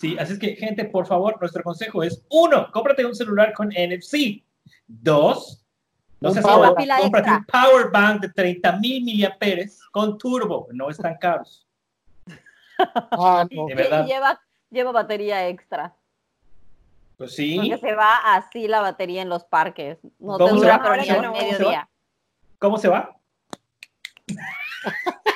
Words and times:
Sí, 0.00 0.16
así 0.18 0.32
es 0.32 0.38
que, 0.38 0.56
gente, 0.56 0.86
por 0.86 1.06
favor, 1.06 1.38
nuestro 1.38 1.62
consejo 1.62 2.02
es: 2.02 2.24
uno, 2.30 2.72
cómprate 2.72 3.04
un 3.04 3.14
celular 3.14 3.52
con 3.52 3.68
NFC. 3.68 4.42
Dos, 4.86 5.62
no 6.20 6.30
seas 6.30 6.42
power- 6.46 6.74
cómprate 7.02 7.30
un 7.30 7.44
power 7.44 7.90
bank 7.92 8.22
de 8.22 8.30
30 8.30 8.78
mil 8.78 9.04
miliamperes 9.04 9.82
con 9.92 10.16
turbo. 10.16 10.68
No 10.72 10.88
están 10.88 11.18
caros. 11.18 11.66
Ah, 13.10 13.46
no. 13.50 13.66
De 13.66 13.74
verdad. 13.74 14.06
Y 14.06 14.08
lleva, 14.08 14.40
lleva 14.70 14.90
batería 14.90 15.46
extra. 15.48 15.94
Pues 17.18 17.34
sí. 17.34 17.56
Porque 17.56 17.76
se 17.76 17.94
va 17.94 18.16
así 18.36 18.68
la 18.68 18.80
batería 18.80 19.20
en 19.20 19.28
los 19.28 19.44
parques. 19.44 19.98
No 20.18 20.38
te 20.38 20.44
¿Cómo 20.44 20.48
se 20.48 20.64
dura 20.64 20.76
Ahora 20.76 20.96
ni 20.96 21.06
ya 21.06 21.16
un 21.18 21.22
no. 21.24 21.32
¿Cómo 21.32 21.42
se 21.42 21.52
mediodía. 21.52 21.88
¿Cómo 22.58 22.78
se 22.78 22.88
va? 22.88 23.18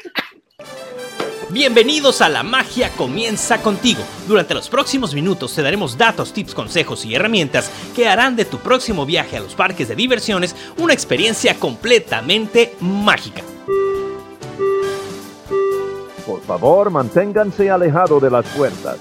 Bienvenidos 1.55 2.21
a 2.21 2.29
La 2.29 2.43
Magia 2.43 2.91
Comienza 2.97 3.63
contigo. 3.63 4.03
Durante 4.27 4.55
los 4.55 4.69
próximos 4.69 5.15
minutos 5.15 5.55
te 5.55 5.63
daremos 5.63 5.97
datos, 5.97 6.33
tips, 6.33 6.53
consejos 6.53 7.05
y 7.05 7.15
herramientas 7.15 7.71
que 7.95 8.09
harán 8.09 8.35
de 8.35 8.45
tu 8.45 8.59
próximo 8.59 9.07
viaje 9.07 9.37
a 9.37 9.41
los 9.41 9.55
parques 9.55 9.87
de 9.87 9.95
diversiones 9.95 10.57
una 10.79 10.93
experiencia 10.93 11.55
completamente 11.55 12.75
mágica. 12.81 13.43
Por 16.27 16.41
favor, 16.45 16.91
manténganse 16.91 17.71
alejado 17.71 18.19
de 18.19 18.31
las 18.33 18.47
puertas. 18.47 18.99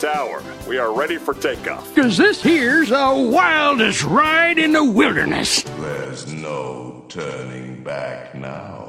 Tower. 0.00 0.40
We 0.68 0.80
are 0.80 0.90
ready 0.92 1.18
for 1.18 1.36
takeoff. 1.36 1.94
Cause 1.94 2.16
this 2.16 2.42
here's 2.42 2.88
the 2.88 3.30
wildest 3.30 4.02
ride 4.02 4.58
in 4.58 4.72
the 4.72 4.82
wilderness. 4.82 5.62
There's 5.80 6.26
no 6.26 7.04
turning 7.08 7.84
back 7.84 8.34
now. 8.34 8.85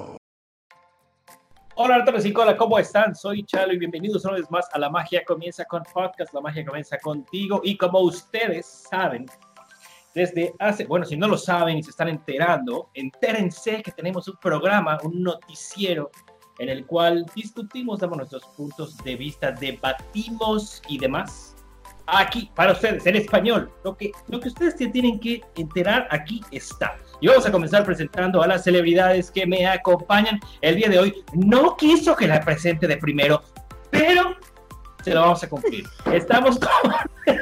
Hola, 1.80 2.04
Cicola, 2.20 2.58
¿cómo 2.58 2.80
están? 2.80 3.16
Soy 3.16 3.44
Chalo 3.44 3.72
y 3.72 3.78
bienvenidos 3.78 4.26
una 4.26 4.34
vez 4.34 4.50
más 4.50 4.68
a 4.74 4.80
La 4.80 4.90
Magia 4.90 5.24
Comienza 5.24 5.64
con 5.66 5.84
Podcast. 5.94 6.34
La 6.34 6.42
Magia 6.42 6.66
Comienza 6.66 6.98
contigo. 6.98 7.62
Y 7.64 7.78
como 7.78 8.00
ustedes 8.00 8.66
saben, 8.90 9.28
desde 10.16 10.56
hace, 10.58 10.86
bueno, 10.86 11.06
si 11.06 11.16
no 11.16 11.28
lo 11.28 11.38
saben 11.38 11.78
y 11.78 11.84
se 11.84 11.92
están 11.92 12.08
enterando, 12.08 12.90
entérense 12.96 13.84
que 13.84 13.92
tenemos 13.92 14.28
un 14.28 14.38
programa, 14.38 14.98
un 15.04 15.22
noticiero 15.22 16.10
en 16.58 16.70
el 16.70 16.84
cual 16.88 17.28
discutimos, 17.36 18.00
damos 18.00 18.18
nuestros 18.18 18.44
puntos 18.58 18.98
de 19.04 19.16
vista, 19.16 19.52
debatimos 19.52 20.82
y 20.88 20.98
demás. 20.98 21.56
Aquí, 22.08 22.50
para 22.56 22.72
ustedes, 22.72 23.06
en 23.06 23.18
español. 23.18 23.72
Lo 23.84 23.96
que, 23.96 24.12
lo 24.30 24.40
que 24.40 24.48
ustedes 24.48 24.78
tienen 24.78 25.20
que 25.20 25.44
enterar 25.56 26.08
aquí 26.10 26.42
está. 26.50 26.98
Y 27.20 27.28
vamos 27.28 27.46
a 27.46 27.52
comenzar 27.52 27.84
presentando 27.84 28.44
a 28.44 28.48
las 28.48 28.64
celebridades 28.64 29.32
que 29.32 29.48
me 29.48 29.66
acompañan 29.66 30.40
el 30.62 30.76
día 30.76 30.90
de 30.90 31.00
hoy. 31.00 31.24
No 31.34 31.76
quiso 31.76 32.16
que 32.16 32.28
la 32.28 32.40
presente 32.42 32.88
de 32.88 32.98
primero, 32.98 33.42
pero 33.90 34.36
se 35.04 35.14
lo 35.14 35.22
vamos 35.22 35.44
a 35.44 35.50
cumplir. 35.50 35.86
Estamos 36.12 36.60
con, 36.60 36.92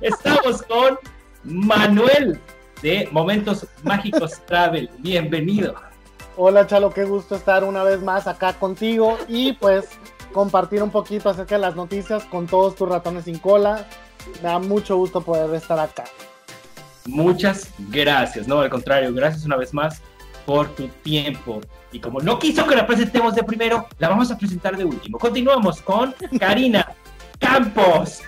estamos 0.00 0.62
con 0.62 0.98
Manuel 1.44 2.40
de 2.82 3.08
Momentos 3.12 3.66
Mágicos 3.84 4.40
Travel. 4.46 4.90
Bienvenido. 4.98 5.74
Hola 6.36 6.66
Chalo, 6.66 6.90
qué 6.90 7.04
gusto 7.04 7.36
estar 7.36 7.62
una 7.62 7.82
vez 7.84 8.02
más 8.02 8.26
acá 8.26 8.52
contigo 8.54 9.16
y 9.28 9.54
pues 9.54 9.88
compartir 10.32 10.82
un 10.82 10.90
poquito 10.90 11.30
acerca 11.30 11.54
de 11.54 11.62
las 11.62 11.76
noticias 11.76 12.24
con 12.24 12.46
todos 12.46 12.74
tus 12.74 12.88
ratones 12.88 13.24
sin 13.24 13.38
cola. 13.38 13.86
Me 14.42 14.48
da 14.48 14.58
mucho 14.58 14.96
gusto 14.96 15.20
poder 15.20 15.54
estar 15.54 15.78
acá. 15.78 16.04
Muchas 17.06 17.70
gracias, 17.90 18.48
no, 18.48 18.60
al 18.60 18.70
contrario, 18.70 19.12
gracias 19.14 19.44
una 19.44 19.56
vez 19.56 19.72
más 19.72 20.00
por 20.44 20.68
tu 20.74 20.88
tiempo. 20.88 21.60
Y 21.92 22.00
como 22.00 22.20
no 22.20 22.38
quiso 22.38 22.66
que 22.66 22.76
la 22.76 22.86
presentemos 22.86 23.34
de 23.34 23.42
primero, 23.42 23.86
la 23.98 24.08
vamos 24.08 24.30
a 24.30 24.38
presentar 24.38 24.76
de 24.76 24.84
último. 24.84 25.18
Continuamos 25.18 25.80
con 25.82 26.14
Karina 26.38 26.92
Campos. 27.38 28.22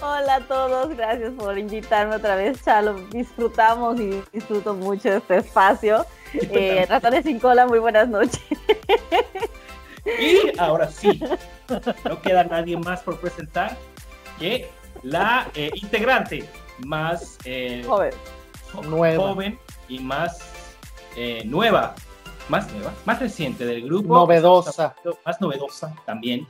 Hola 0.00 0.36
a 0.36 0.40
todos, 0.40 0.96
gracias 0.96 1.32
por 1.34 1.56
invitarme 1.58 2.16
otra 2.16 2.36
vez, 2.36 2.62
Chalo. 2.64 2.94
Disfrutamos 3.10 4.00
y 4.00 4.22
disfruto 4.32 4.74
mucho 4.74 5.12
este 5.12 5.38
espacio. 5.38 6.06
Eh, 6.34 6.86
ratones 6.88 7.26
sin 7.26 7.38
cola, 7.38 7.66
muy 7.66 7.78
buenas 7.78 8.08
noches. 8.08 8.40
Y 10.18 10.58
ahora 10.58 10.90
sí, 10.90 11.20
no 12.06 12.22
queda 12.22 12.44
nadie 12.44 12.74
más 12.78 13.02
por 13.02 13.20
presentar 13.20 13.76
que 14.38 14.70
la 15.02 15.50
eh, 15.54 15.70
integrante 15.74 16.48
más 16.86 17.38
eh, 17.44 17.82
Joven. 17.86 18.12
Nueva. 18.84 19.22
joven 19.28 19.58
y 19.88 19.98
más 19.98 20.38
eh, 21.16 21.42
nueva, 21.44 21.94
más 22.48 22.70
nueva, 22.72 22.92
más 23.04 23.20
reciente 23.20 23.64
del 23.66 23.82
grupo. 23.84 24.14
Novedosa. 24.14 24.94
Más 25.26 25.40
novedosa 25.40 25.94
también. 26.06 26.46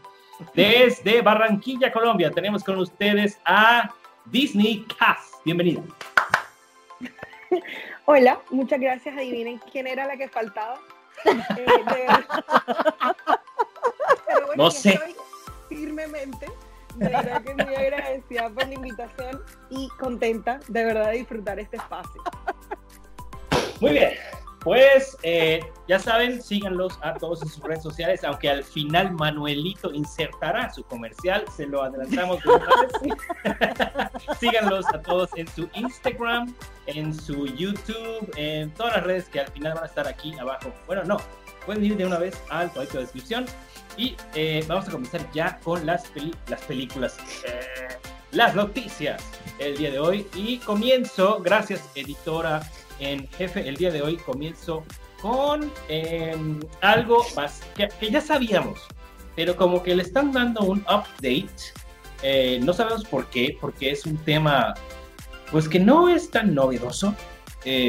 Desde 0.55 1.21
Barranquilla, 1.23 1.93
Colombia, 1.93 2.31
tenemos 2.31 2.63
con 2.65 2.79
ustedes 2.79 3.39
a 3.45 3.91
Disney 4.27 4.85
Cast. 4.99 5.35
Bienvenida. 5.45 5.83
Hola, 8.07 8.39
muchas 8.51 8.81
gracias. 8.81 9.17
Adivinen 9.17 9.61
quién 9.71 9.87
era 9.87 10.07
la 10.07 10.17
que 10.17 10.29
faltaba. 10.29 10.79
Eh, 11.25 11.35
de 11.57 11.85
verdad. 11.85 12.25
Pero 14.27 14.47
bueno, 14.47 14.65
No 14.65 14.71
sé. 14.71 14.99
firmemente. 15.69 16.47
De 16.97 17.09
verdad 17.09 17.43
que 17.43 17.55
muy 17.55 17.75
agradecida 17.75 18.49
por 18.51 18.67
la 18.67 18.75
invitación 18.75 19.43
y 19.71 19.89
contenta 19.99 20.61
de 20.69 20.85
verdad 20.85 21.11
de 21.11 21.19
disfrutar 21.19 21.59
este 21.59 21.77
espacio. 21.77 22.23
Muy 23.81 23.93
bien, 23.93 24.13
pues 24.63 25.17
eh, 25.25 25.61
ya 25.89 25.99
saben, 25.99 26.41
síganlos 26.41 26.97
a 27.03 27.15
todos 27.15 27.43
en 27.43 27.49
sus 27.49 27.63
redes 27.65 27.83
sociales, 27.83 28.23
aunque 28.23 28.49
al 28.49 28.63
final 28.63 29.11
Manuelito 29.11 29.93
insertará 29.93 30.73
su 30.73 30.85
comercial, 30.85 31.45
se 31.57 31.67
lo 31.67 31.83
adelantamos 31.83 32.39
síganlos 34.39 34.87
a 34.95 35.03
todos 35.03 35.31
en 35.35 35.49
su 35.49 35.69
Instagram, 35.75 36.55
en 36.87 37.13
su 37.13 37.47
YouTube, 37.47 38.31
en 38.37 38.71
todas 38.75 38.97
las 38.97 39.05
redes 39.05 39.29
que 39.29 39.41
al 39.41 39.49
final 39.49 39.75
van 39.75 39.83
a 39.83 39.87
estar 39.87 40.07
aquí 40.07 40.33
abajo. 40.39 40.73
Bueno, 40.87 41.03
no, 41.05 41.17
pueden 41.67 41.85
ir 41.85 41.97
de 41.97 42.07
una 42.07 42.19
vez 42.19 42.41
al 42.49 42.71
cuadrito 42.71 42.99
de 42.99 43.05
descripción 43.05 43.47
y 43.97 44.17
eh, 44.35 44.65
vamos 44.67 44.89
a 44.89 44.93
comenzar 44.93 45.31
ya 45.33 45.59
con 45.61 45.85
las, 45.87 46.05
las 46.49 46.61
películas, 46.63 47.17
eh, 47.47 47.97
las 48.33 48.55
noticias 48.55 49.23
el 49.59 49.77
día 49.77 49.91
de 49.91 49.99
hoy 49.99 50.27
y 50.35 50.59
comienzo, 50.59 51.41
gracias 51.43 51.89
editora 51.95 52.63
en 52.99 53.29
jefe 53.29 53.69
el 53.69 53.77
día 53.77 53.91
de 53.91 54.03
hoy 54.03 54.17
comienzo 54.17 54.85
con 55.21 55.71
eh, 55.89 56.35
algo 56.81 57.25
más 57.37 57.61
que, 57.77 57.89
que 58.01 58.11
ya 58.11 58.21
sabíamos, 58.21 58.81
pero 59.37 59.57
como 59.57 59.83
que 59.83 59.95
le 59.95 60.03
están 60.03 60.33
dando 60.33 60.63
un 60.63 60.81
update. 60.81 61.47
eh, 62.23 62.59
no 62.63 62.73
sabemos 62.73 63.05
por 63.05 63.27
qué, 63.27 63.57
porque 63.61 63.91
es 63.91 64.07
un 64.07 64.17
tema 64.19 64.75
pues 65.51 65.69
que 65.69 65.79
no 65.79 66.09
es 66.09 66.31
tan 66.31 66.55
novedoso 66.55 67.15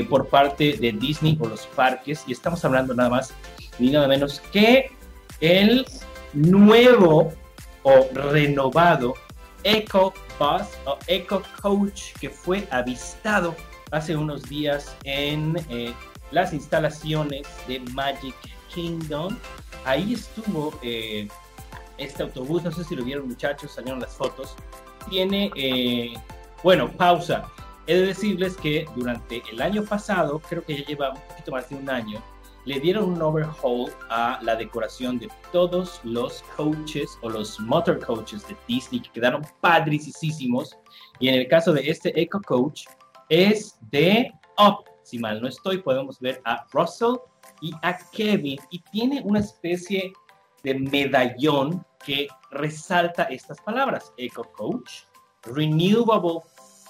por 0.07 0.27
parte 0.27 0.73
de 0.73 0.91
Disney 0.91 1.35
o 1.41 1.47
los 1.47 1.65
parques 1.65 2.23
y 2.27 2.31
estamos 2.33 2.63
hablando 2.63 2.93
nada 2.93 3.09
más 3.09 3.33
ni 3.79 3.89
nada 3.89 4.07
menos 4.07 4.39
que 4.51 4.91
el 5.43 5.85
nuevo 6.31 7.33
o 7.83 8.07
renovado 8.13 9.13
Eco 9.65 10.13
Bus 10.39 10.67
o 10.85 10.97
Eco 11.07 11.43
Coach 11.61 12.13
que 12.17 12.29
fue 12.29 12.65
avistado 12.71 13.53
hace 13.91 14.15
unos 14.15 14.43
días 14.43 14.95
en 15.03 15.57
eh, 15.69 15.93
las 16.31 16.53
instalaciones 16.53 17.45
de 17.67 17.81
Magic 17.91 18.33
Kingdom. 18.73 19.37
Ahí 19.83 20.13
estuvo 20.13 20.73
eh, 20.81 21.27
este 21.97 22.23
autobús, 22.23 22.63
no 22.63 22.71
sé 22.71 22.85
si 22.85 22.95
lo 22.95 23.03
vieron 23.03 23.27
muchachos, 23.27 23.73
salieron 23.73 23.99
las 23.99 24.15
fotos. 24.15 24.55
Tiene, 25.09 25.51
eh, 25.57 26.13
bueno, 26.63 26.89
pausa. 26.89 27.43
He 27.85 27.95
de 27.95 28.05
decirles 28.07 28.55
que 28.55 28.85
durante 28.95 29.43
el 29.51 29.61
año 29.61 29.83
pasado, 29.83 30.39
creo 30.39 30.63
que 30.63 30.77
ya 30.77 30.85
lleva 30.85 31.09
un 31.11 31.19
poquito 31.27 31.51
más 31.51 31.69
de 31.69 31.75
un 31.75 31.89
año, 31.89 32.23
le 32.65 32.79
dieron 32.79 33.13
un 33.13 33.21
overhaul 33.21 33.91
a 34.09 34.39
la 34.41 34.55
decoración 34.55 35.19
de 35.19 35.29
todos 35.51 35.99
los 36.03 36.43
coaches 36.55 37.17
o 37.21 37.29
los 37.29 37.59
motor 37.59 37.99
coaches 38.03 38.47
de 38.47 38.55
Disney 38.67 39.01
que 39.01 39.11
quedaron 39.11 39.45
padricísimos. 39.61 40.77
Y 41.19 41.27
en 41.27 41.35
el 41.35 41.47
caso 41.47 41.73
de 41.73 41.89
este 41.89 42.19
Eco 42.19 42.41
Coach, 42.41 42.85
es 43.29 43.77
de 43.91 44.31
Up. 44.57 44.85
Si 45.03 45.19
mal 45.19 45.41
no 45.41 45.47
estoy, 45.47 45.79
podemos 45.79 46.19
ver 46.19 46.41
a 46.45 46.65
Russell 46.71 47.15
y 47.61 47.73
a 47.81 47.97
Kevin 48.11 48.59
y 48.69 48.79
tiene 48.91 49.21
una 49.25 49.39
especie 49.39 50.13
de 50.63 50.75
medallón 50.75 51.85
que 52.05 52.27
resalta 52.51 53.23
estas 53.23 53.59
palabras. 53.61 54.13
Eco 54.17 54.43
Coach, 54.53 55.03
Renewable 55.43 56.41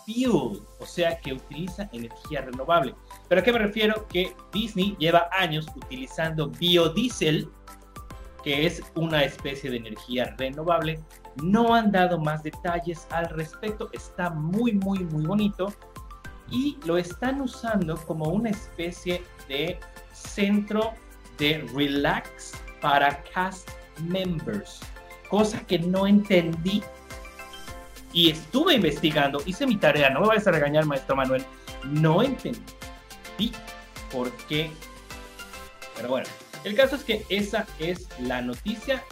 Fuel, 0.05 0.61
o 0.79 0.85
sea 0.85 1.19
que 1.19 1.33
utiliza 1.33 1.89
energía 1.91 2.41
renovable. 2.41 2.95
¿Pero 3.29 3.41
a 3.41 3.43
qué 3.43 3.53
me 3.53 3.59
refiero? 3.59 4.07
Que 4.07 4.35
Disney 4.51 4.95
lleva 4.99 5.29
años 5.31 5.67
utilizando 5.75 6.49
biodiesel, 6.49 7.49
que 8.43 8.65
es 8.65 8.81
una 8.95 9.23
especie 9.23 9.69
de 9.69 9.77
energía 9.77 10.35
renovable. 10.37 10.99
No 11.41 11.73
han 11.73 11.91
dado 11.91 12.19
más 12.19 12.43
detalles 12.43 13.07
al 13.09 13.29
respecto. 13.29 13.89
Está 13.93 14.29
muy, 14.29 14.73
muy, 14.73 14.99
muy 14.99 15.25
bonito 15.25 15.73
y 16.49 16.77
lo 16.85 16.97
están 16.97 17.41
usando 17.41 17.97
como 18.05 18.25
una 18.29 18.49
especie 18.49 19.23
de 19.47 19.79
centro 20.11 20.93
de 21.37 21.65
relax 21.73 22.53
para 22.81 23.23
cast 23.23 23.69
members. 24.01 24.81
cosa 25.29 25.65
que 25.65 25.79
no 25.79 26.05
entendí 26.05 26.83
y 28.13 28.29
estuve 28.29 28.75
investigando, 28.75 29.41
hice 29.45 29.65
mi 29.65 29.75
tarea, 29.75 30.09
no 30.11 30.21
me 30.21 30.27
vayas 30.27 30.47
a 30.47 30.51
regañar, 30.51 30.85
maestro 30.85 31.15
Manuel, 31.15 31.43
no 31.83 32.21
entendí 32.21 33.51
por 34.11 34.31
qué. 34.47 34.71
Pero 35.95 36.09
bueno, 36.09 36.27
el 36.63 36.75
caso 36.75 36.95
es 36.95 37.03
que 37.03 37.25
esa 37.29 37.65
es 37.79 38.07
la 38.19 38.41
noticia. 38.41 39.03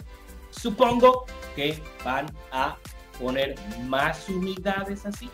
Supongo 0.50 1.26
que 1.56 1.82
van 2.04 2.26
a 2.52 2.76
poner 3.18 3.56
más 3.86 4.28
unidades 4.28 5.04
así. 5.04 5.28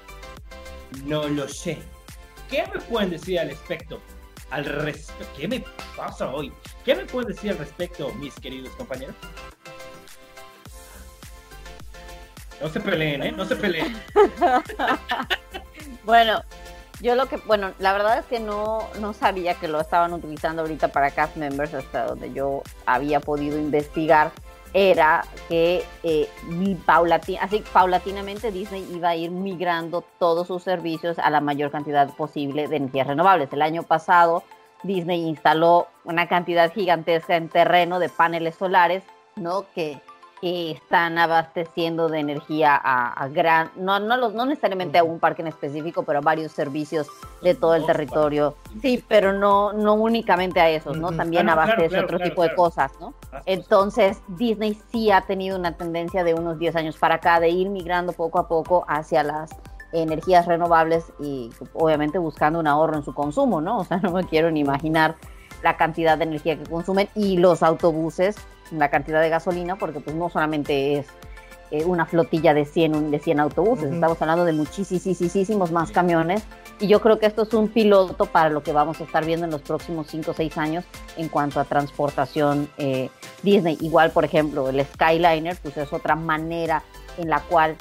No 1.05 1.29
lo 1.29 1.47
sé. 1.47 1.79
¿Qué 2.49 2.65
me 2.73 2.81
pueden 2.81 3.11
decir 3.11 3.39
al 3.39 3.51
respecto? 3.51 4.01
Al 4.51 4.65
respecto, 4.65 5.27
¿qué 5.37 5.47
me 5.47 5.63
pasa 5.95 6.31
hoy? 6.31 6.51
¿Qué 6.85 6.95
me 6.95 7.05
pueden 7.05 7.29
decir 7.29 7.51
al 7.51 7.59
respecto, 7.59 8.13
mis 8.15 8.35
queridos 8.35 8.75
compañeros? 8.77 9.15
No 12.61 12.69
se 12.69 12.81
peleen, 12.81 13.23
¿eh? 13.23 13.33
No 13.33 13.45
se 13.45 13.57
peleen. 13.57 13.97
bueno, 16.05 16.43
yo 17.01 17.15
lo 17.15 17.27
que, 17.27 17.37
bueno, 17.39 17.73
la 17.79 17.93
verdad 17.93 18.19
es 18.19 18.27
que 18.27 18.41
no, 18.41 18.89
no 19.01 19.13
sabía 19.13 19.55
que 19.55 19.69
lo 19.69 19.81
estaban 19.81 20.13
utilizando 20.13 20.63
ahorita 20.63 20.89
para 20.89 21.11
cast 21.11 21.37
members, 21.37 21.75
hasta 21.75 22.07
donde 22.07 22.33
yo 22.33 22.63
había 22.87 23.21
podido 23.21 23.59
investigar, 23.59 24.33
era 24.75 25.25
que 25.49 25.85
eh, 26.03 26.29
así 27.41 27.65
paulatinamente 27.73 28.53
Disney 28.53 28.87
iba 28.93 29.11
a 29.11 29.17
ir 29.17 29.31
migrando 29.31 30.05
todos 30.19 30.47
sus 30.47 30.63
servicios 30.63 31.19
a 31.19 31.31
la 31.31 31.41
mayor 31.41 31.71
cantidad 31.71 32.09
posible 32.17 32.69
de 32.69 32.77
energías 32.77 33.07
renovables. 33.07 33.53
El 33.53 33.63
año 33.63 33.83
pasado 33.83 34.43
Disney 34.83 35.27
instaló 35.27 35.89
una 36.05 36.29
cantidad 36.29 36.73
gigantesca 36.73 37.37
en 37.37 37.49
terreno 37.49 37.99
de 37.99 38.09
paneles 38.09 38.57
solares, 38.57 39.03
¿no? 39.37 39.65
Que 39.75 40.01
que 40.41 40.73
están 40.73 41.19
abasteciendo 41.19 42.09
de 42.09 42.21
energía 42.21 42.75
a, 42.77 43.29
gran, 43.29 43.71
no, 43.77 43.99
no, 43.99 44.17
no 44.31 44.47
necesariamente 44.47 44.99
a 44.99 45.05
un 45.05 45.19
parque 45.19 45.43
en 45.43 45.49
específico, 45.49 46.03
pero 46.05 46.19
a 46.19 46.23
varios 46.23 46.53
servicios 46.53 47.09
de 47.43 47.55
todo 47.55 47.75
el 47.75 47.87
territorio. 47.87 48.57
Sí, 48.81 49.03
pero 49.09 49.33
no, 49.33 49.73
no 49.73 49.95
únicamente 49.95 50.61
a 50.61 50.71
esos, 50.71 50.97
¿no? 50.97 51.13
También 51.13 51.49
ah, 51.49 51.53
abastece 51.53 51.99
otro 51.99 52.19
tipo 52.19 52.43
de 52.43 52.55
cosas, 52.55 52.93
¿no? 53.01 53.15
Entonces, 53.47 54.21
Disney 54.29 54.79
sí 54.91 55.11
ha 55.11 55.23
tenido 55.23 55.59
una 55.59 55.77
tendencia 55.77 56.25
de 56.25 56.35
unos 56.35 56.59
10 56.59 56.77
años 56.77 56.97
para 56.97 57.17
acá 57.17 57.41
de 57.41 57.49
ir 57.51 57.69
migrando 57.69 58.13
poco 58.13 58.39
a 58.39 58.49
poco 58.49 58.85
hacia 58.89 59.23
las 59.23 59.51
energías 59.93 60.47
renovables 60.47 61.13
y 61.19 61.51
obviamente 61.75 62.19
buscando 62.19 62.61
un 62.61 62.67
ahorro 62.67 62.97
en 62.97 63.05
su 63.05 63.15
consumo, 63.15 63.61
¿no? 63.61 63.79
O 63.79 63.85
sea, 63.85 63.97
no 64.03 64.13
me 64.13 64.25
quiero 64.25 64.51
ni 64.51 64.61
imaginar 64.61 65.17
la 65.63 65.77
cantidad 65.77 66.17
de 66.17 66.25
energía 66.25 66.57
que 66.57 66.69
consumen 66.69 67.09
y 67.15 67.37
los 67.37 67.63
autobuses 67.63 68.37
la 68.71 68.91
cantidad 68.91 69.21
de 69.21 69.29
gasolina, 69.29 69.77
porque 69.77 70.01
pues 70.01 70.17
no 70.17 70.29
solamente 70.29 70.99
es 70.99 71.07
eh, 71.71 71.85
una 71.85 72.07
flotilla 72.07 72.55
de 72.55 72.65
100, 72.65 73.11
de 73.11 73.19
100 73.19 73.41
autobuses, 73.41 73.93
estamos 73.93 74.21
hablando 74.23 74.45
de 74.45 74.53
muchísimos 74.53 75.71
más 75.71 75.91
camiones 75.91 76.43
y 76.81 76.87
yo 76.87 77.01
creo 77.01 77.19
que 77.19 77.27
esto 77.27 77.43
es 77.43 77.53
un 77.53 77.69
piloto 77.69 78.27
para 78.27 78.49
lo 78.49 78.63
que 78.63 78.73
vamos 78.73 79.01
a 79.01 79.05
estar 79.05 79.25
viendo 79.25 79.45
en 79.45 79.51
los 79.51 79.63
próximos 79.63 80.07
5 80.09 80.31
o 80.31 80.35
6 80.35 80.59
años 80.59 80.85
en 81.17 81.29
cuanto 81.29 81.61
a 81.61 81.65
transportación 81.65 82.71
eh, 82.79 83.11
Disney. 83.43 83.77
Igual, 83.81 84.13
por 84.13 84.25
ejemplo, 84.25 84.69
el 84.69 84.85
Skyliner, 84.85 85.57
pues 85.61 85.77
es 85.77 85.93
otra 85.93 86.15
manera 86.15 86.83
en 87.19 87.29
la 87.29 87.41
cual 87.41 87.77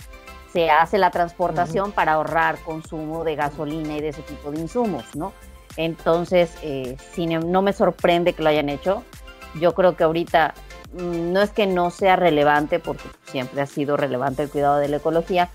se 0.51 0.69
hace 0.69 0.97
la 0.97 1.11
transportación 1.11 1.91
para 1.91 2.13
ahorrar 2.13 2.57
consumo 2.63 3.23
de 3.23 3.35
gasolina 3.35 3.97
y 3.97 4.01
de 4.01 4.09
ese 4.09 4.21
tipo 4.23 4.51
de 4.51 4.59
insumos, 4.59 5.15
¿no? 5.15 5.31
Entonces, 5.77 6.57
eh, 6.63 6.97
no 7.45 7.61
me 7.61 7.71
sorprende 7.71 8.33
que 8.33 8.41
lo 8.41 8.49
hayan 8.49 8.67
hecho. 8.67 9.03
Yo 9.61 9.73
creo 9.73 9.95
que 9.95 10.03
ahorita 10.03 10.55
no 10.93 11.41
es 11.41 11.51
que 11.51 11.67
no 11.67 11.91
sea 11.91 12.15
relevante, 12.15 12.79
porque 12.79 13.03
siempre 13.25 13.61
ha 13.61 13.65
sido 13.65 13.97
relevante 13.97 14.43
el 14.43 14.49
cuidado 14.49 14.77
de 14.77 14.87
la 14.87 14.97
ecología, 14.97 15.49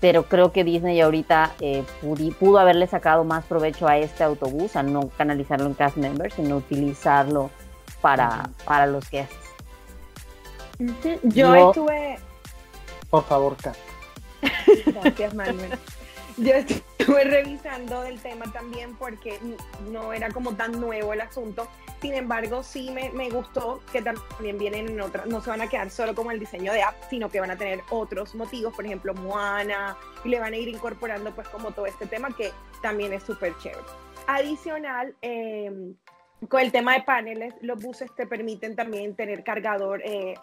pero 0.00 0.24
creo 0.24 0.52
que 0.52 0.64
Disney 0.64 1.00
ahorita 1.00 1.52
eh, 1.60 1.84
pudo, 2.38 2.58
haberle 2.58 2.86
sacado 2.86 3.24
más 3.24 3.44
provecho 3.44 3.88
a 3.88 3.96
este 3.98 4.24
autobús, 4.24 4.76
a 4.76 4.82
no 4.82 5.08
canalizarlo 5.16 5.66
en 5.66 5.74
cast 5.74 5.96
members, 5.96 6.34
sino 6.34 6.56
utilizarlo 6.56 7.50
para, 8.00 8.50
para 8.64 8.86
los 8.86 9.08
guests. 9.10 9.36
Yo, 11.22 11.54
estuve... 11.54 12.18
Por 13.08 13.24
favor, 13.24 13.56
Kat. 13.56 13.76
Gracias, 14.86 15.34
Manuel. 15.34 15.78
Yo 16.36 16.52
estuve 16.54 17.24
revisando 17.24 18.04
el 18.04 18.20
tema 18.20 18.50
también 18.52 18.94
porque 18.96 19.38
no 19.90 20.12
era 20.12 20.30
como 20.30 20.54
tan 20.54 20.72
nuevo 20.72 21.12
el 21.12 21.20
asunto 21.20 21.68
sin 22.00 22.14
embargo, 22.14 22.62
sí 22.62 22.90
me, 22.90 23.10
me, 23.10 23.30
gustó 23.30 23.80
que 23.90 24.02
también 24.02 24.58
vienen 24.58 24.88
en 24.88 25.00
otras, 25.00 25.26
no 25.26 25.40
se 25.40 25.50
van 25.50 25.62
a 25.62 25.68
quedar 25.68 25.90
solo 25.90 26.14
como 26.14 26.30
el 26.30 26.38
diseño 26.38 26.72
de 26.72 26.82
app, 26.82 26.94
sino 27.08 27.30
que 27.30 27.40
van 27.40 27.50
a 27.50 27.56
tener 27.56 27.80
otros 27.90 28.34
motivos, 28.34 28.74
por 28.74 28.84
ejemplo, 28.84 29.14
Moana, 29.14 29.96
y 30.24 30.28
le 30.28 30.38
van 30.38 30.52
a 30.52 30.56
ir 30.56 30.68
incorporando 30.68 31.34
pues 31.34 31.48
como 31.48 31.70
todo 31.72 31.86
este 31.86 32.06
tema 32.06 32.28
que 32.36 32.52
también 32.82 33.12
es 33.12 33.22
súper 33.22 33.56
chévere. 33.58 33.82
Adicional, 34.26 35.16
eh, 35.22 35.94
con 36.48 36.60
el 36.60 36.70
tema 36.70 36.94
de 36.94 37.02
paneles, 37.02 37.54
los 37.62 37.82
buses 37.82 38.14
te 38.14 38.26
permiten 38.26 38.76
también 38.76 39.16
tener 39.16 39.42
cargador 39.42 40.02
eh, 40.04 40.34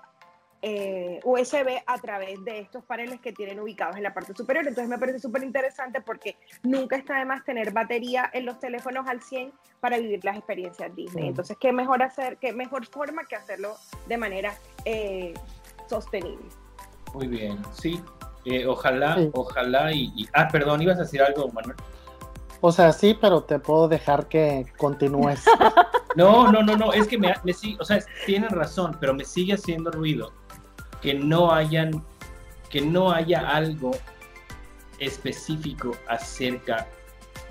eh, 0.65 1.19
USB 1.25 1.83
a 1.85 1.97
través 1.97 2.41
de 2.45 2.59
estos 2.59 2.85
paneles 2.85 3.19
que 3.19 3.33
tienen 3.33 3.59
ubicados 3.59 3.97
en 3.97 4.03
la 4.03 4.13
parte 4.13 4.33
superior. 4.33 4.65
Entonces 4.65 4.89
me 4.89 4.97
parece 4.97 5.19
súper 5.19 5.43
interesante 5.43 5.99
porque 5.99 6.37
nunca 6.63 6.95
está 6.95 7.19
de 7.19 7.25
más 7.25 7.43
tener 7.43 7.73
batería 7.73 8.29
en 8.31 8.45
los 8.45 8.59
teléfonos 8.59 9.05
al 9.05 9.21
100 9.21 9.51
para 9.81 9.97
vivir 9.97 10.23
las 10.23 10.37
experiencias 10.37 10.95
Disney. 10.95 11.27
Entonces, 11.27 11.57
¿qué 11.59 11.73
mejor 11.73 12.01
hacer, 12.01 12.37
qué 12.37 12.53
mejor 12.53 12.85
forma 12.85 13.25
que 13.25 13.35
hacerlo 13.35 13.75
de 14.07 14.17
manera 14.17 14.53
eh, 14.85 15.33
sostenible? 15.89 16.47
Muy 17.13 17.27
bien, 17.27 17.59
sí. 17.73 18.01
Eh, 18.45 18.65
ojalá, 18.65 19.17
ojalá 19.33 19.91
y, 19.91 20.29
Ah, 20.31 20.47
perdón, 20.49 20.81
ibas 20.81 20.97
a 20.97 21.01
decir 21.01 21.21
algo, 21.21 21.49
Manuel. 21.49 21.75
O 22.61 22.71
sea, 22.71 22.93
sí, 22.93 23.17
pero 23.19 23.43
te 23.43 23.59
puedo 23.59 23.89
dejar 23.89 24.27
que 24.29 24.65
continúes. 24.77 25.43
No, 26.15 26.51
no, 26.51 26.61
no, 26.61 26.77
no, 26.77 26.93
es 26.93 27.07
que 27.07 27.17
me, 27.17 27.33
me 27.43 27.53
o 27.79 27.83
sea, 27.83 27.97
tienen 28.27 28.51
razón, 28.51 28.95
pero 28.99 29.15
me 29.15 29.25
sigue 29.25 29.53
haciendo 29.53 29.89
ruido 29.89 30.31
que 31.03 31.13
no 31.13 31.53
hayan, 31.53 32.01
que 32.69 32.81
no 32.81 33.11
haya 33.11 33.49
algo 33.49 33.91
específico 34.99 35.91
acerca 36.07 36.87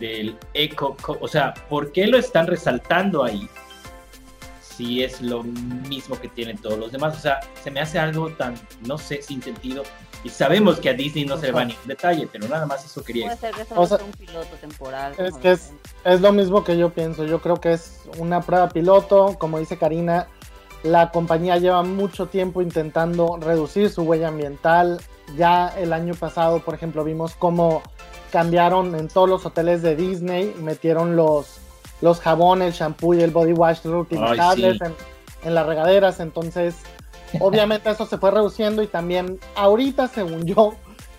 del 0.00 0.36
eco, 0.54 0.96
o 1.20 1.28
sea, 1.28 1.52
¿por 1.68 1.92
qué 1.92 2.06
lo 2.06 2.16
están 2.16 2.46
resaltando 2.46 3.22
ahí? 3.22 3.46
Si 4.60 5.04
es 5.04 5.20
lo 5.20 5.42
mismo 5.42 6.18
que 6.18 6.28
tienen 6.28 6.56
todos 6.56 6.78
los 6.78 6.90
demás, 6.90 7.16
o 7.18 7.20
sea, 7.20 7.40
se 7.62 7.70
me 7.70 7.80
hace 7.80 7.98
algo 7.98 8.30
tan, 8.30 8.54
no 8.86 8.96
sé, 8.96 9.20
sin 9.20 9.42
sentido. 9.42 9.82
Y 10.24 10.30
sabemos 10.30 10.78
que 10.78 10.88
a 10.88 10.94
Disney 10.94 11.26
no 11.26 11.36
se 11.36 11.46
le 11.46 11.52
va 11.52 11.64
ni 11.64 11.74
un 11.74 11.88
detalle, 11.88 12.26
pero 12.32 12.48
nada 12.48 12.64
más 12.64 12.84
eso 12.84 13.04
quería 13.04 13.28
decir. 13.28 13.50
Puede 13.68 13.88
ser 13.88 13.98
que 13.98 14.04
un 14.04 14.12
piloto 14.12 14.56
temporal. 14.60 15.14
Es 15.18 15.34
que 15.34 15.50
es, 15.50 15.72
es 16.04 16.20
lo 16.20 16.32
mismo 16.32 16.64
que 16.64 16.78
yo 16.78 16.90
pienso. 16.90 17.26
Yo 17.26 17.40
creo 17.42 17.60
que 17.60 17.72
es 17.72 18.00
una 18.18 18.40
prueba 18.40 18.68
piloto, 18.68 19.36
como 19.38 19.58
dice 19.58 19.76
Karina, 19.76 20.28
la 20.82 21.10
compañía 21.10 21.58
lleva 21.58 21.82
mucho 21.82 22.26
tiempo 22.26 22.60
intentando 22.60 23.36
reducir 23.40 23.90
su 23.90 24.02
huella 24.02 24.28
ambiental. 24.28 25.00
Ya 25.36 25.68
el 25.68 25.92
año 25.92 26.14
pasado, 26.14 26.60
por 26.60 26.74
ejemplo, 26.74 27.04
vimos 27.04 27.34
cómo 27.36 27.82
cambiaron 28.32 28.94
en 28.96 29.08
todos 29.08 29.28
los 29.28 29.46
hoteles 29.46 29.82
de 29.82 29.94
Disney, 29.94 30.54
metieron 30.58 31.16
los, 31.16 31.58
los 32.00 32.20
jabones, 32.20 32.68
el 32.68 32.72
shampoo 32.72 33.14
y 33.14 33.22
el 33.22 33.30
body 33.30 33.52
wash 33.52 33.84
reutilizables 33.84 34.78
en, 35.44 35.54
las 35.54 35.66
regaderas. 35.66 36.18
Entonces, 36.18 36.76
obviamente 37.40 37.90
eso 37.90 38.06
se 38.06 38.18
fue 38.18 38.30
reduciendo 38.30 38.82
y 38.82 38.88
también 38.88 39.38
ahorita, 39.54 40.08
según 40.08 40.44
yo, 40.44 40.74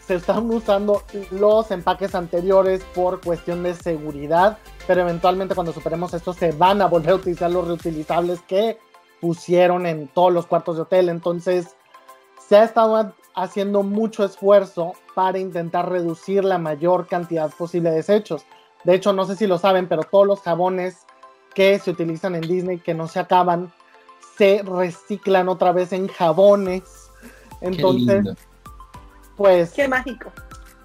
se 0.05 0.15
están 0.15 0.49
usando 0.51 1.03
los 1.31 1.71
empaques 1.71 2.13
anteriores 2.13 2.83
por 2.93 3.21
cuestión 3.21 3.63
de 3.63 3.73
seguridad, 3.73 4.57
pero 4.85 5.01
eventualmente 5.01 5.55
cuando 5.55 5.71
superemos 5.71 6.13
esto 6.13 6.33
se 6.33 6.51
van 6.51 6.81
a 6.81 6.87
volver 6.87 7.11
a 7.11 7.15
utilizar 7.15 7.49
los 7.49 7.65
reutilizables 7.65 8.41
que 8.41 8.77
pusieron 9.23 9.85
en 9.85 10.09
todos 10.09 10.33
los 10.33 10.47
cuartos 10.47 10.75
de 10.75 10.81
hotel. 10.81 11.07
Entonces, 11.07 11.77
se 12.45 12.57
ha 12.57 12.65
estado 12.65 13.13
haciendo 13.35 13.81
mucho 13.81 14.25
esfuerzo 14.25 14.95
para 15.15 15.39
intentar 15.39 15.89
reducir 15.89 16.43
la 16.43 16.57
mayor 16.57 17.07
cantidad 17.07 17.49
posible 17.49 17.89
de 17.89 17.95
desechos. 17.95 18.45
De 18.83 18.93
hecho, 18.93 19.13
no 19.13 19.23
sé 19.23 19.37
si 19.37 19.47
lo 19.47 19.57
saben, 19.57 19.87
pero 19.87 20.03
todos 20.03 20.27
los 20.27 20.41
jabones 20.41 21.05
que 21.55 21.79
se 21.79 21.91
utilizan 21.91 22.35
en 22.35 22.41
Disney 22.41 22.79
que 22.79 22.93
no 22.93 23.07
se 23.07 23.19
acaban 23.19 23.71
se 24.37 24.61
reciclan 24.61 25.47
otra 25.47 25.71
vez 25.71 25.93
en 25.93 26.09
jabones. 26.09 27.09
Entonces, 27.61 28.25
pues. 29.37 29.71
Qué 29.71 29.87
mágico. 29.87 30.33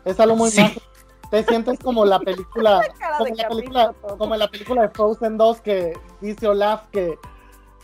Es 0.05 0.21
algo 0.21 0.37
muy 0.37 0.53
mágico. 0.57 0.87
Te 1.33 1.43
sientes 1.43 1.81
como 1.81 2.05
la 2.05 2.21
película, 2.21 2.83
como 3.19 3.35
la 3.35 3.49
película, 3.49 3.95
como 4.17 4.37
la 4.37 4.49
película 4.49 4.83
de 4.83 4.89
Frozen 4.91 5.37
2 5.37 5.61
que 5.61 5.99
dice 6.21 6.47
Olaf 6.47 6.87
que 6.93 7.19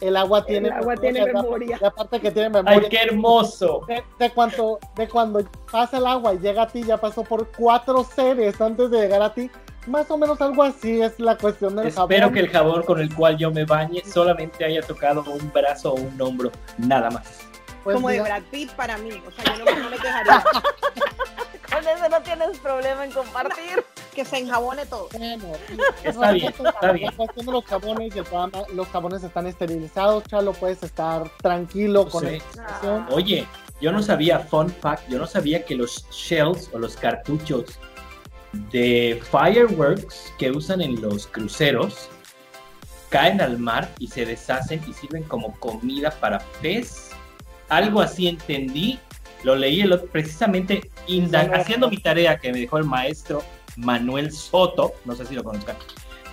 el 0.01 0.17
agua 0.17 0.45
tiene, 0.45 0.69
el 0.69 0.75
agua 0.75 0.97
tiene 0.97 1.25
memoria. 1.25 1.79
Y 1.81 1.85
aparte 1.85 2.21
que 2.21 2.31
tiene 2.31 2.51
memoria. 2.51 2.81
¡Ay, 2.83 2.89
qué 2.89 2.99
hermoso! 3.03 3.87
De, 4.19 4.31
cuando, 4.31 4.79
de 4.97 5.09
cuando 5.09 5.43
pasa 5.71 5.99
el 5.99 6.07
agua 6.07 6.35
y 6.35 6.39
llega 6.39 6.63
a 6.63 6.67
ti, 6.67 6.83
ya 6.83 6.97
pasó 6.97 7.23
por 7.25 7.51
cuatro 7.53 8.05
seres 8.05 8.61
antes 8.61 8.91
de 8.91 9.01
llegar 9.01 9.23
a 9.23 9.33
ti. 9.33 9.51
Más 9.87 10.11
o 10.11 10.17
menos 10.17 10.41
algo 10.41 10.63
así 10.63 11.03
es 11.03 11.21
la 11.21 11.37
cuestión 11.37 11.77
del 11.77 11.93
jabón. 11.93 12.11
Espero 12.11 12.33
que 12.33 12.41
el 12.41 12.49
jabón 12.49 12.83
con 12.85 13.01
el 13.01 13.15
cual 13.15 13.37
yo 13.37 13.51
me 13.51 13.65
bañe 13.65 14.03
solamente 14.05 14.65
haya 14.65 14.81
tocado 14.83 15.23
un 15.31 15.53
brazo 15.53 15.93
o 15.93 16.01
un 16.01 16.21
hombro, 16.21 16.51
nada 16.79 17.11
más. 17.11 17.41
Pues 17.83 17.97
como 17.97 18.09
de 18.09 18.17
diga- 18.17 18.25
Brad 18.25 18.43
Pitt 18.51 18.71
para 18.73 18.97
mí. 18.97 19.11
O 19.27 19.31
sea, 19.31 19.57
yo 19.59 19.65
no, 19.65 19.79
no 19.85 19.91
me 19.91 19.97
quejaría. 19.97 20.43
Con 21.85 21.93
eso 21.93 22.09
no 22.09 22.23
tienes 22.23 22.59
problema 22.59 23.05
en 23.05 23.13
compartir. 23.13 23.85
que 24.15 24.25
se 24.25 24.39
enjabone 24.39 24.87
todo. 24.87 25.09
Bueno. 25.13 25.45
Está 26.05 26.31
bien, 26.33 26.55
está 26.57 26.93
bien. 26.93 27.11
La 27.11 27.17
cuestión 27.17 27.47
de 27.47 27.53
los 27.53 27.65
jabones 27.65 28.15
y 28.15 28.19
el 28.19 28.25
programa, 28.25 28.63
los 28.73 28.87
jabones 28.89 29.25
están 29.25 29.47
esterilizados, 29.49 30.23
Chalo, 30.25 30.53
puedes 30.53 30.83
estar 30.85 31.29
tranquilo 31.43 32.09
con 32.09 32.23
Sí. 32.23 32.37
esta 32.37 32.51
situación. 32.53 33.07
Oye, 33.11 33.49
yo 33.81 33.91
no 33.91 34.03
sabía, 34.03 34.39
fun 34.39 34.71
fact, 34.71 35.09
yo 35.09 35.19
no 35.19 35.27
sabía 35.27 35.65
que 35.65 35.75
los 35.75 36.09
shells 36.11 36.71
o 36.73 36.79
los 36.79 36.97
cartuchos 36.97 37.65
de 38.71 39.21
fireworks 39.33 40.33
que 40.39 40.53
usan 40.53 40.81
en 40.81 41.03
los 41.03 41.27
cruceros 41.27 42.09
caen 43.09 43.41
al 43.41 43.59
mar 43.59 43.91
y 43.99 44.07
se 44.07 44.25
deshacen 44.25 44.81
y 44.87 44.93
sirven 44.93 45.25
como 45.25 45.59
comida 45.59 46.13
para 46.21 46.39
pez. 46.63 47.11
Algo 47.69 48.01
así 48.01 48.29
entendí, 48.29 49.01
lo 49.45 49.55
leí 49.55 49.83
el 49.83 49.93
otro- 49.93 50.09
precisamente 50.09 50.91
haciendo 51.53 51.89
mi 51.89 51.99
tarea 51.99 52.39
que 52.39 52.53
me 52.53 52.59
dejó 52.61 52.79
el 52.79 52.85
maestro 52.85 53.43
Manuel 53.77 54.33
Soto, 54.33 54.93
no 55.05 55.15
sé 55.15 55.25
si 55.27 55.35
lo 55.35 55.45
conozcan, 55.45 55.77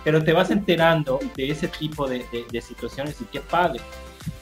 pero 0.03 0.24
te 0.24 0.34
vas 0.34 0.50
enterando 0.51 1.20
de 1.36 1.51
ese 1.51 1.68
tipo 1.68 2.08
de, 2.08 2.20
de- 2.32 2.46
de 2.51 2.62
situaciones 2.62 3.20
y 3.22 3.25
qué 3.25 3.39
padre. 3.41 3.82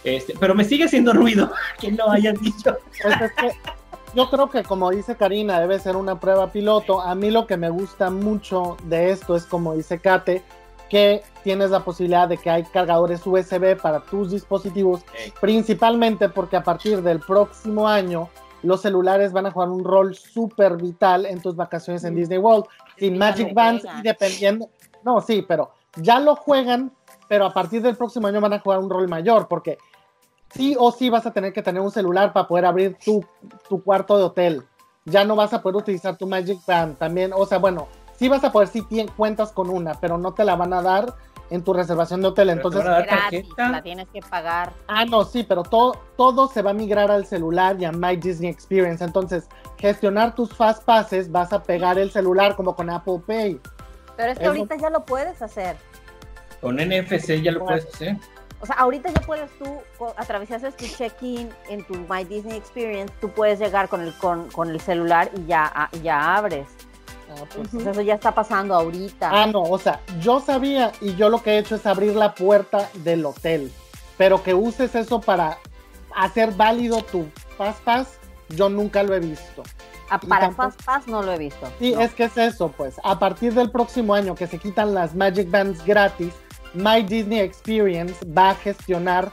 Este, 0.03 0.33
pero 0.39 0.53
me 0.55 0.63
sigue 0.63 0.85
haciendo 0.85 1.13
ruido 1.13 1.51
que 1.79 1.91
no 1.91 2.09
hayas 2.11 2.39
dicho. 2.41 2.77
Pues 3.01 3.21
es 3.21 3.31
que 3.33 3.51
yo 4.15 4.29
creo 4.29 4.49
que 4.49 4.63
como 4.63 4.89
dice 4.91 5.15
Karina, 5.15 5.59
debe 5.59 5.79
ser 5.79 5.95
una 5.95 6.19
prueba 6.19 6.51
piloto. 6.51 7.01
A 7.01 7.15
mí 7.15 7.31
lo 7.31 7.45
que 7.47 7.57
me 7.57 7.69
gusta 7.69 8.09
mucho 8.09 8.75
de 8.83 9.11
esto 9.11 9.35
es 9.35 9.45
como 9.45 9.75
dice 9.75 9.99
Kate, 9.99 10.41
que 10.89 11.21
tienes 11.43 11.69
la 11.69 11.81
posibilidad 11.85 12.27
de 12.27 12.37
que 12.37 12.49
hay 12.49 12.63
cargadores 12.63 13.21
USB 13.25 13.77
para 13.79 13.99
tus 14.01 14.31
dispositivos, 14.31 15.01
principalmente 15.39 16.27
porque 16.29 16.57
a 16.57 16.63
partir 16.63 17.01
del 17.01 17.19
próximo 17.19 17.87
año 17.87 18.29
los 18.63 18.81
celulares 18.81 19.31
van 19.31 19.45
a 19.45 19.51
jugar 19.51 19.69
un 19.69 19.83
rol 19.83 20.15
súper 20.15 20.77
vital 20.77 21.25
en 21.25 21.41
tus 21.41 21.55
vacaciones 21.55 22.03
en 22.03 22.15
Disney 22.15 22.37
World. 22.37 22.65
Sin 22.97 23.17
Magic 23.17 23.53
Bands 23.53 23.85
y 23.99 24.01
dependiendo, 24.01 24.69
no, 25.03 25.21
sí, 25.21 25.45
pero 25.47 25.71
ya 25.95 26.19
lo 26.19 26.35
juegan, 26.35 26.91
pero 27.27 27.45
a 27.45 27.53
partir 27.53 27.81
del 27.81 27.95
próximo 27.95 28.27
año 28.27 28.41
van 28.41 28.53
a 28.53 28.59
jugar 28.59 28.79
un 28.79 28.89
rol 28.89 29.07
mayor, 29.07 29.47
porque 29.47 29.77
sí 30.53 30.75
o 30.77 30.91
sí 30.91 31.09
vas 31.09 31.25
a 31.25 31.31
tener 31.31 31.53
que 31.53 31.61
tener 31.61 31.81
un 31.81 31.91
celular 31.91 32.33
para 32.33 32.47
poder 32.47 32.65
abrir 32.65 32.97
tu, 33.03 33.23
tu 33.69 33.81
cuarto 33.83 34.17
de 34.17 34.23
hotel. 34.23 34.63
Ya 35.05 35.23
no 35.23 35.35
vas 35.35 35.53
a 35.53 35.61
poder 35.61 35.77
utilizar 35.77 36.17
tu 36.17 36.27
Magic 36.27 36.59
Band 36.67 36.97
también. 36.97 37.31
O 37.33 37.45
sea, 37.45 37.57
bueno, 37.57 37.87
sí 38.17 38.27
vas 38.27 38.43
a 38.43 38.51
poder 38.51 38.67
si 38.67 38.81
tien- 38.81 39.09
cuentas 39.15 39.51
con 39.53 39.69
una, 39.69 39.93
pero 39.93 40.17
no 40.17 40.33
te 40.33 40.43
la 40.43 40.55
van 40.55 40.73
a 40.73 40.81
dar 40.81 41.15
en 41.49 41.63
tu 41.63 41.73
reservación 41.73 42.21
de 42.21 42.27
hotel. 42.27 42.47
Pero 42.47 42.57
Entonces, 42.57 42.83
Gratis, 42.83 43.47
la 43.57 43.81
tienes 43.81 44.07
que 44.13 44.21
pagar. 44.21 44.71
ah, 44.87 45.05
no, 45.05 45.23
sí, 45.25 45.43
pero 45.43 45.63
todo, 45.63 45.93
todo 46.17 46.47
se 46.47 46.61
va 46.61 46.71
a 46.71 46.73
migrar 46.73 47.09
al 47.11 47.25
celular 47.25 47.75
y 47.79 47.85
a 47.85 47.91
My 47.91 48.15
Disney 48.15 48.49
Experience. 48.49 49.03
Entonces, 49.03 49.47
gestionar 49.77 50.35
tus 50.35 50.53
Fast 50.55 50.83
Passes, 50.83 51.31
vas 51.31 51.51
a 51.53 51.63
pegar 51.63 51.97
el 51.97 52.11
celular 52.11 52.55
como 52.55 52.75
con 52.75 52.89
Apple 52.89 53.19
Pay. 53.25 53.59
Pero 54.17 54.31
es 54.31 54.37
que 54.37 54.43
Eso- 54.43 54.51
ahorita 54.53 54.75
ya 54.77 54.89
lo 54.89 55.05
puedes 55.05 55.41
hacer. 55.41 55.75
Con 56.61 56.75
NFC 56.77 57.41
ya 57.41 57.51
lo 57.53 57.65
puedes 57.65 57.85
hacer. 57.93 58.17
O 58.61 58.65
sea, 58.65 58.75
ahorita 58.75 59.09
ya 59.09 59.21
puedes 59.21 59.49
tú, 59.57 59.65
co- 59.97 60.13
a 60.17 60.25
través 60.25 60.49
de 60.49 60.55
haces 60.57 60.75
tu 60.75 60.85
check-in 60.85 61.49
en 61.69 61.81
tu 61.85 61.93
My 62.09 62.25
Disney 62.25 62.57
Experience, 62.57 63.13
tú 63.21 63.29
puedes 63.29 63.57
llegar 63.57 63.87
con 63.87 64.01
el, 64.01 64.13
con, 64.17 64.49
con 64.51 64.69
el 64.69 64.81
celular 64.81 65.31
y 65.37 65.45
ya, 65.45 65.71
ah, 65.73 65.87
y 65.93 66.01
ya 66.01 66.35
abres. 66.35 66.67
Ah, 67.31 67.43
pues, 67.55 67.73
eso 67.85 68.01
ya 68.01 68.15
está 68.15 68.33
pasando 68.33 68.73
ahorita. 68.73 69.29
Ah, 69.31 69.45
no, 69.47 69.61
o 69.61 69.77
sea, 69.77 69.99
yo 70.19 70.39
sabía 70.39 70.91
y 71.01 71.15
yo 71.15 71.29
lo 71.29 71.41
que 71.43 71.51
he 71.51 71.57
hecho 71.59 71.75
es 71.75 71.85
abrir 71.85 72.15
la 72.15 72.33
puerta 72.35 72.89
del 72.95 73.25
hotel, 73.25 73.71
pero 74.17 74.41
que 74.43 74.53
uses 74.53 74.95
eso 74.95 75.21
para 75.21 75.57
hacer 76.15 76.51
válido 76.53 77.01
tu 77.03 77.27
Fast 77.57 77.81
Pass, 77.83 78.07
yo 78.49 78.67
nunca 78.69 79.03
lo 79.03 79.13
he 79.13 79.19
visto. 79.19 79.63
Ah, 80.09 80.19
para 80.19 80.47
tampoco- 80.47 80.71
Fast 80.71 80.83
Pass 80.83 81.07
no 81.07 81.21
lo 81.21 81.31
he 81.31 81.37
visto. 81.37 81.67
Sí, 81.77 81.91
No. 81.93 82.01
es 82.01 82.13
que 82.15 82.23
es 82.23 82.35
eso, 82.37 82.69
pues. 82.75 82.95
A 83.03 83.19
partir 83.19 83.53
del 83.53 83.69
próximo 83.69 84.15
año 84.15 84.33
que 84.33 84.47
se 84.47 84.57
quitan 84.57 84.93
las 84.95 85.13
Magic 85.13 85.49
Bands 85.51 85.85
gratis, 85.85 86.33
My 86.73 87.03
Disney 87.03 87.39
Experience 87.39 88.15
va 88.25 88.51
a 88.51 88.55
gestionar 88.55 89.31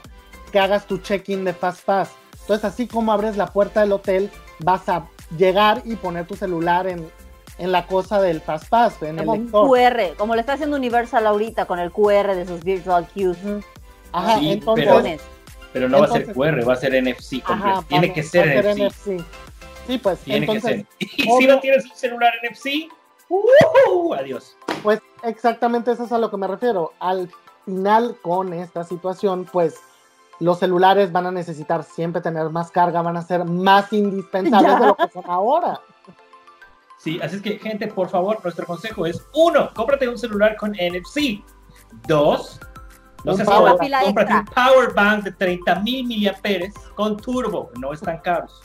que 0.51 0.59
hagas 0.59 0.85
tu 0.85 0.99
check-in 0.99 1.43
de 1.45 1.53
Fast 1.53 1.83
Pass. 1.83 2.11
Entonces, 2.41 2.63
así 2.65 2.87
como 2.87 3.11
abres 3.11 3.35
la 3.37 3.47
puerta 3.47 3.81
del 3.81 3.91
hotel, 3.91 4.31
vas 4.59 4.87
a 4.87 5.07
llegar 5.37 5.81
y 5.83 5.95
poner 5.95 6.25
tu 6.27 6.35
celular 6.35 6.87
en, 6.87 7.09
en 7.57 7.71
la 7.71 7.87
cosa 7.87 8.21
del 8.21 8.41
Fast 8.41 8.69
Pass, 8.69 9.01
en 9.01 9.17
Como 9.17 9.33
el 9.33 9.39
un 9.39 9.45
lector. 9.45 9.67
QR, 9.67 10.15
como 10.17 10.33
lo 10.35 10.39
está 10.39 10.53
haciendo 10.53 10.75
Universal 10.77 11.25
ahorita 11.25 11.65
con 11.65 11.79
el 11.79 11.91
QR 11.91 12.35
de 12.35 12.45
sus 12.45 12.63
virtual 12.63 13.07
queues. 13.13 13.37
Ajá, 14.11 14.39
Sí, 14.39 14.51
entonces. 14.51 15.21
pero- 15.73 15.89
no 15.89 15.99
va 15.99 16.05
a 16.05 16.09
ser 16.09 16.33
QR, 16.33 16.67
va 16.67 16.73
a 16.73 16.75
ser 16.77 16.93
NFC 17.03 17.41
completo. 17.43 17.69
Ajá, 17.77 17.83
Tiene 17.87 18.07
va- 18.07 18.13
que 18.13 18.21
va 18.21 18.27
a 18.27 18.29
ser 18.29 18.65
NFC. 18.65 19.09
NFC. 19.17 19.23
Sí, 19.87 19.97
pues 19.99 20.19
Tiene 20.19 20.39
entonces, 20.45 20.85
que 20.99 21.07
ser. 21.07 21.19
Y 21.29 21.31
si 21.37 21.47
no 21.47 21.59
tienes 21.59 21.85
un 21.85 21.95
celular 21.95 22.33
NFC, 22.43 22.89
¡uh! 23.29 24.13
adiós. 24.13 24.55
pues 24.83 24.99
exactamente 25.23 25.91
eso 25.91 26.03
es 26.05 26.11
a 26.11 26.17
lo 26.17 26.29
que 26.31 26.37
me 26.37 26.47
refiero. 26.47 26.93
Al 26.99 27.29
final 27.65 28.15
con 28.21 28.53
esta 28.53 28.83
situación, 28.83 29.45
pues 29.51 29.75
los 30.39 30.59
celulares 30.59 31.11
van 31.11 31.25
a 31.27 31.31
necesitar 31.31 31.83
siempre 31.83 32.21
tener 32.21 32.49
más 32.49 32.69
carga, 32.71 33.01
van 33.01 33.17
a 33.17 33.21
ser 33.23 33.43
más 33.45 33.91
indispensables 33.91 34.71
Ya. 34.71 34.79
de 34.79 34.85
lo 34.87 34.95
que 34.95 35.09
son 35.09 35.23
ahora. 35.27 35.79
Sí, 36.97 37.19
así 37.21 37.35
es 37.37 37.41
que, 37.41 37.59
gente, 37.59 37.87
por 37.87 38.09
favor, 38.09 38.39
nuestro 38.43 38.65
consejo 38.65 39.05
es: 39.05 39.23
uno, 39.33 39.71
cómprate 39.73 40.07
un 40.07 40.17
celular 40.17 40.55
con 40.57 40.71
NFC. 40.71 41.43
Dos, 42.07 42.59
no 43.23 43.31
Un 43.31 43.37
seas 43.37 43.49
power 43.49 43.77
cómprate 44.03 44.33
un 44.33 44.45
power 44.45 44.93
bank 44.93 45.23
de 45.23 45.31
30 45.31 45.75
mil 45.81 46.05
miliamperes 46.05 46.73
con 46.95 47.17
turbo, 47.17 47.71
no 47.79 47.93
están 47.93 48.19
caros. 48.19 48.61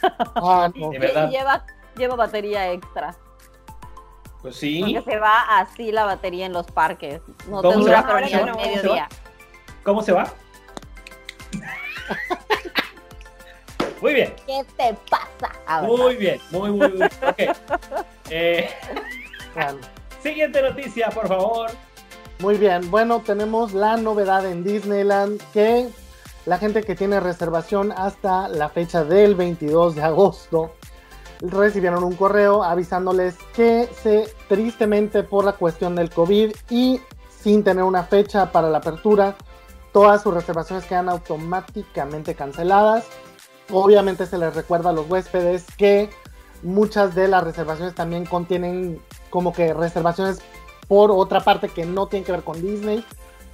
Ah, 0.36 0.70
no. 0.76 0.90
De 0.90 0.98
verdad. 1.00 1.28
Y 1.28 1.32
lleva, 1.32 1.66
lleva 1.96 2.14
batería 2.14 2.70
extra. 2.70 3.16
Pues 4.42 4.54
sí. 4.54 4.80
Porque 4.80 5.10
se 5.10 5.18
va 5.18 5.58
así 5.58 5.90
la 5.90 6.04
batería 6.04 6.46
en 6.46 6.52
los 6.52 6.66
parques. 6.70 7.20
No 7.48 7.60
te 7.60 7.68
¿Cómo 7.68 7.72
se 7.72 7.90
dura 7.90 8.04
pero 8.06 8.20
ni 8.20 8.30
¿Cómo 8.30 8.44
al 8.44 8.46
se 8.46 8.52
va? 8.52 8.66
mediodía. 8.66 9.08
¿Cómo 9.82 10.02
se 10.02 10.12
va? 10.12 10.32
Muy 14.00 14.14
bien, 14.14 14.34
¿Qué 14.46 14.64
te 14.76 14.96
pasa? 15.10 15.54
Ahora, 15.66 16.02
muy 16.02 16.16
bien, 16.16 16.40
muy, 16.50 16.70
muy 16.70 16.88
bien. 16.88 17.10
Ok. 17.26 17.38
Eh, 18.30 18.68
siguiente 20.22 20.60
noticia, 20.60 21.08
por 21.08 21.28
favor. 21.28 21.70
Muy 22.40 22.58
bien, 22.58 22.90
bueno, 22.90 23.22
tenemos 23.24 23.72
la 23.72 23.96
novedad 23.96 24.44
en 24.44 24.62
Disneyland 24.62 25.40
que 25.54 25.88
la 26.44 26.58
gente 26.58 26.82
que 26.82 26.94
tiene 26.94 27.20
reservación 27.20 27.90
hasta 27.90 28.48
la 28.48 28.68
fecha 28.68 29.02
del 29.02 29.34
22 29.34 29.94
de 29.94 30.02
agosto 30.02 30.74
recibieron 31.40 32.04
un 32.04 32.16
correo 32.16 32.62
avisándoles 32.62 33.36
que 33.54 33.88
se 34.02 34.32
tristemente 34.48 35.22
por 35.22 35.44
la 35.44 35.52
cuestión 35.52 35.94
del 35.94 36.10
COVID 36.10 36.54
y 36.70 37.00
sin 37.40 37.62
tener 37.64 37.84
una 37.84 38.04
fecha 38.04 38.50
para 38.50 38.68
la 38.68 38.78
apertura, 38.78 39.36
todas 39.92 40.22
sus 40.22 40.34
reservaciones 40.34 40.84
quedan 40.84 41.08
automáticamente 41.08 42.34
canceladas. 42.34 43.06
Obviamente 43.70 44.26
se 44.26 44.38
les 44.38 44.54
recuerda 44.54 44.90
a 44.90 44.92
los 44.92 45.08
huéspedes 45.08 45.64
que 45.76 46.10
muchas 46.62 47.14
de 47.14 47.28
las 47.28 47.44
reservaciones 47.44 47.94
también 47.94 48.24
contienen 48.24 49.00
como 49.30 49.52
que 49.52 49.74
reservaciones 49.74 50.40
por 50.88 51.10
otra 51.10 51.40
parte 51.40 51.68
que 51.68 51.84
no 51.84 52.06
tiene 52.06 52.24
que 52.24 52.32
ver 52.32 52.42
con 52.42 52.60
Disney, 52.60 53.04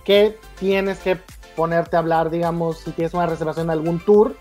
que 0.04 0.38
tienes 0.58 0.98
que 1.00 1.18
ponerte 1.56 1.96
a 1.96 1.98
hablar, 1.98 2.30
digamos, 2.30 2.78
si 2.78 2.92
tienes 2.92 3.14
una 3.14 3.26
reservación 3.26 3.66
de 3.66 3.72
algún 3.72 3.98
tour, 3.98 4.36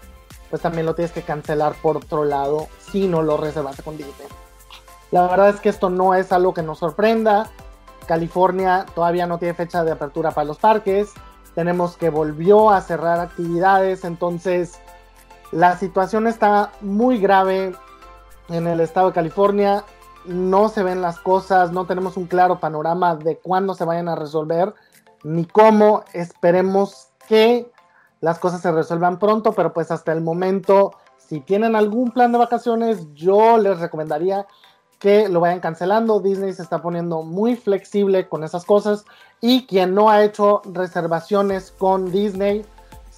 pues 0.49 0.61
también 0.61 0.85
lo 0.85 0.93
tienes 0.93 1.11
que 1.11 1.23
cancelar 1.23 1.73
por 1.81 1.97
otro 1.97 2.23
lado 2.25 2.67
si 2.91 3.07
no 3.07 3.23
lo 3.23 3.37
reservaste 3.37 3.81
con 3.81 3.97
Disney. 3.97 4.27
La 5.11 5.27
verdad 5.27 5.49
es 5.49 5.59
que 5.59 5.69
esto 5.69 5.89
no 5.89 6.13
es 6.13 6.31
algo 6.31 6.53
que 6.53 6.61
nos 6.61 6.79
sorprenda. 6.79 7.49
California 8.07 8.85
todavía 8.93 9.25
no 9.25 9.37
tiene 9.37 9.53
fecha 9.53 9.83
de 9.83 9.91
apertura 9.91 10.31
para 10.31 10.45
los 10.45 10.57
parques. 10.57 11.11
Tenemos 11.55 11.97
que 11.97 12.09
volvió 12.09 12.71
a 12.71 12.81
cerrar 12.81 13.19
actividades, 13.19 14.05
entonces 14.05 14.79
la 15.53 15.77
situación 15.77 16.27
está 16.27 16.71
muy 16.81 17.19
grave 17.19 17.73
en 18.49 18.67
el 18.67 18.79
estado 18.79 19.07
de 19.07 19.13
California 19.13 19.83
no 20.25 20.69
se 20.69 20.83
ven 20.83 21.01
las 21.01 21.19
cosas, 21.19 21.71
no 21.71 21.85
tenemos 21.85 22.17
un 22.17 22.27
claro 22.27 22.59
panorama 22.59 23.15
de 23.15 23.37
cuándo 23.37 23.73
se 23.73 23.85
vayan 23.85 24.07
a 24.07 24.15
resolver, 24.15 24.73
ni 25.23 25.45
cómo. 25.45 26.03
Esperemos 26.13 27.09
que 27.27 27.71
las 28.21 28.39
cosas 28.39 28.61
se 28.61 28.71
resuelvan 28.71 29.19
pronto, 29.19 29.53
pero 29.53 29.73
pues 29.73 29.91
hasta 29.91 30.11
el 30.11 30.21
momento, 30.21 30.93
si 31.17 31.41
tienen 31.41 31.75
algún 31.75 32.11
plan 32.11 32.31
de 32.31 32.37
vacaciones, 32.37 33.13
yo 33.13 33.57
les 33.57 33.79
recomendaría 33.79 34.47
que 34.99 35.27
lo 35.27 35.41
vayan 35.41 35.59
cancelando. 35.59 36.21
Disney 36.21 36.53
se 36.53 36.63
está 36.63 36.81
poniendo 36.81 37.23
muy 37.23 37.55
flexible 37.55 38.29
con 38.29 38.43
esas 38.43 38.63
cosas 38.63 39.03
y 39.41 39.65
quien 39.65 39.93
no 39.93 40.09
ha 40.09 40.23
hecho 40.23 40.61
reservaciones 40.65 41.71
con 41.71 42.11
Disney, 42.11 42.65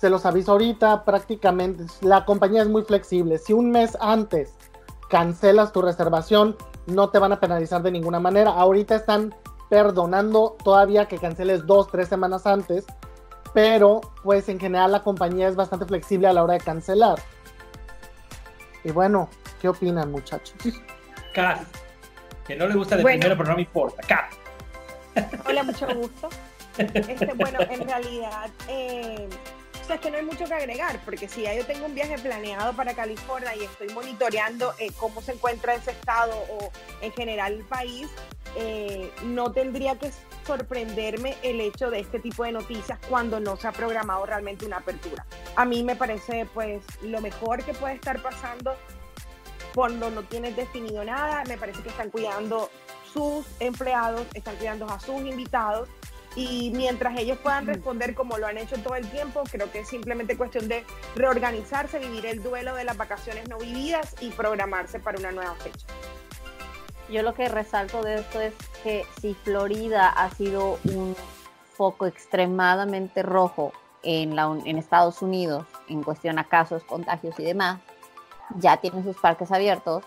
se 0.05 0.12
los 0.12 0.24
aviso 0.27 0.51
ahorita, 0.51 1.03
prácticamente 1.03 1.85
la 2.01 2.25
compañía 2.25 2.62
es 2.62 2.67
muy 2.69 2.83
flexible. 2.83 3.39
Si 3.39 3.53
un 3.53 3.71
mes 3.71 3.97
antes 4.00 4.53
cancelas 5.09 5.71
tu 5.71 5.81
reservación, 5.81 6.55
no 6.85 7.09
te 7.09 7.17
van 7.17 7.31
a 7.31 7.39
penalizar 7.39 7.81
de 7.81 7.89
ninguna 7.89 8.19
manera. 8.19 8.51
Ahorita 8.51 8.93
están 8.97 9.33
perdonando 9.67 10.57
todavía 10.63 11.07
que 11.07 11.17
canceles 11.17 11.65
dos, 11.65 11.88
tres 11.88 12.07
semanas 12.07 12.45
antes, 12.45 12.85
pero 13.51 14.01
pues 14.21 14.47
en 14.47 14.59
general 14.59 14.91
la 14.91 15.01
compañía 15.01 15.47
es 15.47 15.55
bastante 15.55 15.88
flexible 15.88 16.27
a 16.27 16.33
la 16.33 16.43
hora 16.43 16.53
de 16.53 16.59
cancelar. 16.59 17.17
Y 18.83 18.91
bueno, 18.91 19.27
¿qué 19.59 19.69
opinan 19.69 20.12
muchachos? 20.12 20.53
Kat, 21.33 21.63
que 22.45 22.55
no 22.55 22.67
le 22.67 22.75
gusta 22.75 22.95
de 22.95 23.01
Bueno. 23.01 23.21
primero, 23.21 23.38
pero 23.38 23.50
no 23.50 23.55
me 23.55 23.63
importa. 23.63 24.03
Kat. 24.07 25.35
Hola, 25.50 25.63
mucho 25.63 25.88
gusto. 25.95 26.29
Este, 26.77 27.33
bueno, 27.38 27.57
en 27.62 27.88
realidad, 27.88 28.50
eh, 28.67 29.29
o 29.85 29.87
sea, 29.87 29.97
es 29.97 30.01
que 30.01 30.09
no 30.09 30.17
hay 30.17 30.25
mucho 30.25 30.45
que 30.45 30.53
agregar, 30.55 30.99
porque 31.05 31.29
si 31.29 31.43
ya 31.43 31.53
yo 31.53 31.63
tengo 31.63 31.85
un 31.85 31.93
viaje 31.93 32.17
planeado 32.17 32.73
para 32.73 32.95
California 32.95 33.55
y 33.55 33.65
estoy 33.65 33.87
monitoreando 33.89 34.73
eh, 34.79 34.89
cómo 34.97 35.21
se 35.21 35.33
encuentra 35.33 35.75
ese 35.75 35.91
estado 35.91 36.33
o 36.49 36.71
en 37.01 37.11
general 37.11 37.53
el 37.53 37.65
país, 37.65 38.07
eh, 38.55 39.11
no 39.25 39.51
tendría 39.51 39.95
que 39.99 40.11
sorprenderme 40.43 41.35
el 41.43 41.61
hecho 41.61 41.91
de 41.91 41.99
este 41.99 42.19
tipo 42.19 42.43
de 42.45 42.53
noticias 42.53 42.97
cuando 43.07 43.39
no 43.39 43.57
se 43.57 43.67
ha 43.67 43.73
programado 43.73 44.25
realmente 44.25 44.65
una 44.65 44.77
apertura. 44.77 45.23
A 45.55 45.65
mí 45.65 45.83
me 45.83 45.95
parece 45.95 46.47
pues 46.51 46.83
lo 47.03 47.21
mejor 47.21 47.63
que 47.63 47.75
puede 47.75 47.93
estar 47.93 48.19
pasando 48.23 48.75
cuando 49.75 50.09
no 50.09 50.23
tienes 50.23 50.55
definido 50.55 51.03
nada, 51.03 51.43
me 51.47 51.59
parece 51.59 51.83
que 51.83 51.89
están 51.89 52.09
cuidando 52.09 52.71
sus 53.13 53.45
empleados, 53.59 54.25
están 54.33 54.55
cuidando 54.55 54.89
a 54.89 54.99
sus 54.99 55.21
invitados 55.21 55.89
y 56.35 56.71
mientras 56.75 57.17
ellos 57.17 57.37
puedan 57.37 57.65
responder 57.65 58.13
como 58.13 58.37
lo 58.37 58.47
han 58.47 58.57
hecho 58.57 58.77
todo 58.77 58.95
el 58.95 59.09
tiempo, 59.09 59.43
creo 59.49 59.71
que 59.71 59.79
es 59.79 59.87
simplemente 59.87 60.37
cuestión 60.37 60.67
de 60.67 60.83
reorganizarse, 61.15 61.99
vivir 61.99 62.25
el 62.25 62.43
duelo 62.43 62.75
de 62.75 62.83
las 62.83 62.97
vacaciones 62.97 63.47
no 63.47 63.57
vividas 63.57 64.15
y 64.19 64.31
programarse 64.31 64.99
para 64.99 65.17
una 65.17 65.31
nueva 65.31 65.55
fecha. 65.55 65.87
Yo 67.09 67.21
lo 67.21 67.33
que 67.33 67.47
resalto 67.47 68.01
de 68.01 68.15
esto 68.15 68.41
es 68.41 68.53
que 68.83 69.05
si 69.21 69.33
Florida 69.35 70.09
ha 70.09 70.29
sido 70.31 70.79
un 70.85 71.15
foco 71.75 72.05
extremadamente 72.05 73.21
rojo 73.21 73.71
en, 74.03 74.35
la, 74.35 74.45
en 74.65 74.77
Estados 74.77 75.21
Unidos 75.21 75.65
en 75.87 76.03
cuestión 76.03 76.39
a 76.39 76.45
casos, 76.45 76.83
contagios 76.83 77.39
y 77.39 77.43
demás, 77.43 77.79
ya 78.57 78.77
tienen 78.77 79.03
sus 79.03 79.17
parques 79.17 79.51
abiertos. 79.51 80.03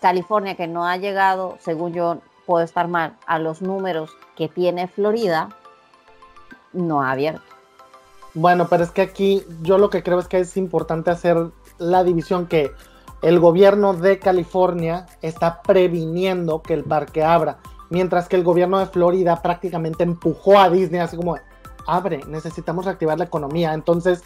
California, 0.00 0.54
que 0.54 0.66
no 0.66 0.86
ha 0.86 0.96
llegado, 0.96 1.58
según 1.60 1.92
yo 1.92 2.20
puedo 2.50 2.64
estar 2.64 2.88
mal, 2.88 3.14
a 3.28 3.38
los 3.38 3.62
números 3.62 4.10
que 4.34 4.48
tiene 4.48 4.88
Florida, 4.88 5.50
no 6.72 7.00
ha 7.00 7.12
abierto. 7.12 7.42
Bueno, 8.34 8.66
pero 8.68 8.82
es 8.82 8.90
que 8.90 9.02
aquí 9.02 9.44
yo 9.62 9.78
lo 9.78 9.88
que 9.88 10.02
creo 10.02 10.18
es 10.18 10.26
que 10.26 10.40
es 10.40 10.56
importante 10.56 11.12
hacer 11.12 11.36
la 11.78 12.02
división 12.02 12.48
que 12.48 12.72
el 13.22 13.38
gobierno 13.38 13.94
de 13.94 14.18
California 14.18 15.06
está 15.22 15.62
previniendo 15.62 16.60
que 16.60 16.74
el 16.74 16.82
parque 16.82 17.22
abra, 17.22 17.58
mientras 17.88 18.28
que 18.28 18.34
el 18.34 18.42
gobierno 18.42 18.80
de 18.80 18.86
Florida 18.86 19.40
prácticamente 19.40 20.02
empujó 20.02 20.58
a 20.58 20.70
Disney 20.70 21.00
así 21.00 21.16
como, 21.16 21.36
abre, 21.86 22.20
necesitamos 22.26 22.84
reactivar 22.84 23.16
la 23.16 23.26
economía. 23.26 23.74
Entonces, 23.74 24.24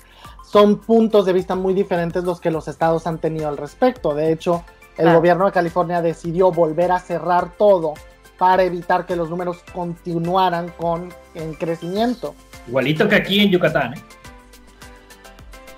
son 0.51 0.79
puntos 0.79 1.27
de 1.27 1.35
vista 1.35 1.57
muy 1.57 1.75
diferentes 1.75 2.25
los 2.25 2.41
que 2.41 2.51
los 2.51 2.69
estados 2.69 3.07
han 3.07 3.19
tenido 3.19 3.49
al 3.49 3.59
respecto. 3.59 4.15
De 4.15 4.33
hecho, 4.33 4.65
el 4.97 5.05
Claro. 5.05 5.19
gobierno 5.19 5.45
de 5.45 5.53
California 5.53 6.01
decidió 6.01 6.53
volver 6.53 6.91
a 6.91 7.01
cerrar 7.01 7.51
todo 7.59 7.93
para 8.39 8.63
evitar 8.65 9.07
que 9.07 9.17
los 9.17 9.31
números 9.31 9.59
continuaran 9.73 10.69
con 10.71 11.13
en 11.35 11.55
crecimiento. 11.55 12.35
Igualito 12.67 13.09
que 13.09 13.17
aquí 13.17 13.41
en 13.41 13.51
Yucatán. 13.51 13.95
¿eh? 13.95 14.03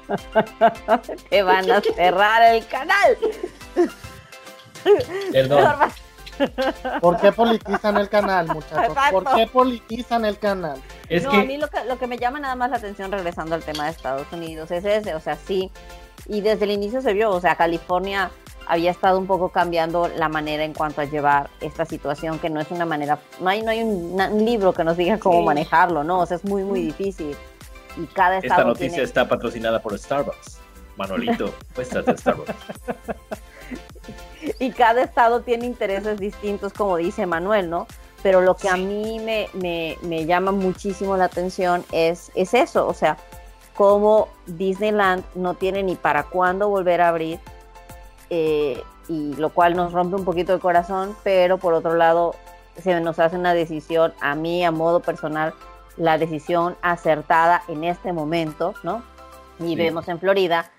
Te 1.30 1.42
van 1.42 1.70
a 1.70 1.80
cerrar 1.80 2.54
el 2.54 2.66
canal. 2.66 3.18
Perdón. 5.32 5.90
¿Por 7.00 7.18
qué 7.18 7.32
politizan 7.32 7.96
el 7.96 8.08
canal, 8.08 8.46
muchachos? 8.48 8.94
¿Por 9.10 9.22
Exacto. 9.22 9.36
qué 9.36 9.46
politizan 9.46 10.24
el 10.24 10.38
canal? 10.38 10.80
Es 11.08 11.24
no, 11.24 11.30
que 11.30 11.36
a 11.38 11.44
mí 11.44 11.56
lo 11.56 11.68
que, 11.68 11.84
lo 11.84 11.98
que 11.98 12.06
me 12.06 12.18
llama 12.18 12.38
nada 12.40 12.54
más 12.56 12.70
la 12.70 12.76
atención 12.76 13.10
regresando 13.10 13.54
al 13.54 13.62
tema 13.62 13.86
de 13.86 13.92
Estados 13.92 14.26
Unidos 14.32 14.70
es 14.70 14.84
ese, 14.84 15.14
o 15.14 15.20
sea, 15.20 15.36
sí, 15.36 15.70
y 16.26 16.40
desde 16.42 16.64
el 16.64 16.72
inicio 16.72 17.00
se 17.00 17.12
vio, 17.14 17.30
o 17.30 17.40
sea, 17.40 17.56
California 17.56 18.30
había 18.66 18.90
estado 18.90 19.18
un 19.18 19.26
poco 19.26 19.50
cambiando 19.50 20.08
la 20.08 20.28
manera 20.28 20.64
en 20.64 20.74
cuanto 20.74 21.00
a 21.00 21.04
llevar 21.04 21.50
esta 21.60 21.84
situación, 21.84 22.38
que 22.38 22.50
no 22.50 22.60
es 22.60 22.70
una 22.70 22.84
manera, 22.84 23.18
no 23.40 23.48
hay, 23.48 23.62
no 23.62 23.70
hay 23.70 23.82
un, 23.82 24.44
libro 24.44 24.72
que 24.72 24.84
nos 24.84 24.96
diga 24.96 25.18
cómo 25.18 25.40
Sí. 25.40 25.44
manejarlo, 25.46 26.04
¿no? 26.04 26.20
O 26.20 26.26
sea, 26.26 26.36
es 26.36 26.44
muy, 26.44 26.64
muy 26.64 26.82
difícil. 26.82 27.36
Y 27.96 28.06
cada 28.06 28.36
esta 28.36 28.48
estado 28.48 28.68
noticia 28.68 28.88
tiene... 28.90 29.04
está 29.04 29.28
patrocinada 29.28 29.80
por 29.80 29.98
Starbucks. 29.98 30.58
Manuelito, 30.96 31.54
muestras 31.76 32.06
de 32.06 32.16
Starbucks. 32.18 32.52
y 34.58 34.70
cada 34.72 35.02
estado 35.02 35.40
tiene 35.42 35.66
intereses 35.66 36.18
distintos, 36.18 36.72
como 36.72 36.96
dice 36.96 37.26
Manuel, 37.26 37.70
¿no? 37.70 37.86
Pero 38.22 38.40
lo 38.40 38.56
que 38.56 38.68
a 38.68 38.76
mí 38.76 39.20
me, 39.20 39.48
me- 39.52 39.96
me 40.02 40.26
llama 40.26 40.50
muchísimo 40.52 41.16
la 41.16 41.24
atención 41.26 41.84
es, 41.92 42.32
es 42.34 42.54
eso, 42.54 42.86
o 42.88 42.94
sea, 42.94 43.16
cómo 43.74 44.28
Disneyland 44.46 45.22
no 45.34 45.54
tiene 45.54 45.82
ni 45.82 45.94
para 45.94 46.24
cuándo 46.24 46.68
volver 46.68 47.00
a 47.02 47.08
abrir, 47.08 47.38
eh, 48.30 48.82
y 49.08 49.34
lo 49.34 49.50
cual 49.50 49.76
nos 49.76 49.92
rompe 49.92 50.16
un 50.16 50.24
poquito 50.24 50.54
el 50.54 50.60
corazón, 50.60 51.16
pero 51.22 51.58
por 51.58 51.74
otro 51.74 51.94
lado 51.94 52.34
se 52.76 52.98
nos 53.00 53.18
hace 53.18 53.36
una 53.36 53.54
decisión, 53.54 54.12
a 54.20 54.34
mí 54.34 54.64
a 54.64 54.70
modo 54.70 55.00
personal, 55.00 55.54
la 55.96 56.18
decisión 56.18 56.76
acertada 56.82 57.62
en 57.68 57.84
este 57.84 58.12
momento, 58.12 58.74
¿no? 58.82 59.02
Y 59.58 59.68
Sí. 59.68 59.76
vemos 59.76 60.08
en 60.08 60.18
Florida 60.18 60.70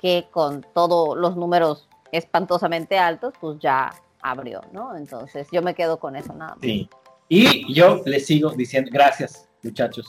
que 0.00 0.28
con 0.30 0.64
todos 0.74 1.16
los 1.18 1.36
números 1.36 1.88
espantosamente 2.12 2.98
altos, 2.98 3.34
pues 3.40 3.58
ya 3.58 3.92
abrió, 4.22 4.60
¿no? 4.72 4.96
Entonces 4.96 5.48
yo 5.50 5.62
me 5.62 5.74
quedo 5.74 5.98
con 5.98 6.16
eso 6.16 6.32
nada 6.34 6.52
más. 6.52 6.60
Sí. 6.62 6.88
Y 7.28 7.72
yo 7.72 8.00
les 8.04 8.26
sigo 8.26 8.50
diciendo 8.50 8.90
gracias, 8.92 9.48
muchachos, 9.62 10.06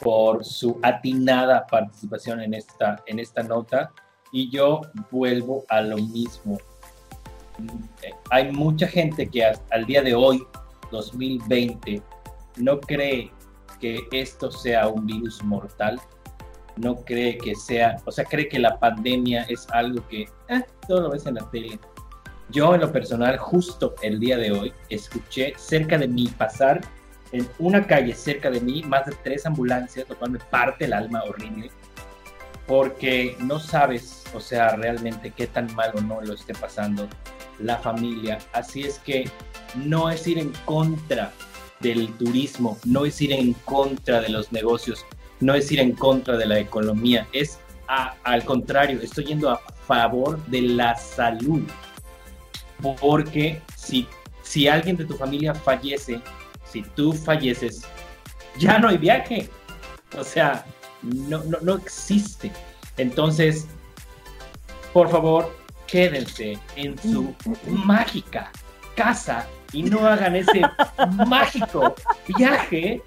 por 0.00 0.44
su 0.44 0.78
atinada 0.82 1.66
participación 1.66 2.40
en 2.40 2.54
esta, 2.54 3.02
en 3.06 3.18
esta 3.18 3.42
nota. 3.42 3.92
Y 4.32 4.50
yo 4.50 4.82
vuelvo 5.10 5.64
a 5.68 5.80
lo 5.80 5.96
mismo. 5.96 6.58
Hay 8.30 8.52
mucha 8.52 8.86
gente 8.86 9.28
que 9.28 9.44
hasta 9.44 9.74
al 9.74 9.86
día 9.86 10.02
de 10.02 10.14
hoy, 10.14 10.42
2020, 10.90 12.02
no 12.56 12.80
cree 12.80 13.30
que 13.80 14.06
esto 14.12 14.50
sea 14.50 14.88
un 14.88 15.06
virus 15.06 15.42
mortal. 15.42 16.00
No 16.76 16.96
cree 16.96 17.36
que 17.36 17.54
sea, 17.54 17.96
o 18.06 18.12
sea, 18.12 18.24
cree 18.24 18.48
que 18.48 18.58
la 18.58 18.78
pandemia 18.78 19.42
es 19.42 19.68
algo 19.70 20.06
que 20.08 20.22
eh, 20.48 20.64
todo 20.86 21.02
lo 21.02 21.10
ves 21.10 21.26
en 21.26 21.34
la 21.34 21.50
tele. 21.50 21.78
Yo 22.50 22.74
en 22.74 22.80
lo 22.80 22.90
personal, 22.90 23.36
justo 23.38 23.94
el 24.02 24.18
día 24.18 24.36
de 24.36 24.50
hoy, 24.52 24.72
escuché 24.88 25.52
cerca 25.56 25.98
de 25.98 26.08
mí 26.08 26.28
pasar 26.38 26.80
en 27.32 27.48
una 27.58 27.86
calle 27.86 28.14
cerca 28.14 28.50
de 28.50 28.60
mí 28.60 28.82
más 28.82 29.06
de 29.06 29.12
tres 29.22 29.46
ambulancias, 29.46 30.08
lo 30.08 30.16
cual 30.16 30.32
me 30.32 30.38
parte 30.38 30.86
el 30.86 30.92
alma 30.92 31.22
horrible, 31.24 31.70
porque 32.70 33.36
no 33.40 33.58
sabes, 33.58 34.22
o 34.32 34.38
sea, 34.38 34.76
realmente 34.76 35.32
qué 35.32 35.48
tan 35.48 35.74
mal 35.74 35.90
o 35.96 36.00
no 36.00 36.20
lo 36.20 36.34
esté 36.34 36.54
pasando 36.54 37.08
la 37.58 37.76
familia. 37.78 38.38
Así 38.52 38.82
es 38.82 39.00
que 39.00 39.28
no 39.74 40.08
es 40.08 40.24
ir 40.28 40.38
en 40.38 40.52
contra 40.66 41.32
del 41.80 42.16
turismo, 42.16 42.78
no 42.84 43.04
es 43.06 43.20
ir 43.22 43.32
en 43.32 43.54
contra 43.64 44.20
de 44.20 44.28
los 44.28 44.52
negocios, 44.52 45.04
no 45.40 45.52
es 45.54 45.72
ir 45.72 45.80
en 45.80 45.96
contra 45.96 46.36
de 46.36 46.46
la 46.46 46.60
economía, 46.60 47.26
es 47.32 47.58
a- 47.88 48.14
al 48.22 48.44
contrario, 48.44 49.00
estoy 49.02 49.24
yendo 49.24 49.50
a 49.50 49.60
favor 49.88 50.38
de 50.46 50.62
la 50.62 50.94
salud. 50.94 51.62
Porque 53.00 53.60
si, 53.76 54.06
si 54.44 54.68
alguien 54.68 54.96
de 54.96 55.06
tu 55.06 55.16
familia 55.16 55.56
fallece, 55.56 56.20
si 56.70 56.82
tú 56.82 57.12
falleces, 57.14 57.82
ya 58.58 58.78
no 58.78 58.90
hay 58.90 58.96
viaje. 58.96 59.50
O 60.16 60.22
sea, 60.22 60.64
no, 61.02 61.42
no, 61.44 61.58
no 61.62 61.74
existe. 61.76 62.50
Entonces, 62.96 63.66
por 64.92 65.08
favor, 65.10 65.54
quédense 65.86 66.58
en 66.76 66.98
su 66.98 67.34
mágica 67.66 68.50
casa 68.94 69.46
y 69.72 69.82
no 69.82 70.06
hagan 70.06 70.36
ese 70.36 70.62
mágico 71.26 71.94
viaje. 72.36 73.02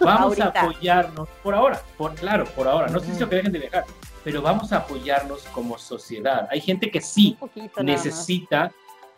Vamos 0.00 0.38
Ahorita. 0.38 0.60
a 0.60 0.62
apoyarnos 0.62 1.28
por 1.42 1.54
ahora, 1.54 1.82
por 1.96 2.14
claro, 2.14 2.44
por 2.44 2.68
ahora. 2.68 2.86
No 2.88 2.98
estoy 2.98 3.10
diciendo 3.10 3.30
que 3.30 3.36
dejen 3.36 3.52
de 3.52 3.58
viajar, 3.58 3.84
pero 4.22 4.40
vamos 4.40 4.72
a 4.72 4.76
apoyarnos 4.78 5.42
como 5.52 5.76
sociedad. 5.78 6.46
Hay 6.50 6.60
gente 6.60 6.90
que 6.90 7.00
sí 7.00 7.36
necesita. 7.82 8.70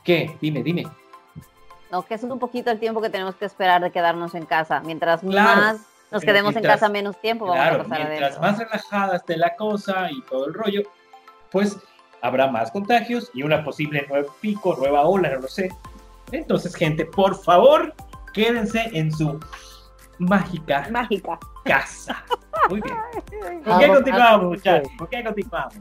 ¿Qué? 0.03 0.37
Dime, 0.41 0.63
dime. 0.63 0.87
No, 1.91 2.03
que 2.07 2.15
es 2.15 2.23
un 2.23 2.39
poquito 2.39 2.71
el 2.71 2.79
tiempo 2.81 3.03
que 3.03 3.11
tenemos 3.11 3.35
que 3.35 3.45
esperar 3.45 3.83
de 3.83 3.91
quedarnos 3.91 4.35
en 4.35 4.47
casa. 4.47 4.81
Mientras 4.81 5.21
Claro, 5.21 5.61
más 5.61 5.77
nos 6.11 6.21
pero 6.23 6.33
quedemos 6.33 6.55
mientras- 6.55 6.75
en 6.75 6.81
casa 6.81 6.89
menos 6.93 7.21
tiempo, 7.21 7.47
vamos 7.47 7.61
Claro, 7.61 7.81
a 7.81 7.83
pasar 7.85 7.99
mientras 8.09 8.37
adentro. 8.37 8.43
más 8.43 8.59
relajada 8.59 9.17
esté 9.17 9.37
la 9.37 9.57
cosa 9.57 10.11
y 10.11 10.21
todo 10.23 10.47
el 10.47 10.55
rollo, 10.55 10.83
pues 11.51 11.77
habrá 12.23 12.47
más 12.49 12.71
contagios 12.71 13.31
y 13.35 13.43
una 13.43 13.63
posible 13.65 14.07
nuevo 14.09 14.35
pico, 14.41 14.77
nueva 14.77 15.03
ola, 15.03 15.31
no 15.31 15.41
lo 15.41 15.49
sé. 15.49 15.69
Entonces, 16.33 16.75
gente, 16.75 17.05
por 17.07 17.35
favor, 17.41 17.95
quédense 18.33 18.91
en 18.93 19.13
su 19.13 19.39
mágica 20.19 20.87
Mágica. 20.91 21.39
casa. 21.65 22.25
Muy 22.71 22.81
bien. 22.81 22.97
¿Por 23.65 23.73
Ah, 23.75 23.79
qué 23.79 23.89
continuamos, 23.89 24.47
muchachos? 24.47 24.89
¿Por 24.99 25.09
qué 25.09 25.23
continuamos? 25.25 25.75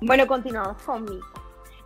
Bueno, 0.00 0.26
continuamos 0.26 0.82
conmigo. 0.82 1.26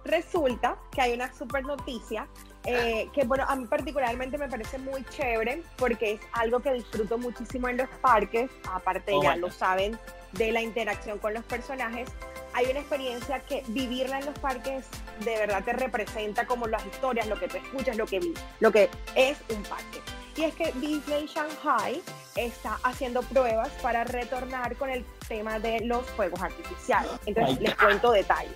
resulta 0.04 0.76
que 0.92 1.02
hay 1.02 1.12
una 1.12 1.30
super 1.32 1.62
noticia 1.64 2.26
eh, 2.64 3.08
que 3.14 3.24
bueno, 3.24 3.44
a 3.48 3.56
mí 3.56 3.66
particularmente 3.66 4.36
me 4.36 4.48
parece 4.48 4.78
muy 4.78 5.04
chévere 5.04 5.62
porque 5.76 6.12
es 6.12 6.20
algo 6.32 6.60
que 6.60 6.72
disfruto 6.72 7.16
muchísimo 7.18 7.68
en 7.68 7.78
los 7.78 7.88
parques, 8.02 8.50
aparte 8.70 9.12
Oh, 9.14 9.22
ya 9.22 9.30
bueno. 9.30 9.46
lo 9.48 9.52
saben 9.52 9.98
de 10.32 10.52
la 10.52 10.60
interacción 10.62 11.18
con 11.18 11.34
los 11.34 11.44
personajes, 11.44 12.08
hay 12.52 12.66
una 12.66 12.80
experiencia 12.80 13.40
que 13.40 13.62
vivirla 13.68 14.18
en 14.20 14.26
los 14.26 14.38
parques 14.38 14.84
de 15.20 15.36
verdad 15.38 15.64
te 15.64 15.72
representa 15.72 16.46
como 16.46 16.66
las 16.66 16.84
historias, 16.86 17.26
lo 17.28 17.38
que 17.38 17.48
tú 17.48 17.56
escuchas, 17.56 17.96
lo 17.96 18.06
que 18.06 18.20
vi, 18.20 18.34
lo 18.60 18.70
que 18.70 18.88
es 19.14 19.38
un 19.50 19.62
parque. 19.64 20.00
Y 20.36 20.44
es 20.44 20.54
que 20.54 20.72
Disney 20.76 21.26
Shanghai 21.26 22.00
está 22.36 22.78
haciendo 22.84 23.22
pruebas 23.22 23.68
para 23.82 24.04
retornar 24.04 24.76
con 24.76 24.88
el 24.88 25.04
tema 25.28 25.58
de 25.58 25.80
los 25.80 26.06
fuegos 26.10 26.40
artificiales. 26.40 27.10
Entonces 27.26 27.60
les 27.60 27.74
cuento 27.74 28.12
detalles. 28.12 28.54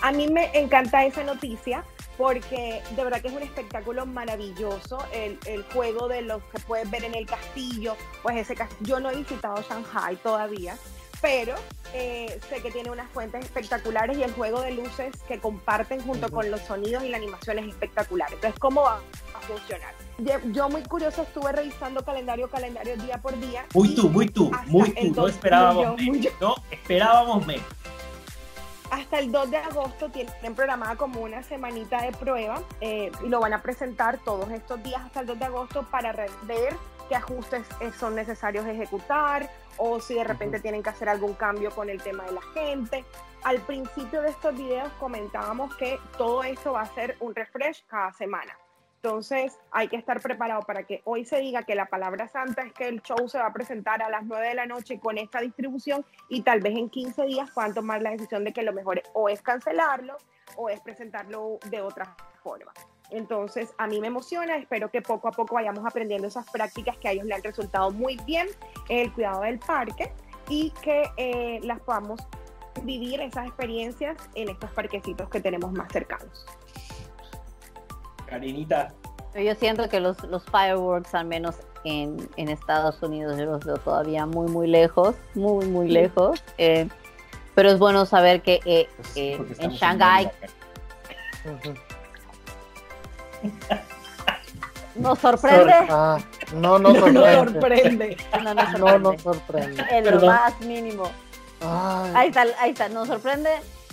A 0.00 0.10
mí 0.12 0.28
me 0.28 0.50
encanta 0.58 1.04
esa 1.04 1.22
noticia 1.24 1.84
porque 2.18 2.82
de 2.94 3.04
verdad 3.04 3.20
que 3.20 3.28
es 3.28 3.34
un 3.34 3.42
espectáculo 3.42 4.06
maravilloso. 4.06 4.98
El, 5.12 5.38
el 5.46 5.62
juego 5.72 6.08
de 6.08 6.22
los 6.22 6.42
que 6.44 6.58
puedes 6.60 6.90
ver 6.90 7.04
en 7.04 7.14
el 7.14 7.26
castillo, 7.26 7.96
pues 8.22 8.36
ese 8.36 8.54
cas- 8.54 8.70
yo 8.80 9.00
no 9.00 9.10
he 9.10 9.16
visitado 9.16 9.62
Shanghai 9.62 10.16
todavía, 10.16 10.76
pero 11.20 11.54
eh, 11.94 12.40
sé 12.48 12.60
que 12.62 12.70
tiene 12.70 12.90
unas 12.90 13.10
fuentes 13.10 13.44
espectaculares 13.44 14.18
y 14.18 14.22
el 14.22 14.32
juego 14.32 14.60
de 14.60 14.72
luces 14.72 15.12
que 15.28 15.38
comparten 15.38 16.00
junto 16.02 16.30
con 16.30 16.50
los 16.50 16.60
sonidos 16.62 17.04
y 17.04 17.08
la 17.10 17.16
animación 17.18 17.58
es 17.60 17.68
espectacular. 17.68 18.28
Entonces, 18.32 18.58
¿cómo 18.58 18.82
va 18.82 19.00
a 19.34 19.40
funcionar? 19.40 19.94
Yo, 20.52 20.68
muy 20.68 20.82
curiosa 20.82 21.22
estuve 21.22 21.50
revisando 21.52 22.04
calendario, 22.04 22.48
calendario 22.48 22.96
día 22.96 23.18
por 23.20 23.38
día. 23.40 23.64
Muy 23.74 23.94
tú, 23.94 24.08
muy 24.08 24.28
tú, 24.28 24.50
muy 24.66 24.90
tú. 24.90 25.14
No 25.16 25.28
esperábamos 25.28 25.84
menos. 25.96 26.32
No 26.40 26.54
esperábamos 26.70 27.46
menos. 27.46 27.64
Hasta 28.92 29.18
el 29.20 29.32
2 29.32 29.50
de 29.50 29.56
agosto 29.56 30.10
tienen 30.10 30.54
programada 30.54 30.96
como 30.96 31.22
una 31.22 31.42
semanita 31.42 32.02
de 32.02 32.12
prueba 32.12 32.62
eh, 32.82 33.10
y 33.24 33.28
lo 33.28 33.40
van 33.40 33.54
a 33.54 33.62
presentar 33.62 34.18
todos 34.18 34.50
estos 34.50 34.82
días 34.82 35.00
hasta 35.00 35.20
el 35.20 35.26
2 35.26 35.38
de 35.38 35.44
agosto 35.46 35.86
para 35.90 36.12
ver 36.12 36.76
qué 37.08 37.16
ajustes 37.16 37.66
eh, 37.80 37.90
son 37.98 38.14
necesarios 38.14 38.66
ejecutar 38.66 39.48
o 39.78 39.98
si 39.98 40.14
de 40.14 40.24
repente 40.24 40.60
tienen 40.60 40.82
que 40.82 40.90
hacer 40.90 41.08
algún 41.08 41.32
cambio 41.32 41.70
con 41.70 41.88
el 41.88 42.02
tema 42.02 42.24
de 42.24 42.32
la 42.32 42.42
gente. 42.52 43.06
Al 43.44 43.62
principio 43.62 44.20
de 44.20 44.28
estos 44.28 44.54
videos 44.54 44.92
comentábamos 45.00 45.74
que 45.76 45.98
todo 46.18 46.44
esto 46.44 46.72
va 46.72 46.82
a 46.82 46.94
ser 46.94 47.16
un 47.20 47.34
refresh 47.34 47.86
cada 47.86 48.12
semana. 48.12 48.54
Entonces 49.04 49.58
hay 49.72 49.88
que 49.88 49.96
estar 49.96 50.20
preparado 50.20 50.62
para 50.62 50.84
que 50.84 51.02
hoy 51.04 51.24
se 51.24 51.40
diga 51.40 51.64
que 51.64 51.74
la 51.74 51.86
palabra 51.86 52.28
santa 52.28 52.62
es 52.62 52.72
que 52.72 52.86
el 52.86 53.02
show 53.02 53.28
se 53.28 53.36
va 53.36 53.46
a 53.46 53.52
presentar 53.52 54.00
a 54.00 54.08
las 54.08 54.24
9 54.24 54.46
de 54.46 54.54
la 54.54 54.66
noche 54.66 55.00
con 55.00 55.18
esta 55.18 55.40
distribución 55.40 56.06
y 56.28 56.42
tal 56.42 56.60
vez 56.60 56.78
en 56.78 56.88
15 56.88 57.24
días 57.24 57.50
puedan 57.50 57.74
tomar 57.74 58.00
la 58.00 58.10
decisión 58.10 58.44
de 58.44 58.52
que 58.52 58.62
lo 58.62 58.72
mejor 58.72 59.02
o 59.12 59.28
es 59.28 59.42
cancelarlo 59.42 60.16
o 60.56 60.68
es 60.68 60.80
presentarlo 60.80 61.58
de 61.68 61.80
otra 61.80 62.16
forma. 62.44 62.72
Entonces, 63.10 63.74
a 63.76 63.88
mí 63.88 64.00
me 64.00 64.06
emociona, 64.06 64.56
espero 64.56 64.88
que 64.88 65.02
poco 65.02 65.26
a 65.26 65.32
poco 65.32 65.56
vayamos 65.56 65.84
aprendiendo 65.84 66.28
esas 66.28 66.48
prácticas 66.48 66.96
que 66.98 67.08
a 67.08 67.10
ellos 67.10 67.24
le 67.24 67.34
han 67.34 67.42
resultado 67.42 67.90
muy 67.90 68.16
bien 68.24 68.46
en 68.88 69.00
el 69.00 69.12
cuidado 69.12 69.42
del 69.42 69.58
parque 69.58 70.12
y 70.48 70.70
que 70.80 71.10
eh, 71.16 71.58
las 71.64 71.80
podamos 71.80 72.20
vivir 72.84 73.20
esas 73.20 73.48
experiencias 73.48 74.16
en 74.36 74.48
estos 74.48 74.70
parquecitos 74.70 75.28
que 75.28 75.40
tenemos 75.40 75.72
más 75.72 75.90
cercanos. 75.92 76.46
Karinita, 78.32 78.92
Yo 79.34 79.54
siento 79.54 79.88
que 79.88 80.00
los, 80.00 80.22
los 80.24 80.42
fireworks, 80.44 81.14
al 81.14 81.26
menos 81.26 81.56
en, 81.84 82.28
en 82.36 82.48
Estados 82.48 83.02
Unidos, 83.02 83.36
yo 83.38 83.44
los 83.44 83.64
veo 83.64 83.76
todavía 83.76 84.24
muy, 84.26 84.50
muy 84.50 84.66
lejos, 84.68 85.14
muy, 85.34 85.66
muy 85.66 85.86
Sí. 85.88 85.92
lejos. 85.92 86.42
eh, 86.58 86.88
pero 87.54 87.68
es 87.70 87.78
bueno 87.78 88.06
saber 88.06 88.40
que 88.40 88.60
eh, 88.64 88.88
pues, 88.96 89.16
eh, 89.16 89.38
en 89.58 89.70
Shanghái 89.72 90.30
nos 94.94 95.18
sorprende. 95.18 95.74
Ah, 95.90 96.18
no 96.54 96.78
nos 96.78 96.94
No 96.94 97.00
sorprende. 97.00 97.52
sorprende. 97.60 98.16
No 98.42 98.54
nos 98.54 98.54
No 98.54 98.78
sorprende. 98.78 98.98
nos 99.12 99.22
sorprende. 99.22 99.84
en 99.90 100.10
lo 100.20 100.26
más 100.26 100.60
mínimo. 100.60 101.04
Ay, 101.60 102.12
Ahí 102.14 102.28
está, 102.28 102.44
ahí 102.58 102.70
está, 102.70 102.88
nos 102.88 103.08
sorprende. 103.08 103.50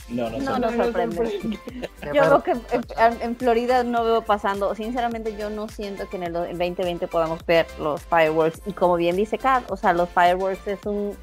No, 0.10 0.30
no, 0.30 0.40
No, 0.40 0.58
nos 0.60 0.74
sorprende. 0.76 1.60
Yo 2.14 2.22
veo 2.22 2.44
que 2.44 2.52
en, 2.52 3.22
en 3.22 3.36
Florida 3.36 3.84
no 3.84 4.04
veo 4.04 4.22
pasando, 4.24 4.74
sinceramente 4.74 5.36
yo 5.38 5.50
no 5.52 5.68
siento 5.68 6.10
que 6.10 6.16
en 6.18 6.24
el 6.24 6.34
do- 6.34 6.46
en 6.46 6.58
2020 6.58 7.08
podamos 7.08 7.46
ver 7.46 7.68
los 7.80 8.02
fireworks 8.04 8.62
y 8.66 8.72
como 8.74 8.96
bien 8.96 9.16
dice 9.16 9.38
Kat, 9.38 9.70
o 9.70 9.78
sea, 9.78 9.94
los 9.94 10.10
fireworks 10.10 10.66
es 10.68 10.84
un 10.86 11.16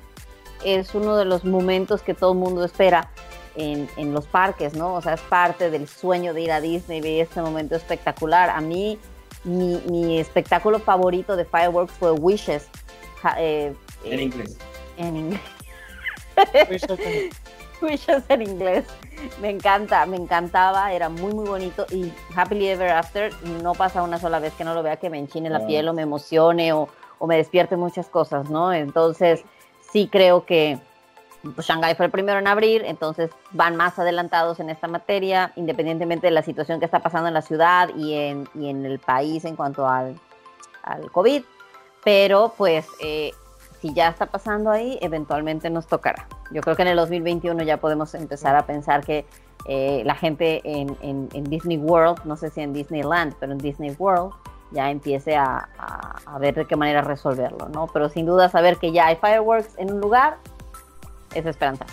es 0.64 0.94
uno 0.94 1.16
de 1.16 1.24
los 1.24 1.44
momentos 1.44 2.02
que 2.02 2.14
todo 2.14 2.32
el 2.32 2.38
mundo 2.38 2.64
espera 2.64 3.10
en, 3.56 3.88
en 3.96 4.12
los 4.14 4.26
parques, 4.26 4.74
¿no? 4.74 4.94
O 4.94 5.02
sea, 5.02 5.14
es 5.14 5.20
parte 5.22 5.70
del 5.70 5.88
sueño 5.88 6.32
de 6.34 6.42
ir 6.42 6.52
a 6.52 6.60
Disney, 6.60 7.00
ver 7.00 7.22
este 7.22 7.40
momento 7.42 7.74
espectacular. 7.74 8.50
A 8.50 8.60
mí, 8.60 8.98
mi, 9.44 9.80
mi 9.90 10.18
espectáculo 10.20 10.78
favorito 10.78 11.36
de 11.36 11.44
fireworks 11.44 11.92
fue 11.94 12.12
Wishes, 12.12 12.68
ja- 13.22 13.36
eh, 13.38 13.74
en 14.04 14.18
eh, 14.18 14.22
inglés. 14.22 14.56
en 14.98 15.16
inglés. 15.16 15.40
Wishes 17.82 18.24
en- 18.28 18.42
inglés. 18.42 18.84
Me 19.40 19.50
encanta, 19.50 20.04
me 20.06 20.16
encantaba, 20.16 20.92
era 20.92 21.08
muy 21.08 21.32
muy 21.34 21.46
bonito 21.48 21.86
y 21.90 22.12
Happily 22.34 22.68
Ever 22.68 22.90
After 22.90 23.32
no 23.62 23.72
pasa 23.74 24.02
una 24.02 24.18
sola 24.18 24.38
vez 24.38 24.52
que 24.54 24.64
no 24.64 24.74
lo 24.74 24.82
vea 24.82 24.96
que 24.96 25.08
me 25.10 25.18
enchine 25.18 25.48
la 25.50 25.66
piel 25.66 25.88
o 25.88 25.92
me 25.94 26.02
emocione 26.02 26.72
o, 26.72 26.88
o 27.18 27.26
me 27.26 27.36
despierte 27.36 27.76
muchas 27.76 28.08
cosas, 28.08 28.50
¿no? 28.50 28.72
Entonces 28.72 29.42
sí 29.90 30.08
creo 30.12 30.44
que 30.44 30.78
pues, 31.54 31.66
Shanghái 31.66 31.94
fue 31.94 32.06
el 32.06 32.12
primero 32.12 32.38
en 32.38 32.46
abrir, 32.46 32.82
entonces 32.84 33.30
van 33.52 33.74
más 33.76 33.98
adelantados 33.98 34.60
en 34.60 34.68
esta 34.68 34.86
materia, 34.86 35.52
independientemente 35.56 36.26
de 36.26 36.32
la 36.32 36.42
situación 36.42 36.78
que 36.78 36.84
está 36.84 37.00
pasando 37.00 37.28
en 37.28 37.34
la 37.34 37.42
ciudad 37.42 37.88
y 37.96 38.14
en, 38.14 38.48
y 38.54 38.68
en 38.68 38.84
el 38.84 38.98
país 38.98 39.44
en 39.44 39.56
cuanto 39.56 39.88
al, 39.88 40.18
al 40.82 41.10
COVID, 41.10 41.42
pero 42.04 42.52
pues 42.56 42.86
eh, 43.00 43.32
si 43.80 43.94
ya 43.94 44.08
está 44.08 44.26
pasando 44.26 44.70
ahí, 44.70 44.98
eventualmente 45.00 45.70
nos 45.70 45.86
tocará. 45.86 46.26
Yo 46.50 46.60
creo 46.62 46.76
que 46.76 46.82
en 46.82 46.88
el 46.88 46.96
2021 46.96 47.62
ya 47.64 47.76
podemos 47.78 48.14
empezar 48.14 48.54
a 48.56 48.66
pensar 48.66 49.04
que 49.04 49.26
eh, 49.66 50.02
la 50.04 50.14
gente 50.14 50.60
en, 50.64 50.96
en- 51.02 51.28
en 51.32 51.44
Disney 51.44 51.76
World, 51.78 52.20
no 52.24 52.36
sé 52.36 52.50
si 52.50 52.60
en 52.60 52.72
Disneyland, 52.72 53.34
pero 53.40 53.52
en 53.52 53.58
Disney 53.58 53.94
World, 53.98 54.32
ya 54.70 54.90
empiece 54.90 55.36
a, 55.36 55.68
a- 55.78 56.16
a 56.26 56.38
ver 56.38 56.54
de 56.54 56.66
qué 56.66 56.76
manera 56.76 57.00
resolverlo, 57.02 57.68
¿no? 57.68 57.86
Pero 57.88 58.08
sin 58.08 58.26
duda 58.26 58.48
saber 58.48 58.76
que 58.76 58.92
ya 58.92 59.06
hay 59.06 59.16
fireworks 59.16 59.70
en 59.78 59.92
un 59.92 60.00
lugar 60.00 60.36
es 61.34 61.46
esperanza. 61.46 61.84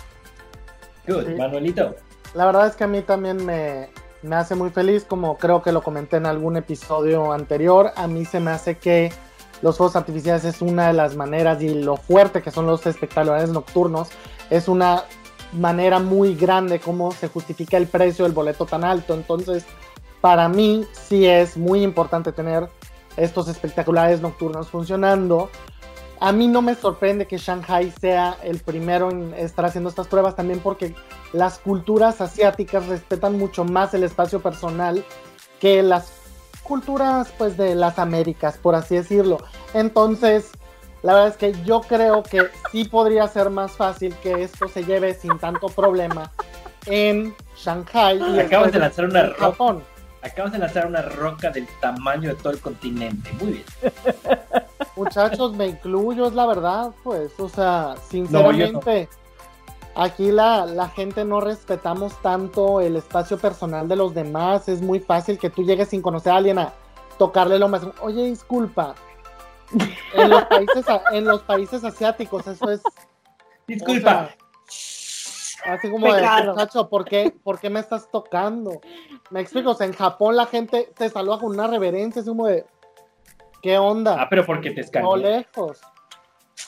Good, 1.06 1.36
Manuelito. 1.36 1.94
La 2.34 2.46
verdad 2.46 2.66
es 2.66 2.76
que 2.76 2.84
a 2.84 2.88
mí 2.88 3.02
también 3.02 3.44
me, 3.44 3.88
me 4.22 4.36
hace 4.36 4.54
muy 4.54 4.70
feliz, 4.70 5.04
como 5.04 5.36
creo 5.36 5.62
que 5.62 5.70
lo 5.72 5.82
comenté 5.82 6.16
en 6.16 6.26
algún 6.26 6.56
episodio 6.56 7.32
anterior. 7.32 7.92
A 7.96 8.06
mí 8.06 8.24
se 8.24 8.40
me 8.40 8.50
hace 8.52 8.78
que 8.78 9.12
los 9.62 9.76
fuegos 9.76 9.96
artificiales 9.96 10.44
es 10.44 10.62
una 10.62 10.88
de 10.88 10.94
las 10.94 11.14
maneras 11.16 11.62
y 11.62 11.68
lo 11.82 11.96
fuerte 11.96 12.42
que 12.42 12.50
son 12.50 12.66
los 12.66 12.86
espectaculares 12.86 13.50
nocturnos 13.50 14.08
es 14.54 14.68
una 14.68 15.04
manera 15.52 15.98
muy 15.98 16.34
grande 16.34 16.78
como 16.78 17.10
se 17.12 17.28
justifica 17.28 17.76
el 17.76 17.86
precio 17.86 18.24
del 18.24 18.32
boleto 18.32 18.66
tan 18.66 18.84
alto. 18.84 19.14
Entonces, 19.14 19.64
para 20.20 20.48
mí 20.48 20.86
sí 20.92 21.26
es 21.26 21.56
muy 21.56 21.82
importante 21.82 22.32
tener 22.32 22.68
estos 23.16 23.48
espectaculares 23.48 24.20
nocturnos 24.20 24.68
funcionando. 24.68 25.50
A 26.20 26.32
mí 26.32 26.46
no 26.46 26.62
me 26.62 26.76
sorprende 26.76 27.26
que 27.26 27.36
Shanghai 27.36 27.92
sea 28.00 28.36
el 28.42 28.60
primero 28.60 29.10
en 29.10 29.34
estar 29.34 29.64
haciendo 29.64 29.90
estas 29.90 30.06
pruebas 30.06 30.36
también 30.36 30.60
porque 30.60 30.94
las 31.32 31.58
culturas 31.58 32.20
asiáticas 32.20 32.86
respetan 32.86 33.36
mucho 33.36 33.64
más 33.64 33.92
el 33.92 34.04
espacio 34.04 34.40
personal 34.40 35.04
que 35.58 35.82
las 35.82 36.12
culturas 36.62 37.32
pues 37.36 37.56
de 37.56 37.74
las 37.74 37.98
Américas, 37.98 38.56
por 38.56 38.76
así 38.76 38.94
decirlo. 38.94 39.38
Entonces, 39.74 40.52
la 41.04 41.12
verdad 41.12 41.28
es 41.28 41.36
que 41.36 41.64
yo 41.64 41.82
creo 41.82 42.22
que 42.22 42.48
sí 42.72 42.84
podría 42.84 43.28
ser 43.28 43.50
más 43.50 43.72
fácil 43.72 44.14
que 44.22 44.42
esto 44.42 44.68
se 44.68 44.84
lleve 44.84 45.12
sin 45.12 45.38
tanto 45.38 45.66
problema 45.68 46.32
en 46.86 47.34
Shanghai 47.54 48.18
y 48.34 48.40
Acabas 48.40 48.72
de 48.72 48.78
lanzar 48.78 49.04
una 49.04 49.24
roca. 49.24 49.38
Japón. 49.38 49.82
Acabas 50.22 50.52
de 50.52 50.58
lanzar 50.58 50.86
una 50.86 51.02
roca 51.02 51.50
del 51.50 51.68
tamaño 51.82 52.30
de 52.30 52.36
todo 52.36 52.54
el 52.54 52.60
continente. 52.60 53.30
Muy 53.32 53.52
bien. 53.52 53.64
Muchachos, 54.96 55.52
me 55.52 55.66
incluyo, 55.66 56.26
es 56.26 56.32
la 56.32 56.46
verdad, 56.46 56.92
pues, 57.02 57.38
o 57.38 57.50
sea, 57.50 57.96
sinceramente, 58.08 59.10
aquí 59.94 60.32
la, 60.32 60.64
la 60.64 60.88
gente 60.88 61.26
no 61.26 61.42
respetamos 61.42 62.18
tanto 62.22 62.80
el 62.80 62.96
espacio 62.96 63.36
personal 63.36 63.88
de 63.88 63.96
los 63.96 64.14
demás, 64.14 64.70
es 64.70 64.80
muy 64.80 65.00
fácil 65.00 65.38
que 65.38 65.50
tú 65.50 65.64
llegues 65.64 65.88
sin 65.88 66.00
conocer 66.00 66.32
a 66.32 66.36
alguien 66.36 66.58
a 66.58 66.72
tocarle 67.18 67.58
lo 67.58 67.68
más, 67.68 67.82
oye, 68.00 68.24
disculpa, 68.24 68.94
en 70.14 70.30
los 70.30 70.44
países, 70.44 70.86
en 71.12 71.24
los 71.24 71.42
países 71.42 71.84
asiáticos 71.84 72.46
eso 72.46 72.70
es, 72.70 72.82
Disculpa. 73.66 74.30
así 75.64 75.90
como 75.90 76.12
de, 76.12 76.22
muchacho, 76.22 76.88
¿por 76.88 77.04
qué, 77.04 77.34
¿por 77.42 77.58
qué 77.58 77.70
me 77.70 77.80
estás 77.80 78.10
tocando? 78.10 78.80
Me 79.30 79.40
explico, 79.40 79.70
o 79.70 79.74
sea, 79.74 79.86
en 79.86 79.94
Japón 79.94 80.36
la 80.36 80.46
gente 80.46 80.92
te 80.96 81.08
saluda 81.08 81.38
con 81.38 81.52
una 81.52 81.66
reverencia, 81.66 82.20
es 82.20 82.28
como 82.28 82.46
de, 82.46 82.66
¿qué 83.62 83.78
onda? 83.78 84.16
ah, 84.20 84.26
pero 84.28 84.44
porque 84.44 84.70
te 84.70 84.80
no 84.80 84.84
escaneé. 84.84 85.16
lejos. 85.16 85.80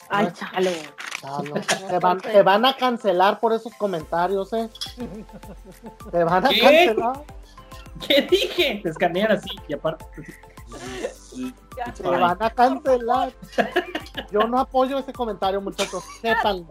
Ay, 0.09 0.29
chale. 0.33 0.73
Chalo, 1.21 1.55
te, 1.89 1.99
van, 1.99 2.21
te 2.21 2.43
van 2.43 2.65
a 2.65 2.77
cancelar 2.77 3.41
por 3.41 3.53
esos 3.53 3.75
comentarios, 3.75 4.53
¿eh? 4.53 4.69
Te 6.11 6.23
van 6.25 6.45
a 6.45 6.49
¿Qué? 6.49 6.61
cancelar. 6.61 7.25
¿Qué 8.07 8.23
dije? 8.23 8.81
Te 8.83 8.91
escanean 8.91 9.33
así 9.33 9.49
y 9.67 9.75
aparte. 9.75 10.05
Te 11.97 12.03
van 12.03 12.43
a 12.43 12.51
cancelar. 12.51 13.33
Yo 14.31 14.41
no 14.41 14.59
apoyo 14.61 14.99
ese 14.99 15.13
comentario, 15.13 15.61
muchachos. 15.61 16.03
Sépanlo. 16.21 16.69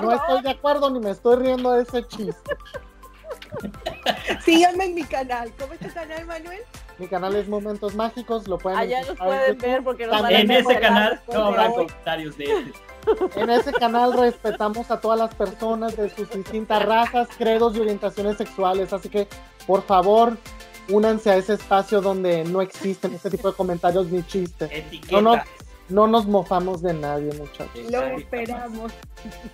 No 0.00 0.12
estoy 0.12 0.42
de 0.42 0.50
acuerdo 0.50 0.90
ni 0.90 1.00
me 1.00 1.10
estoy 1.10 1.36
riendo 1.36 1.72
de 1.72 1.82
ese 1.82 2.06
chiste. 2.06 2.56
Síganme 4.44 4.86
en 4.86 4.94
mi 4.94 5.04
canal. 5.04 5.52
¿Cómo 5.58 5.72
es 5.74 5.80
tu 5.80 5.92
canal, 5.92 6.26
Manuel? 6.26 6.60
Mi 6.98 7.08
canal 7.08 7.34
es 7.34 7.48
Momentos 7.48 7.94
Mágicos, 7.94 8.46
lo 8.46 8.58
pueden 8.58 8.78
Allá 8.78 9.00
en 9.00 9.16
pueden 9.16 9.54
YouTube. 9.54 9.62
ver 9.62 9.84
porque 9.84 10.06
nos 10.06 10.20
van 10.20 10.26
a 10.26 10.36
También 10.36 10.50
En 10.50 10.66
ese 10.66 10.80
canal 10.80 11.20
no 11.32 11.44
habrá 11.46 11.70
comentarios 11.70 12.36
de 12.36 12.44
este. 12.44 13.40
En 13.40 13.50
ese 13.50 13.72
canal 13.72 14.12
respetamos 14.12 14.90
a 14.90 15.00
todas 15.00 15.18
las 15.18 15.34
personas 15.34 15.96
de 15.96 16.10
sus 16.10 16.28
distintas 16.30 16.84
razas, 16.84 17.28
credos 17.38 17.74
y 17.76 17.80
orientaciones 17.80 18.36
sexuales, 18.36 18.92
así 18.92 19.08
que 19.08 19.26
por 19.66 19.82
favor 19.82 20.36
únanse 20.90 21.30
a 21.30 21.36
ese 21.36 21.54
espacio 21.54 22.00
donde 22.00 22.44
no 22.44 22.60
existen 22.60 23.14
este 23.14 23.30
tipo 23.30 23.50
de 23.50 23.56
comentarios 23.56 24.06
ni 24.10 24.22
chistes. 24.26 24.70
Etiqueta. 24.72 25.20
No, 25.20 25.36
no, 25.36 25.42
no 25.88 26.06
nos 26.06 26.26
mofamos 26.26 26.82
de 26.82 26.94
nadie, 26.94 27.32
muchachos. 27.34 27.90
Nadie 27.90 28.16
esperamos. 28.16 28.92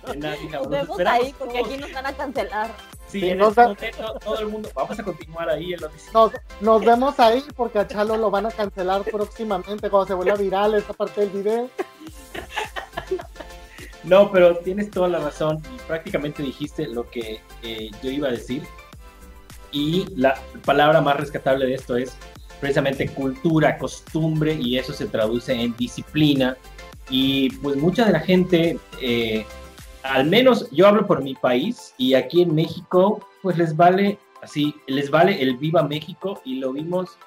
Nos 0.05 0.69
vemos 0.69 0.99
esperamos 0.99 0.99
ahí 1.07 1.35
porque 1.37 1.59
aquí 1.59 1.77
nos 1.77 1.91
van 1.91 2.05
a 2.05 2.13
cancelar. 2.13 2.71
Sí, 3.07 3.21
Sí, 3.21 3.29
en 3.29 3.37
nos 3.37 3.49
este 3.49 3.61
momento 3.63 4.19
todo 4.23 4.39
el 4.39 4.47
mundo. 4.47 4.69
Vamos 4.75 4.99
a 4.99 5.03
continuar 5.03 5.49
ahí 5.49 5.73
en 5.73 5.81
la. 5.81 5.89
Nos, 6.13 6.31
nos 6.61 6.85
vemos 6.85 7.19
ahí 7.19 7.43
porque 7.55 7.79
a 7.79 7.87
Chalo 7.87 8.17
lo 8.17 8.29
van 8.29 8.45
a 8.45 8.51
cancelar 8.51 9.03
próximamente 9.03 9.89
cuando 9.89 10.07
se 10.07 10.13
vuelva 10.13 10.35
viral 10.35 10.75
esta 10.75 10.93
parte 10.93 11.21
del 11.21 11.29
video. 11.29 11.69
No, 14.03 14.31
pero 14.31 14.57
tienes 14.59 14.89
toda 14.91 15.09
la 15.09 15.19
razón 15.19 15.61
y 15.73 15.77
prácticamente 15.87 16.41
dijiste 16.43 16.87
lo 16.87 17.09
que 17.09 17.41
eh, 17.63 17.89
yo 18.01 18.09
iba 18.09 18.27
a 18.29 18.31
decir. 18.31 18.63
Y 19.71 20.05
la 20.15 20.35
palabra 20.65 21.01
más 21.01 21.17
rescatable 21.17 21.65
de 21.65 21.73
esto 21.75 21.97
es 21.97 22.17
precisamente 22.59 23.07
cultura, 23.09 23.77
costumbre 23.77 24.53
y 24.53 24.77
eso 24.77 24.93
se 24.93 25.07
traduce 25.07 25.53
en 25.53 25.75
disciplina. 25.77 26.57
Y 27.09 27.49
pues 27.57 27.77
mucha 27.77 28.05
de 28.05 28.11
la 28.11 28.19
gente, 28.19 28.79
eh, 29.01 29.45
al 30.03 30.25
menos 30.25 30.69
yo 30.71 30.87
hablo 30.87 31.07
por 31.07 31.23
mi 31.23 31.35
país 31.35 31.93
y 31.97 32.13
aquí 32.13 32.41
en 32.41 32.53
México, 32.53 33.27
pues 33.41 33.57
les 33.57 33.75
vale 33.75 34.19
así, 34.41 34.75
les 34.87 35.09
vale 35.09 35.41
el 35.41 35.57
Viva 35.57 35.83
México 35.83 36.41
y 36.43 36.55
lo 36.59 36.73
vimos 36.73 37.17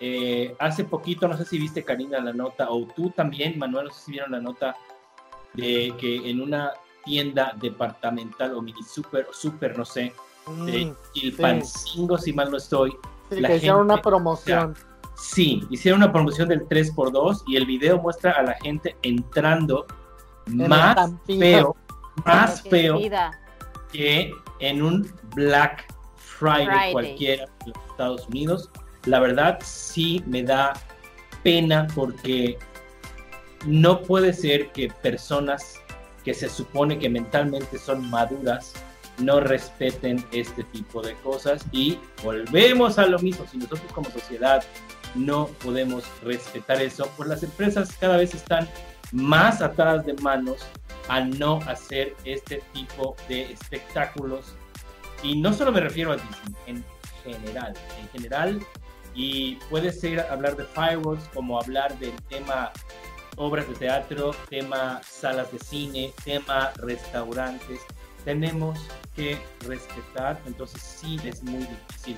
eh, 0.00 0.54
hace 0.60 0.84
poquito, 0.84 1.26
no 1.26 1.36
sé 1.36 1.44
si 1.44 1.58
viste 1.58 1.82
Karina 1.82 2.20
la 2.20 2.32
nota 2.32 2.70
o 2.70 2.86
tú 2.86 3.10
también, 3.10 3.58
Manuel, 3.58 3.86
no 3.86 3.92
sé 3.92 4.04
si 4.04 4.12
vieron 4.12 4.30
la 4.30 4.40
nota 4.40 4.76
de 5.54 5.92
que 5.98 6.30
en 6.30 6.40
una 6.40 6.72
tienda 7.04 7.54
departamental 7.60 8.54
o 8.54 8.62
mini 8.62 8.82
super 8.82 9.26
super, 9.32 9.76
no 9.76 9.84
sé, 9.84 10.12
de 10.66 10.86
Mm, 10.86 10.96
Chilpancingo, 11.12 12.18
si 12.18 12.32
mal 12.32 12.50
no 12.50 12.56
estoy, 12.56 12.90
sí, 13.30 13.40
la 13.40 13.48
que 13.48 13.56
hicieron 13.56 13.82
una 13.82 14.00
promoción. 14.00 14.74
sí, 15.16 15.62
hicieron 15.70 16.02
una 16.02 16.12
promoción 16.12 16.48
del 16.48 16.66
3x2 16.68 17.42
y 17.46 17.56
el 17.56 17.66
video 17.66 17.98
muestra 17.98 18.32
a 18.32 18.42
la 18.42 18.54
gente 18.54 18.96
entrando 19.02 19.86
En 20.46 20.68
más 20.68 21.10
feo, 21.26 21.76
más 22.24 22.62
feo 22.62 22.98
vida. 22.98 23.30
que 23.92 24.32
en 24.60 24.82
un 24.82 25.10
Black 25.34 25.84
Friday, 26.16 26.66
Friday. 26.66 26.92
cualquiera 26.92 27.44
de 27.64 27.72
los 27.72 27.84
Estados 27.90 28.26
Unidos. 28.28 28.70
La 29.06 29.20
verdad 29.20 29.58
sí 29.62 30.22
me 30.26 30.42
da 30.42 30.72
pena 31.42 31.86
porque 31.94 32.58
no 33.66 34.02
puede 34.02 34.32
ser 34.32 34.70
que 34.72 34.88
personas 35.02 35.74
que 36.24 36.32
se 36.34 36.48
supone 36.48 36.98
que 36.98 37.08
mentalmente 37.08 37.78
son 37.78 38.08
maduras 38.10 38.72
no 39.18 39.40
respeten 39.40 40.24
este 40.32 40.64
tipo 40.64 41.02
de 41.02 41.14
cosas 41.16 41.64
y 41.72 41.98
volvemos 42.22 42.98
a 42.98 43.06
lo 43.06 43.18
mismo. 43.18 43.46
Si 43.50 43.58
nosotros 43.58 43.92
como 43.92 44.10
sociedad 44.10 44.64
no 45.14 45.46
podemos 45.64 46.04
respetar 46.22 46.80
eso, 46.80 47.10
pues 47.16 47.28
las 47.28 47.42
empresas 47.42 47.96
cada 47.98 48.16
vez 48.16 48.34
están 48.34 48.68
más 49.12 49.62
atadas 49.62 50.04
de 50.04 50.14
manos 50.14 50.66
a 51.08 51.20
no 51.20 51.60
hacer 51.66 52.14
este 52.24 52.62
tipo 52.72 53.16
de 53.28 53.52
espectáculos. 53.52 54.54
Y 55.22 55.40
no 55.40 55.52
solo 55.52 55.72
me 55.72 55.80
refiero 55.80 56.12
a 56.12 56.16
Disney, 56.16 56.54
en 56.66 56.84
general, 57.24 57.74
en 58.00 58.08
general. 58.10 58.60
Y 59.14 59.56
puede 59.70 59.90
ser 59.90 60.20
hablar 60.20 60.56
de 60.56 60.64
fireworks 60.64 61.28
como 61.34 61.58
hablar 61.58 61.98
del 61.98 62.14
tema 62.28 62.70
obras 63.36 63.68
de 63.68 63.74
teatro, 63.74 64.32
tema 64.48 65.00
salas 65.02 65.50
de 65.50 65.58
cine, 65.58 66.12
tema 66.24 66.72
restaurantes. 66.76 67.80
Tenemos 68.24 68.78
que 69.14 69.38
respetar, 69.66 70.40
entonces 70.46 70.80
sí 70.82 71.18
es 71.24 71.42
muy 71.42 71.64
difícil 71.64 72.16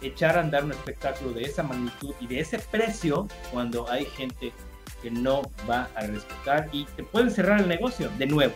echar 0.00 0.36
a 0.36 0.40
andar 0.40 0.64
un 0.64 0.72
espectáculo 0.72 1.32
de 1.32 1.42
esa 1.42 1.62
magnitud 1.62 2.14
y 2.20 2.26
de 2.26 2.40
ese 2.40 2.58
precio 2.58 3.26
cuando 3.52 3.88
hay 3.90 4.04
gente 4.04 4.52
que 5.02 5.10
no 5.10 5.42
va 5.68 5.88
a 5.94 6.00
respetar 6.02 6.68
y 6.72 6.84
te 6.96 7.02
pueden 7.04 7.30
cerrar 7.30 7.60
el 7.60 7.68
negocio 7.68 8.10
de 8.18 8.26
nuevo, 8.26 8.54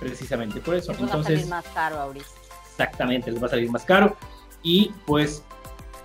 precisamente 0.00 0.60
por 0.60 0.74
eso. 0.74 0.92
Eso 0.92 1.02
va 1.02 1.06
a 1.06 1.10
salir 1.10 1.26
Entonces, 1.26 1.48
más 1.48 1.64
caro 1.74 1.98
ahorita. 2.00 2.26
exactamente, 2.70 3.30
les 3.30 3.42
va 3.42 3.46
a 3.46 3.50
salir 3.50 3.70
más 3.70 3.84
caro 3.84 4.16
y 4.62 4.92
pues 5.06 5.44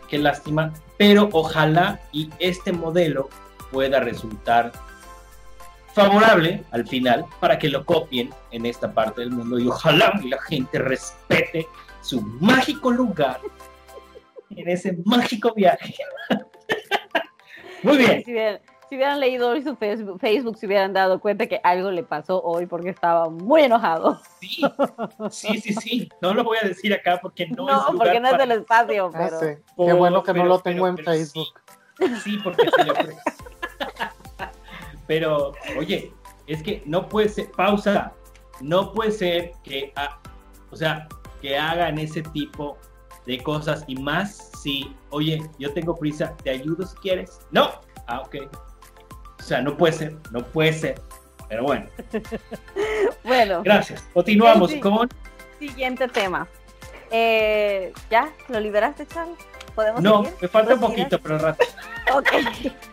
qué 0.10 0.18
lástima, 0.18 0.74
pero 0.98 1.30
ojalá 1.32 2.00
y 2.12 2.30
este 2.40 2.72
modelo 2.72 3.30
pueda 3.72 4.00
resultar 4.00 4.72
favorable 6.02 6.64
al 6.72 6.88
final 6.88 7.26
para 7.40 7.58
que 7.60 7.70
lo 7.70 7.84
copien 7.86 8.30
en 8.52 8.66
esta 8.66 8.94
parte 8.94 9.22
del 9.22 9.32
mundo 9.32 9.58
y 9.60 9.68
ojalá 9.68 10.14
y 10.24 10.30
la 10.30 10.40
gente 10.44 10.80
respete 10.80 11.68
su 12.02 12.22
mágico 12.22 12.92
lugar 12.92 13.40
en 14.52 14.70
ese 14.70 14.98
mágico 15.06 15.54
viaje. 15.56 15.94
Muy 17.84 17.98
bien. 17.98 18.24
Si 18.24 18.32
hubieran, 18.32 18.60
si 18.90 18.96
hubieran 18.96 19.20
leído 19.20 19.50
hoy 19.50 19.62
su 19.64 19.76
Facebook, 19.76 20.20
Facebook, 20.20 20.58
se 20.58 20.66
hubieran 20.66 20.94
dado 20.94 21.20
cuenta 21.20 21.48
que 21.48 21.60
algo 21.64 21.92
le 21.92 22.04
pasó 22.04 22.42
hoy 22.42 22.66
porque 22.66 22.90
estaba 22.90 23.30
muy 23.30 23.62
enojado. 23.64 24.20
Sí, 24.40 24.62
sí, 25.30 25.60
sí, 25.62 25.74
sí. 25.74 26.10
No 26.22 26.34
lo 26.34 26.44
voy 26.44 26.58
a 26.62 26.68
decir 26.68 26.94
acá 26.94 27.20
porque 27.22 27.48
no, 27.48 27.66
No, 27.66 27.70
es 27.88 27.92
lugar 27.92 27.98
porque 27.98 28.20
no 28.20 28.30
es 28.30 28.38
del 28.38 28.52
espacio, 28.52 29.12
Ah, 29.14 29.18
pero. 29.18 29.40
sí. 29.40 29.62
Qué 29.86 29.94
bueno 29.94 30.24
que 30.24 30.34
no 30.34 30.46
lo 30.46 30.60
tengo 30.60 30.84
pero- 30.86 30.88
en 30.88 30.96
pero 30.96 31.12
sí. 31.14 31.18
Facebook. 31.20 31.48
Sí, 32.24 32.38
porque 32.44 32.70
se 32.76 32.84
le 32.84 32.92
ofrece. 32.92 33.20
Pero, 35.08 35.54
oye, 35.78 36.12
es 36.48 36.62
que 36.64 36.84
no 36.86 37.08
puede 37.08 37.30
ser, 37.30 37.52
pausa, 37.52 38.14
no 38.62 38.92
puede 38.94 39.12
ser 39.12 39.52
que, 39.64 39.94
o 40.72 40.76
sea, 40.76 41.08
que 41.42 41.58
hagan 41.58 41.98
ese 42.00 42.22
tipo 42.24 42.78
de 43.26 43.38
cosas 43.44 43.84
y 43.88 43.96
más 43.96 44.52
si, 44.62 44.96
oye, 45.10 45.42
yo 45.60 45.74
tengo 45.74 45.96
prisa, 45.96 46.36
te 46.44 46.50
ayudo 46.52 46.86
si 46.86 46.96
quieres. 46.98 47.40
No, 47.52 47.70
ah, 48.08 48.22
ok. 48.22 48.36
O 49.40 49.44
sea, 49.44 49.62
no 49.62 49.76
puede 49.78 49.94
ser, 49.94 50.18
no 50.32 50.40
puede 50.44 50.74
ser. 50.74 51.02
Pero 51.50 51.64
bueno, 51.64 51.88
Bueno, 53.24 53.62
gracias. 53.64 54.02
Continuamos 54.14 54.72
Sí. 54.72 54.80
con. 54.80 55.08
siguiente 55.60 56.08
tema. 56.08 56.48
Eh, 57.12 57.94
¿Ya? 58.10 58.34
¿Lo 58.50 58.60
liberaste, 58.60 59.06
Charles? 59.08 59.38
¿Podemos 59.78 60.02
No, 60.02 60.24
seguir? 60.24 60.38
me 60.42 60.48
falta 60.48 60.74
un 60.74 60.80
¿Puedes 60.80 60.96
poquito, 60.98 61.22
pero 61.22 61.36
al 61.36 61.42
rato. 61.42 61.66
Ok. 62.16 62.28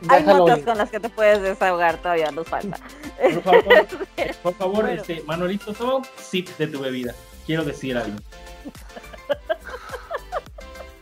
Hay 0.08 0.22
ir. 0.58 0.64
con 0.66 0.76
las 0.76 0.90
que 0.90 1.00
te 1.00 1.08
puedes 1.08 1.40
desahogar, 1.40 1.96
todavía 1.96 2.30
nos 2.30 2.46
falta. 2.46 2.76
Por 3.22 3.42
favor, 3.42 3.86
por 4.42 4.54
favor, 4.54 4.84
Bueno. 4.84 5.00
este, 5.00 5.22
Manolito, 5.22 5.72
toma 5.72 5.94
un 5.96 6.04
sip 6.18 6.48
de 6.58 6.66
tu 6.66 6.80
bebida. 6.80 7.14
Quiero 7.46 7.64
decir 7.64 7.96
algo. 7.96 8.18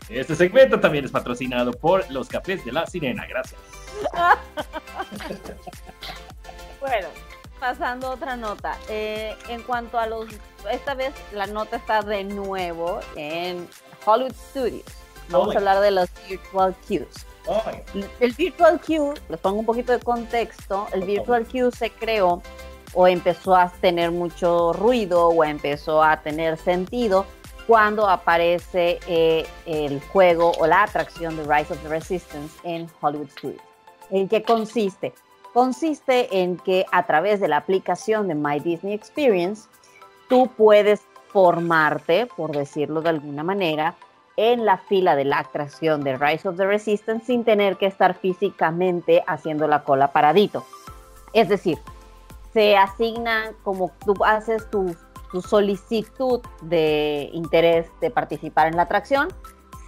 Este 0.08 0.36
segmento 0.36 0.78
también 0.78 1.06
es 1.06 1.10
patrocinado 1.10 1.72
por 1.72 2.08
los 2.10 2.28
cafés 2.28 2.62
de 2.66 2.70
la 2.72 2.86
sirena. 2.86 3.26
Gracias. 3.26 3.58
Bueno, 6.80 7.08
pasando 7.58 8.08
a 8.08 8.10
otra 8.10 8.36
nota. 8.36 8.76
Eh, 8.90 9.34
en 9.48 9.62
cuanto 9.62 9.98
a 9.98 10.06
los, 10.06 10.26
esta 10.70 10.94
vez 10.94 11.14
la 11.32 11.46
nota 11.46 11.76
está 11.76 12.02
de 12.02 12.24
nuevo 12.24 13.00
en 13.16 13.66
Hollywood 14.04 14.34
Studios. 14.50 14.84
Vamos 15.30 15.54
a 15.54 15.58
hablar 15.58 15.80
de 15.80 15.90
los 15.90 16.08
Virtual 16.28 16.74
Queues. 16.86 17.26
Ay, 17.66 17.82
El 18.20 18.32
Virtual 18.32 18.80
Queue, 18.80 19.14
les 19.28 19.40
pongo 19.40 19.60
un 19.60 19.66
poquito 19.66 19.92
de 19.92 19.98
contexto, 19.98 20.86
el 20.92 21.02
Virtual 21.04 21.44
Queue 21.46 21.72
se 21.72 21.90
creó 21.90 22.40
o 22.94 23.08
empezó 23.08 23.56
a 23.56 23.68
tener 23.80 24.10
mucho 24.10 24.72
ruido 24.72 25.28
o 25.28 25.44
empezó 25.44 26.02
a 26.02 26.20
tener 26.20 26.56
sentido 26.58 27.26
cuando 27.66 28.08
aparece 28.08 29.00
eh, 29.06 29.46
el 29.66 30.00
juego 30.12 30.52
o 30.58 30.66
la 30.66 30.84
atracción 30.84 31.36
de 31.36 31.42
Rise 31.42 31.72
of 31.72 31.82
the 31.82 31.88
Resistance 31.88 32.54
en 32.64 32.88
Hollywood 33.00 33.30
Studios. 33.30 33.62
¿En 34.10 34.28
qué 34.28 34.42
consiste? 34.42 35.14
Consiste 35.52 36.42
en 36.42 36.56
que 36.56 36.84
a 36.92 37.06
través 37.06 37.40
de 37.40 37.48
la 37.48 37.58
aplicación 37.58 38.28
de 38.28 38.34
My 38.34 38.58
Disney 38.60 38.94
Experience, 38.94 39.68
tú 40.28 40.48
puedes 40.56 41.02
formarte, 41.32 42.26
por 42.26 42.54
decirlo 42.54 43.00
de 43.00 43.10
alguna 43.10 43.42
manera, 43.42 43.94
en 44.50 44.64
la 44.64 44.78
fila 44.78 45.14
de 45.14 45.24
la 45.24 45.38
atracción 45.38 46.02
de 46.02 46.16
Rise 46.16 46.48
of 46.48 46.56
the 46.56 46.66
Resistance 46.66 47.26
sin 47.26 47.44
tener 47.44 47.76
que 47.76 47.86
estar 47.86 48.14
físicamente 48.14 49.22
haciendo 49.26 49.68
la 49.68 49.84
cola 49.84 50.12
paradito. 50.12 50.64
Es 51.32 51.48
decir, 51.48 51.78
se 52.52 52.76
asignan 52.76 53.54
como 53.62 53.92
tú 54.04 54.14
haces 54.24 54.68
tu, 54.70 54.96
tu 55.30 55.40
solicitud 55.40 56.40
de 56.62 57.30
interés 57.32 57.86
de 58.00 58.10
participar 58.10 58.66
en 58.66 58.76
la 58.76 58.82
atracción, 58.82 59.28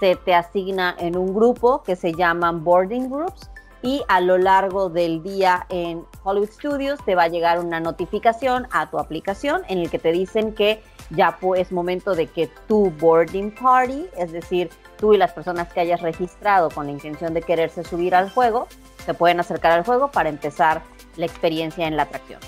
se 0.00 0.16
te 0.16 0.34
asigna 0.34 0.94
en 0.98 1.16
un 1.16 1.34
grupo 1.34 1.82
que 1.82 1.96
se 1.96 2.12
llaman 2.12 2.62
boarding 2.64 3.10
groups 3.10 3.50
y 3.82 4.02
a 4.08 4.20
lo 4.20 4.38
largo 4.38 4.88
del 4.88 5.22
día 5.22 5.66
en 5.68 6.06
Hollywood 6.22 6.50
Studios 6.50 6.98
te 7.04 7.14
va 7.14 7.24
a 7.24 7.28
llegar 7.28 7.60
una 7.60 7.80
notificación 7.80 8.66
a 8.70 8.88
tu 8.88 8.98
aplicación 8.98 9.62
en 9.68 9.78
el 9.78 9.90
que 9.90 9.98
te 9.98 10.10
dicen 10.10 10.54
que 10.54 10.82
ya 11.10 11.38
es 11.56 11.72
momento 11.72 12.14
de 12.14 12.26
que 12.26 12.48
tu 12.68 12.90
boarding 12.90 13.54
party, 13.54 14.06
es 14.16 14.32
decir, 14.32 14.70
tú 14.96 15.14
y 15.14 15.18
las 15.18 15.32
personas 15.32 15.72
que 15.72 15.80
hayas 15.80 16.00
registrado 16.00 16.70
con 16.70 16.86
la 16.86 16.92
intención 16.92 17.34
de 17.34 17.42
quererse 17.42 17.84
subir 17.84 18.14
al 18.14 18.30
juego, 18.30 18.68
se 19.04 19.14
pueden 19.14 19.40
acercar 19.40 19.72
al 19.72 19.84
juego 19.84 20.10
para 20.10 20.28
empezar 20.28 20.82
la 21.16 21.26
experiencia 21.26 21.86
en 21.86 21.96
la 21.96 22.04
atracción. 22.04 22.40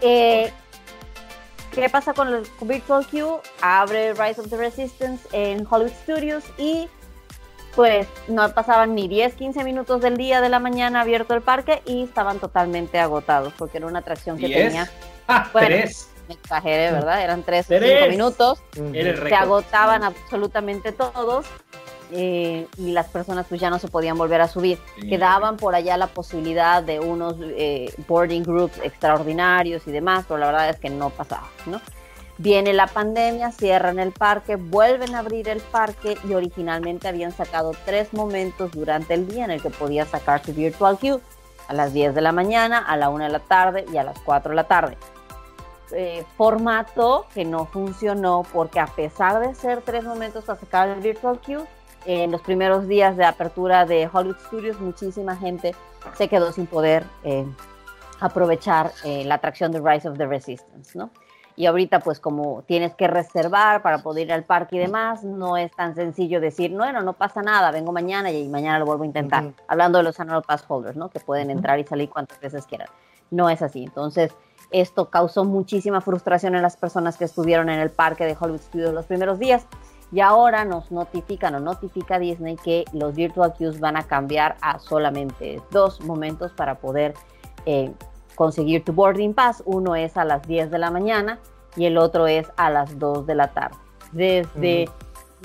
Eh, 0.00 0.50
¿Qué 1.74 1.88
pasa 1.88 2.12
con 2.12 2.28
el 2.28 2.42
Virtual 2.60 3.06
Queue? 3.06 3.40
Abre 3.62 4.12
Rise 4.12 4.40
of 4.40 4.48
the 4.50 4.56
Resistance 4.56 5.26
en 5.32 5.66
Hollywood 5.68 5.92
Studios 6.02 6.44
y 6.58 6.88
pues 7.74 8.06
no 8.28 8.46
pasaban 8.52 8.94
ni 8.94 9.08
10, 9.08 9.34
15 9.34 9.64
minutos 9.64 10.02
del 10.02 10.18
día 10.18 10.42
de 10.42 10.50
la 10.50 10.58
mañana 10.58 11.00
abierto 11.00 11.34
el 11.34 11.40
parque 11.40 11.82
y 11.86 12.04
estaban 12.04 12.38
totalmente 12.38 12.98
agotados 12.98 13.54
porque 13.56 13.78
era 13.78 13.86
una 13.86 14.00
atracción 14.00 14.36
que 14.36 14.48
tenía. 14.48 14.90
Ah, 15.28 15.48
tres. 15.52 16.11
Me 16.32 16.40
exageré, 16.40 16.90
¿verdad? 16.90 17.22
Eran 17.22 17.42
3 17.42 17.66
o 17.70 17.78
5 17.78 18.10
minutos. 18.10 18.62
Se 18.72 19.34
agotaban 19.34 20.02
absolutamente 20.02 20.92
todos 20.92 21.46
eh, 22.10 22.66
y 22.76 22.92
las 22.92 23.08
personas 23.08 23.46
pues 23.48 23.60
ya 23.60 23.70
no 23.70 23.78
se 23.78 23.88
podían 23.88 24.18
volver 24.18 24.40
a 24.40 24.48
subir. 24.48 24.78
Quedaban 25.08 25.56
por 25.56 25.74
allá 25.74 25.96
la 25.96 26.08
posibilidad 26.08 26.82
de 26.82 27.00
unos 27.00 27.36
eh, 27.40 27.92
boarding 28.06 28.42
groups 28.42 28.78
extraordinarios 28.82 29.86
y 29.86 29.92
demás, 29.92 30.26
pero 30.28 30.38
la 30.38 30.46
verdad 30.46 30.68
es 30.70 30.78
que 30.78 30.90
no 30.90 31.10
pasaba, 31.10 31.48
¿no? 31.66 31.80
Viene 32.38 32.72
la 32.72 32.86
pandemia, 32.86 33.52
cierran 33.52 33.98
el 33.98 34.12
parque, 34.12 34.56
vuelven 34.56 35.14
a 35.14 35.20
abrir 35.20 35.48
el 35.48 35.60
parque 35.60 36.18
y 36.28 36.34
originalmente 36.34 37.08
habían 37.08 37.32
sacado 37.32 37.72
tres 37.84 38.12
momentos 38.12 38.72
durante 38.72 39.14
el 39.14 39.28
día 39.28 39.44
en 39.44 39.50
el 39.50 39.62
que 39.62 39.70
podías 39.70 40.08
sacar 40.08 40.42
tu 40.42 40.52
Virtual 40.52 40.98
Queue. 40.98 41.20
A 41.68 41.74
las 41.74 41.94
10 41.94 42.14
de 42.14 42.20
la 42.20 42.32
mañana, 42.32 42.78
a 42.78 42.96
la 42.96 43.08
1 43.08 43.24
de 43.24 43.30
la 43.30 43.38
tarde 43.38 43.86
y 43.90 43.96
a 43.96 44.02
las 44.02 44.18
4 44.18 44.50
de 44.50 44.56
la 44.56 44.64
tarde. 44.64 44.98
Eh, 45.94 46.24
formato 46.36 47.26
que 47.34 47.44
no 47.44 47.66
funcionó 47.66 48.44
porque 48.52 48.80
a 48.80 48.86
pesar 48.86 49.46
de 49.46 49.54
ser 49.54 49.82
tres 49.82 50.04
momentos 50.04 50.44
para 50.44 50.58
sacar 50.58 50.88
el 50.88 51.00
Virtual 51.00 51.38
Queue, 51.40 51.64
en 52.04 52.32
los 52.32 52.40
primeros 52.40 52.88
días 52.88 53.16
de 53.16 53.24
apertura 53.24 53.84
de 53.84 54.08
Hollywood 54.12 54.38
Studios 54.46 54.80
muchísima 54.80 55.36
gente 55.36 55.74
se 56.14 56.28
quedó 56.28 56.50
sin 56.50 56.66
poder 56.66 57.04
eh, 57.22 57.46
aprovechar 58.20 58.90
eh, 59.04 59.24
la 59.24 59.36
atracción 59.36 59.70
de 59.70 59.80
Rise 59.80 60.08
of 60.08 60.18
the 60.18 60.26
Resistance, 60.26 60.98
¿no? 60.98 61.10
y 61.56 61.66
ahorita 61.66 62.00
pues 62.00 62.20
como 62.20 62.62
tienes 62.62 62.94
que 62.94 63.06
reservar 63.08 63.82
para 63.82 63.98
poder 63.98 64.26
ir 64.26 64.32
al 64.32 64.44
parque 64.44 64.76
y 64.76 64.78
demás, 64.78 65.22
no 65.22 65.56
es 65.56 65.70
tan 65.72 65.94
sencillo 65.94 66.40
decir, 66.40 66.72
bueno, 66.72 67.02
no 67.02 67.12
pasa 67.12 67.42
nada, 67.42 67.70
vengo 67.70 67.92
mañana 67.92 68.30
y 68.30 68.48
mañana 68.48 68.78
lo 68.78 68.86
vuelvo 68.86 69.02
a 69.02 69.06
intentar. 69.06 69.52
Hablando 69.68 69.98
de 69.98 70.04
los 70.04 70.18
annual 70.18 70.42
pass 70.42 70.64
holders, 70.66 70.96
¿no? 70.96 71.10
Que 71.10 71.20
pueden 71.20 71.50
entrar 71.50 71.78
y 71.78 71.84
salir 71.84 72.08
cuantas 72.08 72.40
veces 72.40 72.66
quieran. 72.66 72.88
No 73.30 73.50
es 73.50 73.62
así. 73.62 73.84
Entonces, 73.84 74.32
esto 74.72 75.10
causó 75.10 75.44
muchísima 75.44 76.00
frustración 76.00 76.54
en 76.54 76.62
las 76.62 76.76
personas 76.76 77.16
que 77.16 77.24
estuvieron 77.24 77.68
en 77.68 77.78
el 77.80 77.90
parque 77.90 78.24
de 78.24 78.36
Hollywood 78.38 78.60
Studios 78.60 78.94
los 78.94 79.06
primeros 79.06 79.38
días. 79.38 79.66
Y 80.10 80.20
ahora 80.20 80.64
nos 80.64 80.90
notifican 80.90 81.54
o 81.54 81.60
notifica 81.60 82.18
Disney 82.18 82.56
que 82.56 82.84
los 82.92 83.14
virtual 83.14 83.54
queues 83.56 83.80
van 83.80 83.96
a 83.96 84.02
cambiar 84.02 84.56
a 84.60 84.78
solamente 84.78 85.60
dos 85.70 86.02
momentos 86.02 86.52
para 86.52 86.74
poder 86.74 87.14
eh, 87.64 87.92
conseguir 88.34 88.84
tu 88.84 88.92
boarding 88.92 89.32
pass. 89.32 89.62
Uno 89.64 89.96
es 89.96 90.16
a 90.16 90.24
las 90.24 90.46
10 90.46 90.70
de 90.70 90.78
la 90.78 90.90
mañana 90.90 91.38
y 91.76 91.86
el 91.86 91.96
otro 91.96 92.26
es 92.26 92.46
a 92.56 92.68
las 92.68 92.98
2 92.98 93.26
de 93.26 93.34
la 93.34 93.48
tarde. 93.48 93.76
Desde 94.12 94.90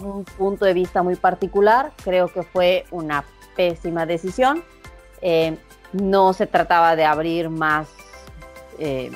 un 0.03 0.25
punto 0.25 0.65
de 0.65 0.73
vista 0.73 1.01
muy 1.01 1.15
particular, 1.15 1.91
creo 2.03 2.27
que 2.27 2.43
fue 2.43 2.85
una 2.91 3.23
pésima 3.55 4.05
decisión. 4.05 4.63
Eh, 5.21 5.57
no 5.93 6.33
se 6.33 6.45
trataba 6.45 6.97
de 6.97 7.05
abrir 7.05 7.49
más 7.49 7.87
eh, 8.79 9.11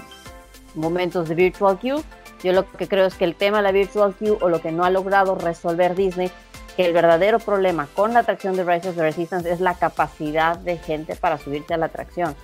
momentos 0.76 1.30
de 1.30 1.36
Virtual 1.36 1.78
Queue. 1.80 2.04
Yo 2.44 2.54
lo 2.54 2.70
que 2.72 2.88
creo 2.88 3.06
es 3.06 3.16
que 3.16 3.26
el 3.26 3.36
tema 3.36 3.58
de 3.58 3.64
la 3.64 3.72
Virtual 3.72 4.16
Queue 4.16 4.38
o 4.42 4.50
lo 4.50 4.62
que 4.62 4.72
no 4.72 4.84
ha 4.84 4.90
logrado 4.90 5.36
resolver 5.36 5.96
Disney, 5.96 6.32
que 6.76 6.86
el 6.86 6.94
verdadero 6.94 7.40
problema 7.40 7.88
con 7.94 8.14
la 8.14 8.20
atracción 8.20 8.56
de 8.56 8.64
Rise 8.64 8.90
of 8.90 8.96
the 8.96 9.02
Resistance 9.02 9.52
es 9.52 9.60
la 9.60 9.76
capacidad 9.76 10.58
de 10.58 10.78
gente 10.78 11.16
para 11.16 11.38
subirse 11.38 11.74
a 11.74 11.78
la 11.78 11.88
atracción 11.88 12.36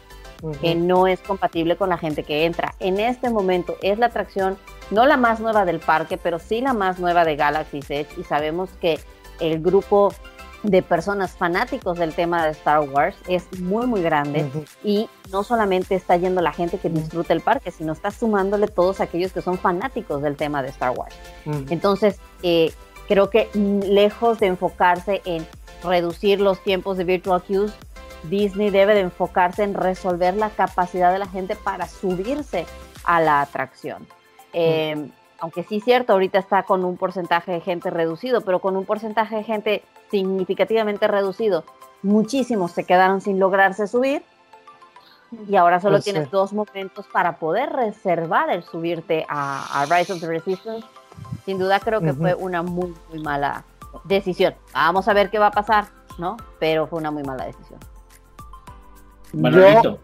que 0.61 0.75
no 0.75 1.07
es 1.07 1.19
compatible 1.19 1.75
con 1.75 1.89
la 1.89 1.97
gente 1.97 2.23
que 2.23 2.45
entra. 2.45 2.75
En 2.79 2.99
este 2.99 3.29
momento 3.29 3.75
es 3.81 3.97
la 3.97 4.07
atracción, 4.07 4.57
no 4.91 5.05
la 5.05 5.17
más 5.17 5.39
nueva 5.39 5.65
del 5.65 5.79
parque, 5.79 6.17
pero 6.17 6.39
sí 6.39 6.61
la 6.61 6.73
más 6.73 6.99
nueva 6.99 7.25
de 7.25 7.35
Galaxy's 7.35 7.89
Edge 7.89 8.09
y 8.17 8.23
sabemos 8.23 8.69
que 8.79 8.99
el 9.39 9.61
grupo 9.61 10.13
de 10.67 10.81
personas 10.81 11.31
fanáticos 11.31 11.97
del 11.97 12.13
tema 12.13 12.45
de 12.45 12.51
Star 12.51 12.81
Wars 12.81 13.15
es 13.29 13.47
muy 13.61 13.87
muy 13.87 14.01
grande 14.01 14.45
y 14.83 15.09
no 15.31 15.43
solamente 15.43 15.95
está 15.95 16.17
yendo 16.17 16.41
la 16.41 16.51
gente 16.51 16.77
que 16.77 16.89
disfruta 16.89 17.31
el 17.31 17.39
parque, 17.39 17.71
sino 17.71 17.93
está 17.93 18.11
sumándole 18.11 18.67
todos 18.67 18.99
aquellos 18.99 19.31
que 19.31 19.41
son 19.41 19.57
fanáticos 19.57 20.21
del 20.21 20.35
tema 20.35 20.61
de 20.61 20.69
Star 20.69 20.91
Wars. 20.91 21.15
Entonces, 21.69 22.19
eh, 22.43 22.73
creo 23.07 23.29
que 23.29 23.49
lejos 23.53 24.39
de 24.39 24.47
enfocarse 24.47 25.21
en 25.23 25.47
reducir 25.83 26.41
los 26.41 26.61
tiempos 26.61 26.97
de 26.97 27.05
virtual 27.05 27.41
queues, 27.43 27.71
Disney 28.23 28.69
debe 28.69 28.93
de 28.93 29.01
enfocarse 29.01 29.63
en 29.63 29.73
resolver 29.73 30.35
la 30.35 30.49
capacidad 30.49 31.13
de 31.13 31.19
la 31.19 31.27
gente 31.27 31.55
para 31.55 31.87
subirse 31.87 32.65
a 33.05 33.21
la 33.21 33.39
atracción. 33.39 34.05
Aunque 35.39 35.63
sí 35.63 35.77
es 35.77 35.83
cierto, 35.83 36.13
ahorita 36.13 36.39
está 36.39 36.63
con 36.63 36.83
un 36.83 36.97
porcentaje 36.97 37.51
de 37.51 37.61
gente 37.61 37.89
reducido, 37.89 38.41
pero 38.41 38.59
con 38.59 38.75
un 38.75 38.85
porcentaje 38.85 39.37
de 39.37 39.43
gente 39.43 39.83
significativamente 40.09 41.07
reducido, 41.07 41.63
muchísimos 42.01 42.71
se 42.71 42.83
quedaron 42.83 43.21
sin 43.21 43.39
lograrse 43.39 43.87
subir 43.87 44.23
y 45.47 45.55
ahora 45.55 45.79
solo 45.79 45.95
pues 45.95 46.05
tienes 46.05 46.31
dos 46.31 46.53
momentos 46.53 47.05
para 47.11 47.37
poder 47.37 47.69
reservar 47.71 48.49
el 48.49 48.63
subirte 48.63 49.25
a, 49.27 49.85
Rise 49.89 50.13
of 50.13 50.21
the 50.21 50.27
Resistance. 50.27 50.87
Sin 51.45 51.59
duda 51.59 51.79
creo 51.79 51.99
que 51.99 52.13
fue 52.13 52.33
una 52.33 52.61
muy, 52.61 52.93
muy 53.09 53.19
mala 53.19 53.65
decisión. 54.05 54.53
Vamos 54.73 55.07
a 55.07 55.13
ver 55.13 55.29
qué 55.29 55.39
va 55.39 55.47
a 55.47 55.51
pasar, 55.51 55.87
¿no? 56.17 56.37
Pero 56.59 56.87
fue 56.87 56.99
una 56.99 57.11
muy 57.11 57.23
mala 57.23 57.45
decisión. 57.45 57.79
Yo, 59.33 59.99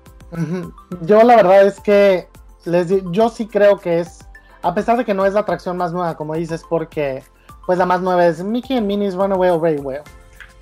yo, 1.01 1.23
la 1.23 1.35
verdad 1.37 1.65
es 1.65 1.79
que 1.79 2.27
les 2.65 2.89
yo 3.11 3.29
sí 3.29 3.47
creo 3.47 3.77
que 3.77 3.99
es, 4.01 4.27
a 4.63 4.73
pesar 4.73 4.97
de 4.97 5.05
que 5.05 5.13
no 5.13 5.25
es 5.25 5.33
la 5.33 5.41
atracción 5.41 5.77
más 5.77 5.91
nueva, 5.91 6.15
como 6.15 6.33
dices, 6.35 6.63
porque 6.67 7.23
pues 7.65 7.77
la 7.77 7.85
más 7.85 8.01
nueva 8.01 8.25
es 8.25 8.43
Mickey 8.43 8.77
and 8.77 8.87
Minnie's 8.87 9.13
Runaway 9.13 9.49
o 9.51 9.59
Railway. 9.59 9.99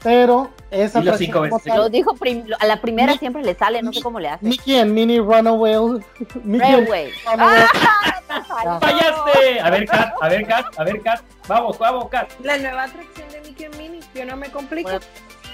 Pero 0.04 0.50
esa 0.72 1.00
atracción 1.00 1.50
Lo 1.76 1.90
dijo 1.90 2.16
a 2.60 2.66
la 2.66 2.82
primera 2.82 3.16
siempre 3.18 3.44
le 3.44 3.54
sale, 3.54 3.84
no 3.84 3.94
sé 3.94 4.02
cómo 4.02 4.20
le 4.20 4.30
hace. 4.30 4.44
Mickey 4.46 4.80
and 4.80 4.92
Minnie 4.92 5.20
Runaway. 5.20 6.04
Railway. 6.44 7.12
Ah, 7.28 8.80
¡Fallaste! 8.80 9.60
A 9.62 9.70
ver, 9.70 9.86
Kat, 9.86 10.14
a 10.20 10.30
ver, 10.30 10.48
Kat, 10.48 10.66
a 10.80 10.84
ver, 10.84 11.02
Kat. 11.02 11.22
Vamos, 11.48 11.78
vamos, 11.78 12.10
Kat. 12.10 12.32
La 12.42 12.58
nueva 12.58 12.84
atracción 12.84 13.30
de 13.30 13.42
Mickey 13.42 13.66
and 13.66 13.76
Minnie, 13.78 14.00
yo 14.16 14.26
no 14.26 14.36
me 14.36 14.50
complico. 14.50 14.90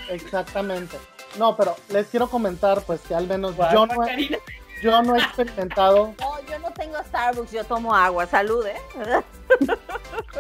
exactamente. 0.09 0.97
No, 1.37 1.57
pero 1.57 1.75
les 1.89 2.07
quiero 2.07 2.29
comentar, 2.29 2.81
pues 2.83 3.01
que 3.01 3.15
al 3.15 3.27
menos 3.27 3.55
yo 3.73 3.85
no, 3.85 4.05
he, 4.05 4.39
yo 4.81 5.01
no 5.01 5.15
he 5.15 5.19
experimentado. 5.19 6.13
No, 6.19 6.41
yo 6.49 6.59
no 6.59 6.71
tengo 6.71 6.97
Starbucks, 7.03 7.51
yo 7.51 7.63
tomo 7.63 7.95
agua. 7.95 8.25
Salud, 8.25 8.65
¿eh? 8.65 8.77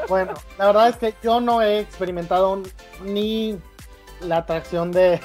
Bueno, 0.07 0.33
la 0.57 0.67
verdad 0.67 0.89
es 0.89 0.97
que 0.97 1.13
yo 1.23 1.39
no 1.39 1.61
he 1.61 1.79
experimentado 1.79 2.61
ni 3.01 3.59
la 4.21 4.37
atracción 4.37 4.91
de. 4.91 5.19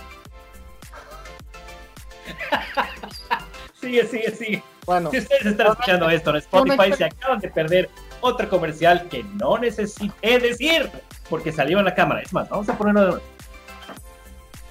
sigue, 3.80 4.06
sigue, 4.06 4.30
sigue. 4.30 4.62
Bueno, 4.86 5.10
si 5.10 5.18
ustedes 5.18 5.46
están 5.46 5.68
escuchando 5.68 6.10
esto 6.10 6.30
en 6.30 6.36
Spotify, 6.36 6.92
se 6.96 7.04
acaban 7.04 7.38
de 7.38 7.48
perder 7.48 7.90
otro 8.20 8.48
comercial 8.48 9.08
que 9.08 9.22
no 9.22 9.58
necesité 9.58 10.38
decir 10.38 10.90
porque 11.28 11.52
salió 11.52 11.78
en 11.78 11.84
la 11.84 11.94
cámara. 11.94 12.22
Es 12.22 12.32
más, 12.32 12.48
vamos 12.48 12.68
a 12.68 12.76
ponerlo 12.76 13.16
de 13.16 13.22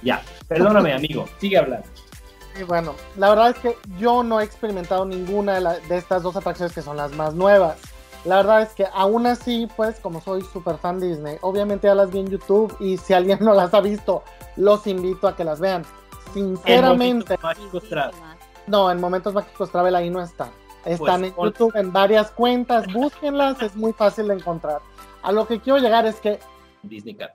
Ya, 0.02 0.22
Perdóname, 0.48 0.92
amigo, 0.92 1.28
sigue 1.38 1.56
hablando. 1.56 1.86
Y 2.58 2.64
bueno, 2.64 2.94
la 3.16 3.30
verdad 3.30 3.50
es 3.50 3.58
que 3.58 3.76
yo 3.98 4.22
no 4.22 4.40
he 4.40 4.44
experimentado 4.44 5.04
ninguna 5.04 5.58
de, 5.60 5.96
estas 5.96 6.22
dos 6.22 6.36
atracciones 6.36 6.74
que 6.74 6.82
son 6.82 6.96
las 6.96 7.12
más 7.12 7.34
nuevas. 7.34 7.78
La 8.24 8.36
verdad 8.36 8.62
es 8.62 8.70
que 8.70 8.86
aún 8.92 9.26
así, 9.26 9.68
pues 9.76 9.98
como 9.98 10.20
soy 10.20 10.42
súper 10.42 10.76
fan 10.76 11.00
de 11.00 11.08
Disney, 11.08 11.38
obviamente 11.40 11.88
ya 11.88 11.94
las 11.94 12.10
vi 12.10 12.20
en 12.20 12.28
YouTube 12.28 12.74
y 12.78 12.96
si 12.96 13.14
alguien 13.14 13.38
no 13.40 13.54
las 13.54 13.74
ha 13.74 13.80
visto, 13.80 14.22
los 14.56 14.86
invito 14.86 15.26
a 15.26 15.34
que 15.34 15.44
las 15.44 15.60
vean. 15.60 15.84
Sinceramente. 16.32 17.38
no, 18.66 18.90
en 18.90 19.00
Momentos 19.00 19.34
Mágicos 19.34 19.70
Travel 19.70 19.94
ahí 19.94 20.10
no 20.10 20.20
está. 20.20 20.50
Están 20.84 21.20
pues, 21.20 21.32
en 21.32 21.42
YouTube 21.42 21.76
en 21.76 21.92
varias 21.92 22.30
cuentas, 22.30 22.92
búsquenlas, 22.92 23.60
es 23.62 23.76
muy 23.76 23.92
fácil 23.92 24.28
de 24.28 24.34
encontrar. 24.34 24.80
A 25.22 25.32
lo 25.32 25.46
que 25.46 25.60
quiero 25.60 25.78
llegar 25.78 26.06
es 26.06 26.20
que... 26.20 26.38
Disney 26.82 27.14
Cat. 27.14 27.32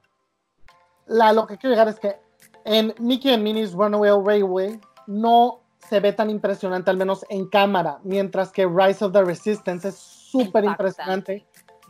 La, 1.06 1.32
lo 1.32 1.48
que 1.48 1.58
quiero 1.58 1.74
llegar 1.74 1.88
es 1.88 2.00
que 2.00 2.18
en 2.66 2.94
Mickey 3.00 3.34
and 3.34 3.44
Minnie's 3.44 3.74
Runaway 3.74 4.12
Railway 4.24 4.80
no 5.08 5.62
se 5.90 6.00
ve 6.00 6.14
tan 6.14 6.30
impresionante, 6.30 6.92
al 6.92 6.98
menos 6.98 7.26
en 7.30 7.48
cámara, 7.48 8.00
mientras 8.04 8.52
que 8.52 8.68
Rise 8.68 9.06
of 9.06 9.14
the 9.14 9.24
Resistance 9.24 9.88
es 9.88 9.96
súper 9.96 10.66
impresionante 10.66 11.46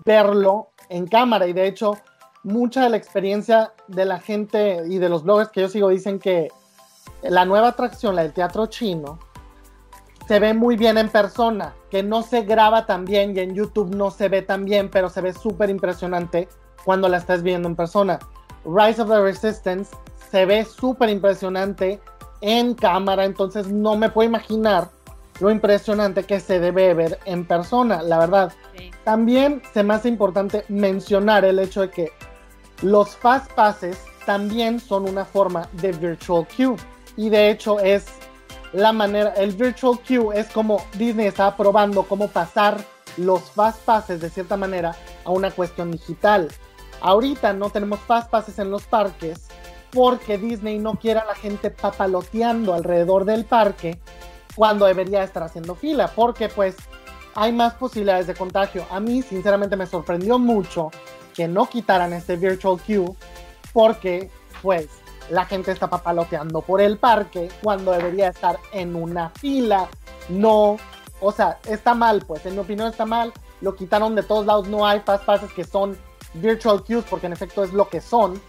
verlo 0.06 0.70
en 0.90 1.08
cámara. 1.08 1.48
Y 1.48 1.54
de 1.54 1.68
hecho, 1.68 1.98
mucha 2.44 2.84
de 2.84 2.90
la 2.90 2.98
experiencia 2.98 3.74
de 3.88 4.06
la 4.06 4.20
gente 4.20 4.84
y 4.88 5.00
de 5.00 5.10
los 5.10 5.24
bloggers 5.24 5.50
que 5.50 5.62
yo 5.62 5.70
sigo 5.70 5.90
dicen 5.90 6.20
que 6.20 6.50
la 7.24 7.46
nueva 7.46 7.70
atracción, 7.70 8.16
la 8.16 8.24
del 8.24 8.34
teatro 8.34 8.68
chino, 8.68 9.20
se 10.28 10.40
ve 10.40 10.54
muy 10.54 10.76
bien 10.76 10.98
en 10.98 11.10
persona, 11.10 11.74
que 11.90 12.04
no 12.04 12.22
se 12.22 12.42
graba 12.42 12.86
tan 12.86 13.06
bien 13.06 13.36
y 13.36 13.40
en 13.40 13.56
YouTube 13.56 13.96
no 13.96 14.12
se 14.12 14.28
ve 14.28 14.42
tan 14.42 14.66
bien, 14.66 14.90
pero 14.90 15.10
se 15.10 15.22
ve 15.22 15.34
súper 15.34 15.70
impresionante 15.70 16.50
cuando 16.84 17.08
la 17.08 17.18
estás 17.18 17.42
viendo 17.42 17.68
en 17.68 17.76
persona. 17.76 18.20
Rise 18.66 19.02
of 19.02 19.10
the 19.10 19.22
Resistance 19.22 19.96
se 20.30 20.46
ve 20.46 20.66
súper 20.66 21.10
impresionante 21.10 22.02
en 22.42 22.74
cámara, 22.74 23.26
entonces 23.26 23.68
no 23.68 23.96
me 23.96 24.10
puedo 24.10 24.28
imaginar 24.28 24.90
lo 25.40 25.52
impresionante 25.52 26.24
que 26.24 26.40
se 26.40 26.60
debe 26.60 26.94
ver 26.94 27.20
en 27.26 27.46
persona, 27.46 28.02
la 28.02 28.20
verdad. 28.20 28.54
También 29.04 29.62
se 29.74 29.84
me 29.84 29.94
hace 29.94 30.10
importante 30.10 30.66
mencionar 30.68 31.46
el 31.46 31.60
hecho 31.60 31.82
de 31.82 31.92
que 31.92 32.12
los 32.82 33.16
fast 33.16 33.52
passes 33.54 34.00
también 34.26 34.80
son 34.80 35.08
una 35.08 35.26
forma 35.26 35.68
de 35.74 35.92
virtual 35.94 36.46
queue 36.48 36.76
y 37.16 37.30
de 37.30 37.50
hecho 37.50 37.80
es 37.80 38.06
la 38.74 38.92
manera, 38.92 39.34
el 39.36 39.54
virtual 39.54 40.00
queue 40.00 40.38
es 40.38 40.48
como 40.48 40.84
Disney 40.98 41.28
está 41.28 41.56
probando 41.56 42.04
cómo 42.04 42.28
pasar 42.28 42.78
los 43.16 43.42
fast 43.52 43.80
passes 43.84 44.22
de 44.22 44.30
cierta 44.30 44.58
manera 44.58 44.96
a 45.24 45.32
una 45.32 45.50
cuestión 45.52 45.92
digital. 45.92 46.50
Ahorita 47.02 47.54
no 47.54 47.70
tenemos 47.70 48.00
fast 48.02 48.30
passes 48.30 48.60
en 48.60 48.70
los 48.70 48.84
parques 48.84 49.48
porque 49.92 50.38
Disney 50.38 50.80
no 50.80 50.96
quiere 50.96 51.20
a 51.20 51.26
la 51.26 51.36
gente 51.36 51.72
papaloteando 51.72 52.74
alrededor 52.74 53.26
del 53.26 53.46
parque 53.46 54.00
cuando 54.56 54.86
debería 54.86 55.24
estar 55.24 55.44
haciendo 55.44 55.76
fila, 55.76 56.12
porque 56.16 56.50
pues 56.50 56.76
hay 57.36 57.52
más 57.52 57.76
posibilidades 57.76 58.28
de 58.28 58.34
contagio. 58.34 58.86
A 58.90 59.00
mí 59.00 59.22
sinceramente 59.22 59.76
me 59.76 59.86
sorprendió 59.86 60.40
mucho 60.40 60.90
que 61.36 61.48
no 61.48 61.68
quitaran 61.68 62.14
este 62.14 62.36
virtual 62.36 62.80
queue 62.82 63.14
porque 63.72 64.32
pues 64.64 64.88
la 65.30 65.46
gente 65.46 65.72
está 65.72 65.88
papaloteando 65.88 66.62
por 66.62 66.82
el 66.82 66.98
parque 66.98 67.50
cuando 67.62 67.92
debería 67.92 68.30
estar 68.30 68.58
en 68.72 68.96
una 68.96 69.30
fila. 69.30 69.88
No, 70.30 70.78
o 71.20 71.32
sea, 71.32 71.60
está 71.68 71.94
mal, 71.94 72.24
pues 72.26 72.46
en 72.46 72.54
mi 72.54 72.60
opinión 72.60 72.88
está 72.88 73.06
mal. 73.06 73.34
Lo 73.62 73.76
quitaron 73.76 74.16
de 74.16 74.24
todos 74.24 74.46
lados. 74.46 74.68
No 74.68 74.86
hay 74.86 75.00
fast 75.02 75.26
passes 75.26 75.52
que 75.52 75.64
son 75.64 75.98
virtual 76.34 76.84
queues 76.84 77.06
porque 77.10 77.28
en 77.28 77.34
efecto 77.34 77.64
es 77.64 77.74
lo 77.74 77.90
que 77.90 78.02
son. 78.02 78.42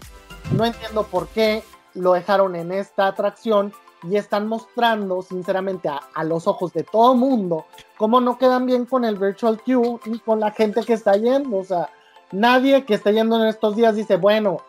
No 0.51 0.65
entiendo 0.65 1.03
por 1.03 1.27
qué 1.27 1.63
lo 1.93 2.13
dejaron 2.13 2.55
en 2.55 2.71
esta 2.71 3.07
atracción 3.07 3.73
y 4.03 4.15
están 4.15 4.47
mostrando 4.47 5.21
sinceramente 5.21 5.89
a, 5.89 5.99
a 6.13 6.23
los 6.23 6.47
ojos 6.47 6.71
de 6.73 6.83
todo 6.83 7.15
mundo 7.15 7.65
cómo 7.97 8.21
no 8.21 8.37
quedan 8.37 8.65
bien 8.65 8.85
con 8.85 9.03
el 9.03 9.17
virtual 9.17 9.61
queue 9.63 9.99
y 10.05 10.19
con 10.19 10.39
la 10.39 10.51
gente 10.51 10.83
que 10.83 10.93
está 10.93 11.13
yendo. 11.13 11.57
O 11.57 11.63
sea, 11.63 11.89
nadie 12.31 12.85
que 12.85 12.95
esté 12.95 13.13
yendo 13.13 13.35
en 13.41 13.47
estos 13.47 13.75
días 13.75 13.95
dice, 13.95 14.15
bueno, 14.15 14.61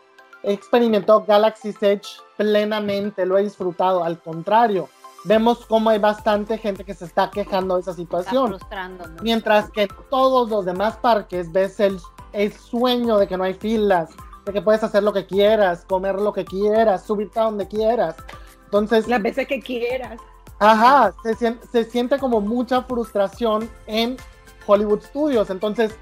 he 0.42 0.52
experimentado 0.52 1.24
Galaxy 1.26 1.74
Edge 1.80 2.20
plenamente, 2.36 3.26
lo 3.26 3.38
he 3.38 3.42
disfrutado. 3.42 4.02
Al 4.02 4.20
contrario, 4.20 4.88
vemos 5.24 5.64
cómo 5.66 5.90
hay 5.90 5.98
bastante 5.98 6.58
gente 6.58 6.84
que 6.84 6.94
se 6.94 7.04
está 7.04 7.30
quejando 7.30 7.76
de 7.76 7.82
esa 7.82 7.94
situación. 7.94 8.58
Mientras 9.22 9.70
que 9.70 9.88
todos 10.10 10.50
los 10.50 10.64
demás 10.64 10.96
parques 10.96 11.52
ves 11.52 11.80
el, 11.80 11.98
el 12.32 12.52
sueño 12.52 13.18
de 13.18 13.28
que 13.28 13.36
no 13.36 13.44
hay 13.44 13.54
filas, 13.54 14.10
de 14.51 14.55
que 14.59 14.62
puedes 14.62 14.82
hacer 14.82 15.03
lo 15.03 15.12
que 15.12 15.26
quieras, 15.26 15.84
comer 15.86 16.16
lo 16.16 16.32
que 16.32 16.44
quieras, 16.44 17.05
subirte 17.05 17.38
a 17.38 17.44
donde 17.44 17.68
quieras. 17.68 18.16
Entonces, 18.64 19.09
las 19.09 19.22
veces 19.22 19.46
que 19.46 19.61
quieras. 19.61 20.20
Ajá, 20.59 21.14
se, 21.22 21.57
se 21.72 21.84
siente 21.84 22.18
como 22.18 22.40
mucha 22.40 22.82
frustración 22.82 23.70
en 23.86 24.16
Hollywood 24.66 25.03
Studios. 25.03 25.51
Entonces, 25.51 25.94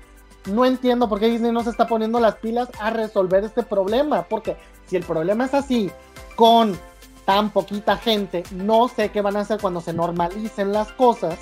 no 0.47 0.65
entiendo 0.65 1.09
por 1.09 1.21
qué 1.21 1.29
Disney 1.29 1.53
no 1.53 1.63
se 1.63 1.71
está 1.71 1.87
poniendo 1.87 2.19
las 2.21 2.37
pilas 2.37 2.69
a 2.81 2.91
resolver 2.91 3.45
este 3.45 3.63
problema. 3.63 4.25
Porque 4.25 4.57
si 4.87 4.97
el 4.97 5.05
problema 5.05 5.45
es 5.45 5.55
así, 5.55 5.91
con 6.35 6.79
tan 7.25 7.51
poquita 7.51 7.97
gente, 7.97 8.43
no 8.53 8.89
sé 8.89 9.11
qué 9.11 9.21
van 9.21 9.37
a 9.37 9.41
hacer 9.41 9.61
cuando 9.61 9.81
se 9.81 9.93
normalicen 9.93 10.73
las 10.73 10.91
cosas 10.93 11.39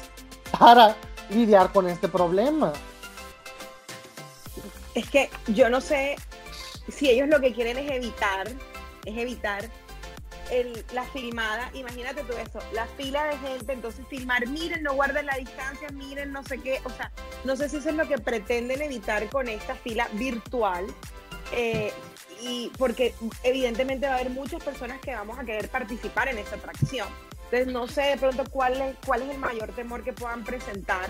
para 0.58 0.96
lidiar 1.30 1.72
con 1.72 1.88
este 1.88 2.08
problema. 2.08 2.72
Es 4.94 5.08
que 5.10 5.30
yo 5.48 5.68
no 5.68 5.80
sé 5.80 6.16
si 6.88 7.10
ellos 7.10 7.28
lo 7.28 7.40
que 7.40 7.52
quieren 7.52 7.78
es 7.78 7.90
evitar, 7.90 8.48
es 9.04 9.16
evitar 9.16 9.70
el, 10.50 10.84
la 10.92 11.04
filmada, 11.04 11.70
imagínate 11.74 12.22
tú 12.22 12.32
eso, 12.34 12.60
la 12.72 12.86
fila 12.86 13.24
de 13.24 13.38
gente, 13.38 13.72
entonces 13.72 14.06
filmar, 14.08 14.46
miren, 14.48 14.82
no 14.82 14.94
guarden 14.94 15.26
la 15.26 15.36
distancia, 15.36 15.88
miren, 15.90 16.32
no 16.32 16.44
sé 16.44 16.58
qué, 16.58 16.80
o 16.84 16.90
sea, 16.90 17.10
no 17.44 17.56
sé 17.56 17.68
si 17.68 17.76
eso 17.76 17.88
es 17.88 17.96
lo 17.96 18.06
que 18.06 18.18
pretenden 18.18 18.82
evitar 18.82 19.28
con 19.28 19.48
esta 19.48 19.74
fila 19.74 20.08
virtual, 20.12 20.86
eh, 21.52 21.92
y 22.40 22.70
porque 22.78 23.14
evidentemente 23.42 24.06
va 24.06 24.12
a 24.12 24.16
haber 24.16 24.30
muchas 24.30 24.62
personas 24.62 25.00
que 25.00 25.14
vamos 25.14 25.38
a 25.38 25.44
querer 25.44 25.68
participar 25.68 26.28
en 26.28 26.38
esta 26.38 26.56
atracción. 26.56 27.08
Entonces 27.44 27.72
no 27.72 27.86
sé 27.86 28.02
de 28.02 28.16
pronto 28.16 28.44
cuál 28.50 28.80
es, 28.80 28.96
cuál 29.06 29.22
es 29.22 29.30
el 29.30 29.38
mayor 29.38 29.72
temor 29.72 30.02
que 30.02 30.12
puedan 30.12 30.44
presentar, 30.44 31.08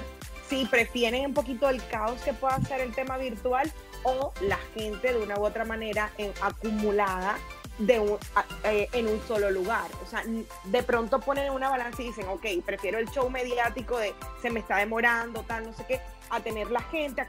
si 0.48 0.64
prefieren 0.66 1.26
un 1.26 1.34
poquito 1.34 1.68
el 1.68 1.84
caos 1.88 2.20
que 2.20 2.32
pueda 2.32 2.60
ser 2.62 2.80
el 2.80 2.94
tema 2.94 3.16
virtual 3.16 3.72
o 4.07 4.32
la 4.40 4.59
gente 4.74 5.12
de 5.12 5.20
una 5.20 5.36
u 5.36 5.44
otra 5.44 5.64
manera 5.64 6.12
en, 6.16 6.32
acumulada 6.40 7.36
de 7.78 7.98
un, 7.98 8.18
eh, 8.64 8.88
en 8.92 9.09
un 9.09 9.20
solo 9.26 9.50
lugar. 9.50 9.90
O 10.02 10.07
sea, 10.07 10.22
de 10.64 10.82
pronto 10.84 11.20
ponen 11.20 11.52
una 11.52 11.68
balanza 11.68 12.02
y 12.02 12.07
dicen, 12.07 12.26
ok, 12.28 12.46
prefiero 12.64 12.98
el 12.98 13.09
show 13.11 13.28
mediático 13.28 13.98
de 13.98 14.14
se 14.40 14.48
me 14.50 14.61
está 14.61 14.76
demorando, 14.76 15.42
tal, 15.42 15.66
no 15.66 15.72
sé 15.72 15.84
qué, 15.86 16.00
a 16.30 16.40
tener 16.40 16.70
la 16.70 16.80
gente 16.82 17.26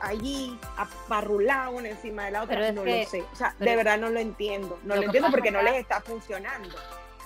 allí, 0.00 0.58
aparrulado 0.76 1.80
encima 1.80 2.26
de 2.26 2.30
la 2.30 2.42
otra. 2.44 2.72
no 2.72 2.84
lo 2.84 3.04
sé. 3.06 3.22
O 3.32 3.36
sea, 3.36 3.54
de 3.58 3.76
verdad 3.76 3.98
no 3.98 4.10
lo 4.10 4.20
entiendo. 4.20 4.78
No 4.84 4.94
lo, 4.94 5.02
entiendo 5.02 5.30
porque 5.30 5.50
no 5.50 5.60
les 5.60 5.74
está 5.74 6.00
funcionando. 6.00 6.76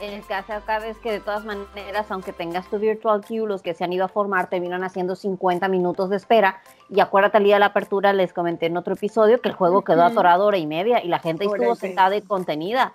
En 0.01 0.13
el 0.13 0.27
caso 0.27 0.53
acá 0.53 0.79
es 0.87 0.99
que 0.99 1.13
de 1.13 1.21
todas 1.21 1.45
maneras, 1.45 2.11
aunque 2.11 2.33
tengas 2.33 2.69
tu 2.69 2.79
virtual 2.79 3.25
queue, 3.25 3.47
los 3.47 3.63
que 3.63 3.75
se 3.75 3.85
han 3.85 3.93
ido 3.93 4.05
a 4.05 4.09
formar 4.09 4.49
terminan 4.51 4.83
haciendo 4.83 5.15
50 5.15 5.69
minutos 5.69 6.11
de 6.11 6.17
espera. 6.17 6.61
Y 6.91 7.01
acuérdate, 7.01 7.39
el 7.39 7.45
día 7.45 7.57
de 7.57 7.61
la 7.61 7.67
apertura 7.67 8.13
les 8.13 8.33
comenté 8.33 8.67
en 8.67 8.77
otro 8.77 8.95
episodio 8.95 9.41
que 9.41 9.49
el 9.49 9.55
juego 9.55 9.83
quedó 9.83 10.03
atorado 10.03 10.47
hora 10.47 10.59
y 10.59 10.67
media 10.67 11.03
y 11.03 11.09
la 11.09 11.21
gente 11.21 11.45
estuvo 11.45 11.75
sentada 11.77 12.17
y 12.17 12.23
contenida. 12.23 12.95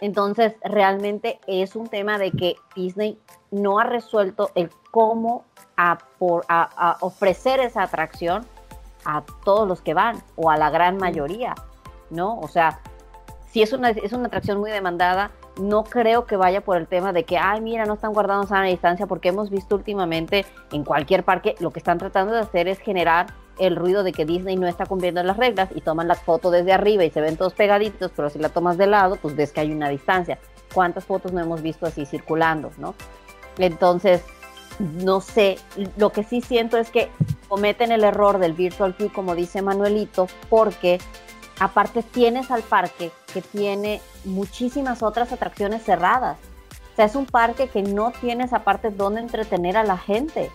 Entonces, 0.00 0.54
realmente 0.62 1.40
es 1.46 1.74
un 1.74 1.88
tema 1.88 2.18
de 2.18 2.30
que 2.30 2.56
Disney 2.76 3.18
no 3.50 3.78
ha 3.78 3.84
resuelto 3.84 4.50
el 4.54 4.70
cómo 4.90 5.44
a, 5.76 5.98
por, 6.18 6.44
a, 6.48 6.98
ofrecer 7.00 7.60
esa 7.60 7.82
atracción 7.82 8.46
a 9.04 9.24
todos 9.44 9.66
los 9.66 9.80
que 9.80 9.94
van 9.94 10.22
o 10.36 10.50
a 10.50 10.56
la 10.56 10.70
gran 10.70 10.98
mayoría, 10.98 11.54
¿no? 12.10 12.38
O 12.38 12.48
sea, 12.48 12.80
si 13.50 13.62
es 13.62 13.72
una, 13.72 13.90
es 13.90 14.12
una 14.12 14.26
atracción 14.26 14.58
muy 14.58 14.70
demandada, 14.70 15.30
no 15.58 15.84
creo 15.84 16.24
que 16.26 16.36
vaya 16.36 16.60
por 16.60 16.76
el 16.76 16.86
tema 16.86 17.12
de 17.12 17.24
que, 17.24 17.36
ay, 17.38 17.60
mira, 17.60 17.84
no 17.84 17.94
están 17.94 18.12
guardando 18.12 18.46
sana 18.46 18.66
distancia, 18.66 19.06
porque 19.06 19.28
hemos 19.28 19.50
visto 19.50 19.74
últimamente 19.74 20.46
en 20.72 20.84
cualquier 20.84 21.24
parque 21.24 21.54
lo 21.58 21.70
que 21.70 21.80
están 21.80 21.98
tratando 21.98 22.32
de 22.32 22.40
hacer 22.40 22.68
es 22.68 22.78
generar 22.78 23.26
el 23.58 23.76
ruido 23.76 24.04
de 24.04 24.12
que 24.12 24.24
Disney 24.24 24.56
no 24.56 24.68
está 24.68 24.86
cumpliendo 24.86 25.22
las 25.22 25.36
reglas 25.36 25.68
y 25.74 25.80
toman 25.80 26.06
la 26.08 26.14
foto 26.14 26.50
desde 26.50 26.72
arriba 26.72 27.04
y 27.04 27.10
se 27.10 27.20
ven 27.20 27.36
todos 27.36 27.54
pegaditos, 27.54 28.12
pero 28.14 28.30
si 28.30 28.38
la 28.38 28.50
tomas 28.50 28.78
de 28.78 28.86
lado, 28.86 29.16
pues 29.16 29.34
ves 29.34 29.52
que 29.52 29.60
hay 29.60 29.72
una 29.72 29.88
distancia. 29.88 30.38
¿Cuántas 30.72 31.04
fotos 31.04 31.32
no 31.32 31.40
hemos 31.40 31.62
visto 31.62 31.86
así 31.86 32.06
circulando, 32.06 32.70
no? 32.78 32.94
Entonces, 33.58 34.22
no 34.78 35.20
sé, 35.20 35.58
lo 35.96 36.10
que 36.10 36.22
sí 36.22 36.40
siento 36.40 36.78
es 36.78 36.90
que 36.90 37.10
cometen 37.48 37.90
el 37.90 38.04
error 38.04 38.38
del 38.38 38.52
virtual 38.52 38.94
queue, 38.94 39.12
como 39.12 39.34
dice 39.34 39.60
Manuelito, 39.60 40.28
porque 40.48 41.00
aparte 41.60 42.02
tienes 42.02 42.50
al 42.50 42.62
parque 42.62 43.10
que 43.32 43.42
tiene 43.42 44.00
muchísimas 44.24 45.02
otras 45.02 45.32
atracciones 45.32 45.82
cerradas. 45.84 46.38
O 46.92 46.96
sea, 46.96 47.04
es 47.04 47.14
un 47.14 47.26
parque 47.26 47.68
que 47.68 47.82
no 47.82 48.12
tienes 48.20 48.52
aparte 48.52 48.90
donde 48.90 49.20
entretener 49.20 49.76
a 49.76 49.84
la 49.84 49.96
gente, 49.96 50.50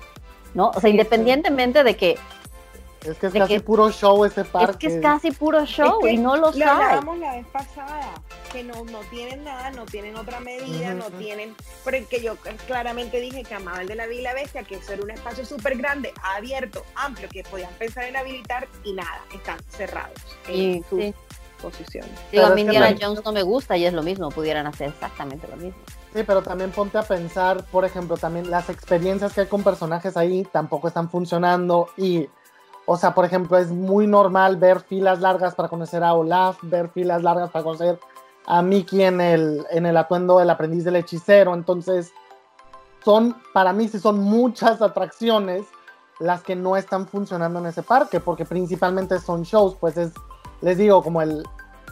¿no? 0.53 0.71
O 0.75 0.81
sea, 0.81 0.89
independientemente 0.89 1.83
de 1.83 1.95
que 1.95 2.17
es 3.05 3.17
que 3.17 3.27
es 3.27 3.33
casi 3.33 3.59
puro 3.59 3.91
show 3.91 4.23
ese 4.25 4.45
parque. 4.45 4.87
Es 4.87 4.93
que 4.93 4.97
es 4.97 5.01
casi 5.01 5.31
puro 5.31 5.65
show 5.65 6.05
y 6.07 6.17
no 6.17 6.35
lo, 6.35 6.51
lo 6.51 6.69
hablábamos 6.69 7.17
la 7.17 7.35
vez 7.35 7.45
pasada, 7.47 8.13
que 8.51 8.63
no, 8.63 8.83
no 8.85 8.99
tienen 9.09 9.43
nada, 9.43 9.71
no 9.71 9.85
tienen 9.85 10.15
otra 10.15 10.39
medida, 10.39 10.93
no 10.93 11.05
tienen, 11.11 11.55
porque 11.83 12.21
yo 12.21 12.35
claramente 12.67 13.19
dije 13.19 13.43
que 13.43 13.55
amaba 13.55 13.81
el 13.81 13.87
de 13.87 13.95
la 13.95 14.07
Villa 14.07 14.33
Bestia, 14.33 14.63
que 14.63 14.75
eso 14.75 14.93
era 14.93 15.03
un 15.03 15.11
espacio 15.11 15.45
súper 15.45 15.77
grande, 15.77 16.13
abierto, 16.35 16.83
amplio, 16.95 17.27
que 17.29 17.43
podían 17.43 17.73
pensar 17.73 18.05
en 18.05 18.15
habilitar 18.15 18.67
y 18.83 18.93
nada, 18.93 19.21
están 19.33 19.59
cerrados 19.69 20.19
en 20.47 20.83
sus 20.89 21.13
posiciones. 21.61 22.11
Digo, 22.31 22.45
a 22.45 22.49
mí 22.49 22.61
Indiana 22.61 22.95
Jones 22.99 23.23
no 23.23 23.31
me 23.31 23.43
gusta 23.43 23.77
y 23.77 23.85
es 23.85 23.93
lo 23.93 24.03
mismo, 24.03 24.29
pudieran 24.29 24.67
hacer 24.67 24.89
exactamente 24.89 25.47
lo 25.47 25.55
mismo. 25.55 25.81
Sí, 26.13 26.23
pero 26.23 26.43
también 26.43 26.71
ponte 26.71 26.97
a 26.97 27.03
pensar, 27.03 27.63
por 27.65 27.85
ejemplo, 27.85 28.17
también 28.17 28.51
las 28.51 28.69
experiencias 28.69 29.33
que 29.33 29.41
hay 29.41 29.47
con 29.47 29.63
personajes 29.63 30.15
ahí 30.15 30.45
tampoco 30.51 30.87
están 30.87 31.09
funcionando 31.09 31.89
y 31.97 32.29
o 32.85 32.97
sea, 32.97 33.13
por 33.13 33.25
ejemplo, 33.25 33.57
es 33.57 33.71
muy 33.71 34.07
normal 34.07 34.57
ver 34.57 34.81
filas 34.81 35.21
largas 35.21 35.55
para 35.55 35.69
conocer 35.69 36.03
a 36.03 36.13
Olaf, 36.13 36.57
ver 36.63 36.89
filas 36.89 37.23
largas 37.23 37.49
para 37.51 37.63
conocer 37.63 37.99
a 38.45 38.61
Mickey 38.61 39.03
en 39.03 39.21
el, 39.21 39.65
en 39.71 39.85
el 39.85 39.95
atuendo 39.95 40.39
del 40.39 40.49
aprendiz 40.49 40.83
del 40.83 40.97
hechicero. 40.97 41.53
Entonces, 41.53 42.11
son, 43.03 43.35
para 43.53 43.71
mí 43.73 43.87
sí 43.87 43.99
son 43.99 44.19
muchas 44.19 44.81
atracciones 44.81 45.65
las 46.19 46.43
que 46.43 46.55
no 46.55 46.75
están 46.75 47.07
funcionando 47.07 47.59
en 47.59 47.67
ese 47.67 47.83
parque, 47.83 48.19
porque 48.19 48.45
principalmente 48.45 49.19
son 49.19 49.43
shows, 49.43 49.75
pues 49.79 49.97
es, 49.97 50.11
les 50.61 50.77
digo, 50.77 51.01
como 51.03 51.21
el, 51.21 51.43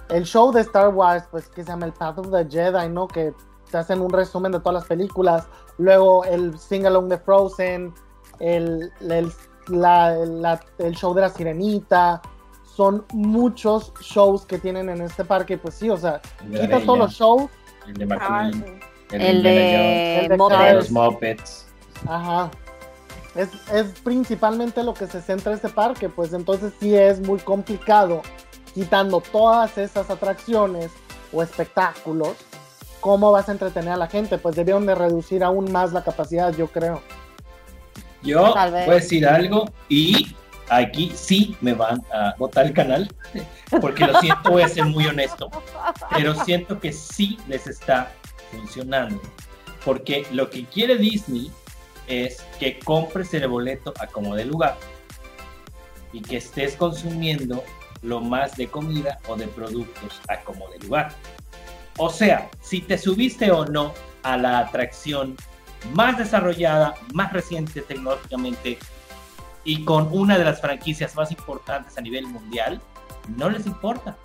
el 0.10 0.24
show 0.26 0.52
de 0.52 0.62
Star 0.62 0.90
Wars, 0.90 1.26
pues 1.32 1.48
que 1.48 1.64
se 1.64 1.70
llama 1.70 1.86
el 1.86 1.94
Path 1.94 2.20
of 2.20 2.32
the 2.32 2.46
Jedi, 2.50 2.90
¿no? 2.90 3.08
Que 3.08 3.34
te 3.70 3.78
hacen 3.78 4.02
un 4.02 4.10
resumen 4.10 4.52
de 4.52 4.60
todas 4.60 4.76
las 4.76 4.86
películas, 4.86 5.48
luego 5.78 6.24
el 6.26 6.58
Sing 6.60 6.86
Along 6.86 7.08
de 7.08 7.18
Frozen, 7.18 7.94
el, 8.40 8.92
el, 9.02 9.32
la- 9.68 10.16
la- 10.16 10.60
el 10.80 10.96
show 10.96 11.14
de 11.14 11.22
la 11.22 11.30
Sirenita, 11.30 12.22
son 12.76 13.06
muchos 13.14 13.94
shows 14.02 14.46
que 14.46 14.58
tienen 14.58 14.90
en 14.90 15.02
este 15.02 15.26
parque, 15.26 15.58
pues 15.58 15.76
sí, 15.76 15.90
o 15.90 15.98
sea, 15.98 16.22
quitas 16.50 16.84
todos 16.84 16.98
los 17.00 17.12
shows, 17.14 17.50
el 17.88 17.94
de 17.94 18.04
Ah, 18.06 18.08
McQueen, 18.50 18.54
sí. 18.54 19.16
el, 19.16 19.22
El 19.22 19.44
de 19.44 20.28
de 20.30 20.74
los 20.74 20.90
Muppets. 20.92 21.68
Ajá. 22.08 22.50
Es, 23.36 23.50
es 23.74 23.88
principalmente 24.04 24.84
lo 24.84 24.94
que 24.94 25.08
se 25.08 25.22
centra 25.22 25.54
este 25.54 25.70
parque, 25.70 26.10
pues 26.10 26.34
entonces 26.34 26.74
sí 26.80 26.96
es 26.96 27.20
muy 27.22 27.40
complicado 27.40 28.22
quitando 28.74 29.22
todas 29.22 29.78
esas 29.78 30.10
atracciones 30.10 30.92
o 31.32 31.42
espectáculos. 31.44 32.36
¿Cómo 33.00 33.32
vas 33.32 33.50
a 33.50 33.54
entretener 33.54 33.94
a 33.94 33.98
la 33.98 34.08
gente? 34.08 34.38
Pues 34.38 34.56
debieron 34.56 34.86
de 34.86 34.96
reducir 34.96 35.44
aún 35.44 35.72
más 35.72 35.92
la 35.94 36.04
capacidad, 36.04 36.54
yo 36.56 36.68
creo. 36.68 37.02
Yo 38.24 38.54
voy 38.54 38.90
a 38.90 38.94
decir 38.94 39.28
algo 39.28 39.72
y 39.90 40.36
aquí 40.70 41.12
sí 41.16 41.56
me 41.62 41.74
van 41.74 42.02
a 42.14 42.36
botar 42.38 42.68
el 42.68 42.74
canal, 42.74 43.14
porque 43.82 44.06
lo 44.06 44.20
siento, 44.20 44.52
voy 44.52 44.64
a 44.64 44.70
ser 44.70 44.86
muy 44.86 45.06
honesto, 45.06 45.50
pero 46.16 46.34
siento 46.46 46.80
que 46.80 46.94
sí 46.94 47.38
les 47.48 47.68
está 47.68 48.12
funcionando, 48.52 49.22
porque 49.84 50.26
lo 50.32 50.50
que 50.50 50.66
quiere 50.66 50.98
Disney 50.98 51.52
es 52.08 52.44
que 52.60 52.80
compres 52.80 53.34
el 53.34 53.48
boleto 53.48 53.94
a 54.00 54.08
como 54.08 54.36
de 54.36 54.46
lugar 54.46 54.78
y 56.14 56.22
que 56.22 56.38
estés 56.38 56.76
consumiendo 56.76 57.64
lo 58.02 58.20
más 58.20 58.56
de 58.56 58.68
comida 58.68 59.20
o 59.28 59.36
de 59.36 59.48
productos 59.48 60.22
a 60.28 60.40
como 60.42 60.68
de 60.70 60.80
lugar. 60.80 61.14
O 61.98 62.10
sea, 62.10 62.50
si 62.62 62.82
te 62.82 62.98
subiste 62.98 63.52
o 63.52 63.66
no 63.66 63.94
a 64.24 64.38
la 64.38 64.60
atracción 64.60 65.36
más 65.94 66.18
desarrollada, 66.18 66.96
más 67.14 67.34
reciente 67.34 67.82
tecnológicamente 67.82 68.78
y 69.64 69.84
con 69.84 70.08
una 70.12 70.38
de 70.38 70.46
las 70.46 70.62
franquicias 70.62 71.16
más 71.16 71.32
importantes 71.32 71.98
a 71.98 72.02
nivel 72.02 72.28
mundial, 72.28 72.82
no 73.38 73.50
les 73.50 73.68
importa. 73.68 74.16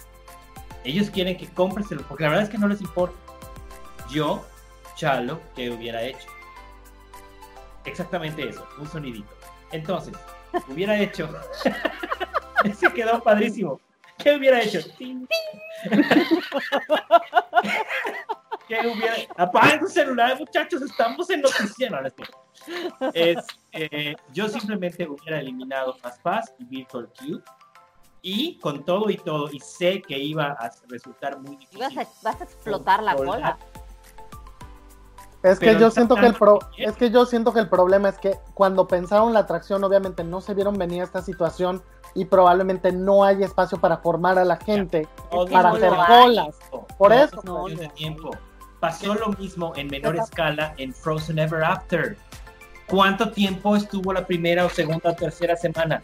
Ellos 0.85 1.11
quieren 1.11 1.37
que 1.37 1.49
compres 1.49 1.91
el, 1.91 2.01
porque 2.01 2.25
la 2.25 2.31
verdad 2.31 2.45
es 2.45 2.51
que 2.51 2.59
no 2.59 2.69
les 2.69 2.81
importa. 2.81 3.17
Yo, 4.11 4.45
Chalo, 4.95 5.41
¿qué 5.55 5.71
hubiera 5.71 6.03
hecho? 6.03 6.29
Exactamente 7.85 8.49
eso, 8.49 8.67
un 8.79 8.89
sonidito. 8.89 9.29
Entonces, 9.73 10.15
hubiera 10.69 10.99
hecho. 10.99 11.29
Ese 12.65 12.91
quedó 12.93 13.23
padrísimo. 13.23 13.81
¿Qué 14.19 14.35
hubiera 14.35 14.63
hecho? 14.63 14.81
¿Qué 18.69 18.81
hubiera 18.87 19.15
Apaga 19.37 19.79
tu 19.79 19.87
celular, 19.87 20.39
muchachos, 20.39 20.83
estamos 20.83 21.29
en 21.31 21.43
noticias. 21.43 21.91
No, 21.91 22.01
no 22.01 22.09
es. 22.09 22.15
Es, 23.15 23.45
eh, 23.73 24.17
yo 24.33 24.49
simplemente 24.49 25.07
hubiera 25.07 25.41
eliminado 25.41 25.95
FastPass 25.95 26.55
y 26.59 26.65
Virtual 26.65 27.09
Queue. 27.19 27.43
Y 28.23 28.59
con 28.59 28.85
todo 28.85 29.09
y 29.09 29.17
todo, 29.19 29.49
y 29.53 29.61
sé 29.61 30.03
que 30.03 30.19
iba 30.19 30.47
a 30.47 30.71
resultar 30.89 31.39
muy 31.39 31.57
difícil. 31.57 31.79
Vas 31.79 31.97
a, 31.97 32.09
vas 32.23 32.41
a 32.41 32.45
explotar 32.45 33.03
la 33.03 33.15
cola. 33.15 33.57
Es 35.45 35.61
que 35.61 35.79
yo 35.79 35.93
siento 35.93 36.17
que 36.17 36.27
el 36.27 36.35
pro, 36.35 36.59
es 36.77 36.97
que 36.97 37.11
yo 37.11 37.25
siento 37.25 37.53
que 37.53 37.61
el 37.61 37.69
problema 37.69 38.09
es 38.09 38.19
que 38.19 38.37
cuando 38.55 38.89
pensaron 38.89 39.33
la 39.33 39.41
atracción, 39.41 39.85
obviamente 39.85 40.25
no 40.25 40.41
se 40.41 40.55
vieron 40.55 40.77
venir 40.77 41.05
esta 41.05 41.23
situación 41.23 41.85
y 42.15 42.25
probablemente 42.25 42.91
no 42.91 43.23
hay 43.23 43.45
espacio 43.45 43.79
para 43.79 43.99
formar 43.99 44.39
a 44.41 44.45
la 44.45 44.57
gente 44.57 45.07
para 45.53 45.71
hacer 45.71 45.93
colas. 46.09 46.57
Por 46.99 47.11
No, 47.11 47.17
eso, 47.17 47.39
es 47.39 47.45
no, 47.45 47.67
de 47.67 48.11
no. 48.11 48.31
Pasó 48.81 49.15
lo 49.15 49.31
mismo 49.33 49.73
en 49.77 49.89
menor 49.89 50.17
escala 50.17 50.75
en 50.77 50.93
Frozen 50.95 51.39
Ever 51.39 51.65
After. 51.65 52.17
¿Cuánto 52.87 53.31
tiempo 53.31 53.75
estuvo 53.75 54.13
la 54.13 54.27
primera 54.27 54.65
o 54.65 54.71
segunda 54.71 55.11
o 55.11 55.15
tercera 55.15 55.57
semana? 55.57 56.03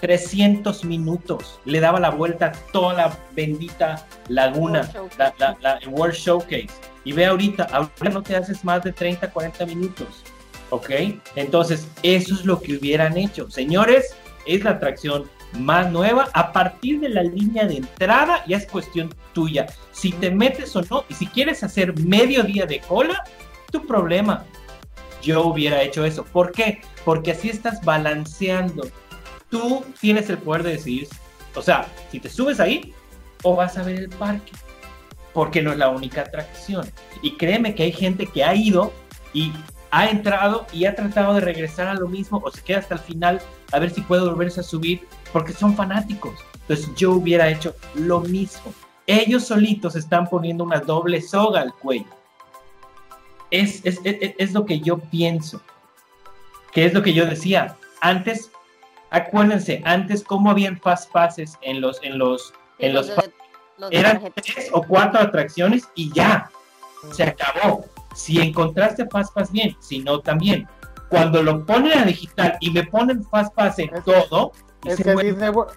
300 0.00 0.84
minutos. 0.84 1.60
Le 1.64 1.80
daba 1.80 2.00
la 2.00 2.10
vuelta 2.10 2.46
a 2.46 2.52
toda 2.72 2.94
la 2.94 3.18
bendita 3.34 4.06
laguna, 4.28 4.88
la, 5.16 5.32
la- 5.38 5.56
la- 5.60 5.76
el 5.78 5.88
World 5.88 6.14
Showcase. 6.14 6.68
Y 7.04 7.12
ve 7.12 7.26
ahorita, 7.26 7.64
ahorita 7.64 8.08
no 8.10 8.22
te 8.22 8.36
haces 8.36 8.64
más 8.64 8.82
de 8.84 8.92
30, 8.92 9.30
40 9.30 9.66
minutos. 9.66 10.22
¿Ok? 10.70 10.90
Entonces, 11.36 11.86
eso 12.02 12.34
es 12.34 12.44
lo 12.44 12.60
que 12.60 12.76
hubieran 12.76 13.16
hecho. 13.16 13.50
Señores, 13.50 14.16
es 14.46 14.64
la 14.64 14.70
atracción 14.72 15.28
más 15.58 15.90
nueva. 15.90 16.28
A 16.32 16.52
partir 16.52 17.00
de 17.00 17.08
la 17.08 17.22
línea 17.22 17.66
de 17.66 17.76
entrada, 17.76 18.44
ya 18.46 18.56
es 18.56 18.66
cuestión 18.66 19.14
tuya. 19.32 19.66
Si 19.92 20.12
te 20.12 20.30
metes 20.30 20.74
o 20.76 20.82
no, 20.82 21.04
y 21.08 21.14
si 21.14 21.26
quieres 21.26 21.62
hacer 21.62 21.98
medio 22.00 22.42
día 22.42 22.66
de 22.66 22.80
cola, 22.80 23.24
tu 23.70 23.86
problema. 23.86 24.44
Yo 25.22 25.46
hubiera 25.46 25.82
hecho 25.82 26.04
eso. 26.04 26.24
¿Por 26.24 26.52
qué? 26.52 26.80
Porque 27.04 27.32
así 27.32 27.48
estás 27.48 27.84
balanceando. 27.84 28.88
Tú 29.50 29.84
tienes 30.00 30.28
el 30.30 30.38
poder 30.38 30.62
de 30.62 30.70
decidir. 30.72 31.08
O 31.54 31.62
sea, 31.62 31.86
si 32.10 32.18
te 32.18 32.28
subes 32.28 32.58
ahí 32.60 32.92
o 33.42 33.54
vas 33.54 33.76
a 33.78 33.82
ver 33.82 33.96
el 33.96 34.08
parque. 34.08 34.52
Porque 35.32 35.62
no 35.62 35.72
es 35.72 35.78
la 35.78 35.88
única 35.88 36.22
atracción. 36.22 36.86
Y 37.22 37.36
créeme 37.36 37.74
que 37.74 37.84
hay 37.84 37.92
gente 37.92 38.26
que 38.26 38.44
ha 38.44 38.54
ido 38.54 38.92
y 39.32 39.52
ha 39.90 40.08
entrado 40.08 40.66
y 40.72 40.86
ha 40.86 40.94
tratado 40.94 41.34
de 41.34 41.40
regresar 41.40 41.86
a 41.86 41.94
lo 41.94 42.08
mismo 42.08 42.40
o 42.44 42.50
se 42.50 42.62
queda 42.62 42.78
hasta 42.78 42.94
el 42.94 43.00
final 43.00 43.40
a 43.72 43.78
ver 43.78 43.90
si 43.90 44.00
puede 44.00 44.22
volverse 44.22 44.60
a 44.60 44.62
subir 44.62 45.06
porque 45.32 45.52
son 45.52 45.74
fanáticos. 45.76 46.34
Entonces 46.62 46.94
yo 46.94 47.12
hubiera 47.12 47.48
hecho 47.48 47.74
lo 47.94 48.20
mismo. 48.20 48.72
Ellos 49.06 49.44
solitos 49.46 49.96
están 49.96 50.28
poniendo 50.28 50.62
una 50.64 50.80
doble 50.80 51.20
soga 51.20 51.60
al 51.60 51.72
cuello. 51.74 52.06
Es, 53.50 53.84
es, 53.84 54.00
es, 54.04 54.34
es 54.38 54.52
lo 54.52 54.64
que 54.64 54.80
yo 54.80 54.98
pienso. 54.98 55.60
Que 56.72 56.86
es 56.86 56.94
lo 56.94 57.02
que 57.02 57.12
yo 57.12 57.26
decía. 57.26 57.76
Antes, 58.00 58.50
acuérdense, 59.10 59.82
antes 59.84 60.22
cómo 60.24 60.50
habían 60.50 60.80
fast 60.80 61.10
passes 61.12 61.58
en 61.62 61.80
los, 61.80 62.02
en 62.02 62.18
los, 62.18 62.52
Sí, 62.78 62.86
en 62.86 62.94
los 62.94 63.08
de- 63.08 63.32
los 63.78 63.90
de 63.90 63.98
eran 63.98 64.12
tarjeta. 64.14 64.42
tres 64.42 64.68
o 64.72 64.82
cuatro 64.82 65.20
atracciones 65.20 65.88
y 65.94 66.12
ya, 66.12 66.50
se 67.12 67.24
acabó. 67.24 67.84
Si 68.14 68.40
encontraste 68.40 69.06
Fast 69.08 69.32
Pass 69.34 69.50
bien, 69.50 69.76
si 69.80 70.00
no 70.00 70.20
también. 70.20 70.68
Cuando 71.08 71.42
lo 71.42 71.64
ponen 71.64 71.98
a 71.98 72.04
digital 72.04 72.56
y 72.60 72.70
me 72.70 72.84
ponen 72.84 73.24
Fast 73.24 73.54
Pass 73.54 73.78
en 73.78 73.90
todo, 74.04 74.52
Es 74.84 74.96
que, 75.02 75.14
Disney 75.14 75.48
World, 75.50 75.72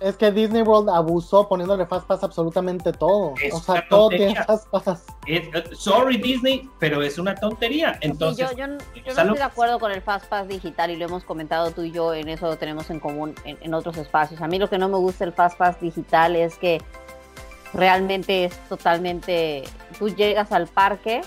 es 0.00 0.16
que 0.16 0.30
Disney 0.32 0.62
World 0.62 0.88
abusó 0.90 1.48
poniéndole 1.48 1.86
Fast 1.86 2.06
Pass 2.06 2.22
absolutamente 2.24 2.92
todo. 2.92 3.34
Es 3.40 3.54
o 3.54 3.60
sea, 3.60 3.86
todo 3.88 4.08
tiene 4.08 4.34
Fast 4.44 4.68
Pass. 4.68 5.04
es- 5.26 5.42
eh, 5.54 5.64
sorry 5.72 6.16
Disney, 6.18 6.68
pero 6.78 7.02
es 7.02 7.18
una 7.18 7.34
tontería. 7.34 7.94
Sí, 7.94 7.98
Entonces, 8.02 8.50
yo, 8.50 8.56
yo, 8.56 8.66
no- 8.66 8.78
yo 8.94 9.02
estoy 9.12 9.34
de 9.36 9.42
acuerdo 9.42 9.78
con 9.78 9.92
el 9.92 10.02
Fast 10.02 10.26
Pass 10.26 10.48
digital 10.48 10.90
y 10.90 10.96
lo 10.96 11.04
hemos 11.06 11.24
comentado 11.24 11.70
tú 11.70 11.82
y 11.82 11.92
yo, 11.92 12.14
en 12.14 12.28
eso 12.28 12.46
lo 12.46 12.56
tenemos 12.56 12.90
en 12.90 12.98
común 13.00 13.34
en, 13.44 13.58
en 13.60 13.74
otros 13.74 13.96
espacios. 13.96 14.40
A 14.40 14.48
mí 14.48 14.58
lo 14.58 14.68
que 14.68 14.78
no 14.78 14.88
me 14.88 14.98
gusta 14.98 15.24
del 15.24 15.34
Fast 15.34 15.56
Pass 15.56 15.80
digital 15.80 16.34
es 16.36 16.56
que 16.56 16.80
realmente 17.72 18.44
es 18.44 18.56
totalmente, 18.68 19.64
tú 19.98 20.08
llegas 20.08 20.52
al 20.52 20.66
parque 20.66 21.22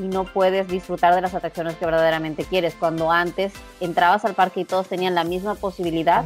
y 0.00 0.08
no 0.08 0.24
puedes 0.24 0.66
disfrutar 0.68 1.14
de 1.14 1.20
las 1.20 1.34
atracciones 1.34 1.76
que 1.76 1.84
verdaderamente 1.84 2.44
quieres, 2.44 2.74
cuando 2.74 3.10
antes 3.10 3.52
entrabas 3.80 4.24
al 4.24 4.34
parque 4.34 4.60
y 4.60 4.64
todos 4.64 4.88
tenían 4.88 5.14
la 5.14 5.24
misma 5.24 5.54
posibilidad 5.54 6.24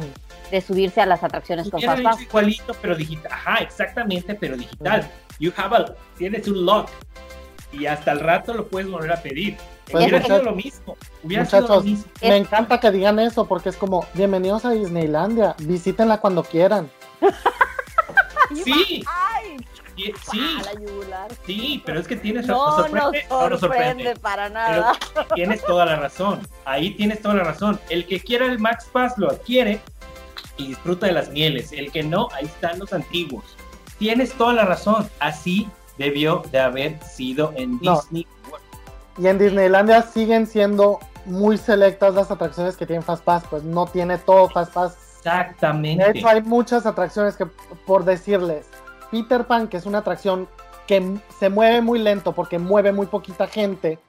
de 0.51 0.61
subirse 0.61 1.01
a 1.01 1.05
las 1.05 1.23
atracciones 1.23 1.69
con 1.69 1.81
Fast 1.81 2.21
igualito, 2.21 2.73
pero 2.81 2.95
digital. 2.95 3.31
Ajá, 3.31 3.57
exactamente, 3.57 4.35
pero 4.35 4.55
digital. 4.55 5.09
You 5.39 5.51
have 5.57 5.75
a, 5.75 5.85
tienes 6.17 6.47
un 6.47 6.65
lock 6.65 6.89
y 7.73 7.85
hasta 7.87 8.11
el 8.13 8.21
rato 8.21 8.53
lo 8.53 8.67
puedes 8.67 8.89
volver 8.89 9.11
a 9.11 9.21
pedir. 9.21 9.57
Pues, 9.91 10.03
hubiera 10.05 10.21
sido 10.23 10.37
muchachos- 10.37 10.45
lo 10.45 10.55
mismo. 10.55 10.97
Hubiera 11.23 11.45
sido 11.45 11.61
lo 11.61 11.67
Muchachos, 11.67 11.83
mismo. 11.85 12.05
me 12.21 12.37
encanta 12.37 12.79
que 12.79 12.91
digan 12.91 13.19
eso 13.19 13.45
porque 13.47 13.69
es 13.69 13.75
como, 13.75 14.05
bienvenidos 14.13 14.63
a 14.65 14.71
Disneylandia, 14.71 15.55
visítenla 15.59 16.19
cuando 16.21 16.43
quieran. 16.43 16.89
Sí, 18.63 19.03
Sí, 19.95 20.13
sí, 21.45 21.83
pero 21.85 21.99
es 21.99 22.07
que 22.07 22.15
tienes 22.17 22.47
No 22.47 22.65
nos 22.65 22.75
sorprende, 22.75 23.25
no 23.29 23.49
nos 23.49 23.59
sorprende 23.59 24.15
para 24.17 24.49
nada. 24.49 24.93
Tienes 25.35 25.63
toda 25.63 25.85
la 25.85 25.95
razón. 25.95 26.39
Ahí 26.65 26.91
tienes 26.91 27.21
toda 27.21 27.35
la 27.35 27.43
razón. 27.43 27.79
El 27.89 28.05
que 28.05 28.19
quiera 28.19 28.45
el 28.45 28.59
Max 28.59 28.87
Pass 28.91 29.17
lo 29.17 29.29
adquiere 29.31 29.79
y 30.57 30.67
disfruta 30.67 31.07
de 31.07 31.13
las 31.13 31.29
mieles. 31.29 31.71
El 31.71 31.91
que 31.91 32.03
no, 32.03 32.27
ahí 32.33 32.45
están 32.45 32.79
los 32.79 32.91
antiguos. 32.93 33.45
Tienes 33.97 34.33
toda 34.33 34.53
la 34.53 34.65
razón. 34.65 35.09
Así 35.19 35.69
debió 35.97 36.43
de 36.51 36.59
haber 36.59 37.01
sido 37.01 37.53
en 37.55 37.79
No. 37.81 37.95
Disney. 38.01 38.27
World. 38.49 38.63
Y 39.17 39.27
en 39.27 39.37
Disneylandia 39.39 40.01
siguen 40.01 40.45
siendo 40.45 40.99
muy 41.25 41.57
selectas 41.57 42.13
las 42.13 42.29
atracciones 42.29 42.75
que 42.75 42.85
tienen 42.85 43.01
Fast 43.01 43.23
Pass, 43.23 43.43
pues 43.49 43.63
no 43.63 43.85
tiene 43.87 44.17
todo 44.17 44.49
Fast 44.49 44.73
Pass. 44.73 44.93
De 45.23 45.31
Exactamente. 45.31 46.11
hecho, 46.19 46.27
hay 46.27 46.41
muchas 46.43 46.85
atracciones 46.85 47.35
que, 47.35 47.45
por 47.87 48.03
decirles, 48.05 48.67
Peter 49.11 49.45
Pan, 49.45 49.67
que 49.67 49.77
es 49.77 49.85
una 49.85 49.99
atracción 49.99 50.47
que 50.87 51.17
se 51.39 51.49
mueve 51.49 51.81
muy 51.81 51.99
lento 51.99 52.33
porque 52.33 52.59
mueve 52.59 52.91
muy 52.91 53.07
poquita 53.07 53.47
gente, 53.47 53.99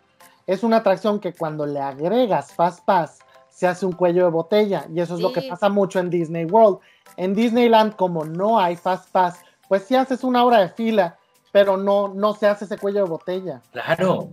es 0.46 0.62
una 0.62 0.78
atracción 0.78 1.18
que 1.20 1.32
cuando 1.32 1.66
le 1.66 1.80
agregas 1.80 2.52
Fast 2.54 2.84
Pass 2.84 3.18
se 3.48 3.66
hace 3.66 3.86
un 3.86 3.92
cuello 3.92 4.24
de 4.24 4.30
botella 4.30 4.86
y 4.92 5.00
eso 5.00 5.14
es 5.14 5.20
lo 5.20 5.32
que 5.32 5.42
pasa 5.42 5.68
mucho 5.68 5.98
en 5.98 6.10
Disney 6.10 6.44
World. 6.44 6.78
En 7.16 7.34
Disneyland 7.34 7.96
como 7.96 8.24
no 8.24 8.60
hay 8.60 8.76
Fast 8.76 9.10
Pass, 9.10 9.40
pues 9.68 9.84
sí 9.84 9.96
haces 9.96 10.22
una 10.24 10.44
hora 10.44 10.58
de 10.58 10.68
fila, 10.68 11.16
pero 11.52 11.76
no, 11.76 12.08
no 12.08 12.34
se 12.34 12.46
hace 12.46 12.66
ese 12.66 12.76
cuello 12.76 13.04
de 13.04 13.10
botella. 13.10 13.62
Claro. 13.72 14.28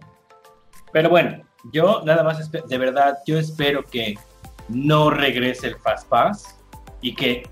Pero 0.91 1.09
bueno, 1.09 1.41
yo 1.71 2.01
nada 2.03 2.23
más, 2.23 2.51
de 2.51 2.77
verdad, 2.77 3.19
yo 3.25 3.39
espero 3.39 3.83
que 3.83 4.15
no 4.67 5.09
regrese 5.09 5.67
el 5.67 5.77
Fast 5.77 6.07
Pass 6.09 6.59
y 7.01 7.15
que, 7.15 7.49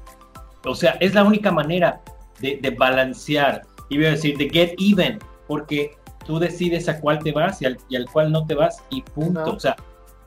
o 0.66 0.76
sea, 0.76 0.98
es 1.00 1.16
la 1.16 1.24
única 1.24 1.52
manera 1.52 2.02
de, 2.42 2.60
de 2.62 2.70
balancear, 2.72 3.62
y 3.90 3.98
voy 3.98 4.08
a 4.08 4.12
decir, 4.12 4.38
de 4.38 4.50
get 4.50 4.74
even, 4.80 5.20
porque 5.48 5.98
tú 6.26 6.40
decides 6.40 6.88
a 6.90 7.00
cuál 7.00 7.20
te 7.20 7.32
vas 7.32 7.62
y 7.62 7.66
al, 7.66 7.78
y 7.90 7.96
al 7.96 8.10
cual 8.10 8.32
no 8.32 8.46
te 8.46 8.56
vas 8.56 8.82
y 8.90 9.02
punto. 9.02 9.46
No. 9.46 9.54
O 9.54 9.60
sea, 9.60 9.76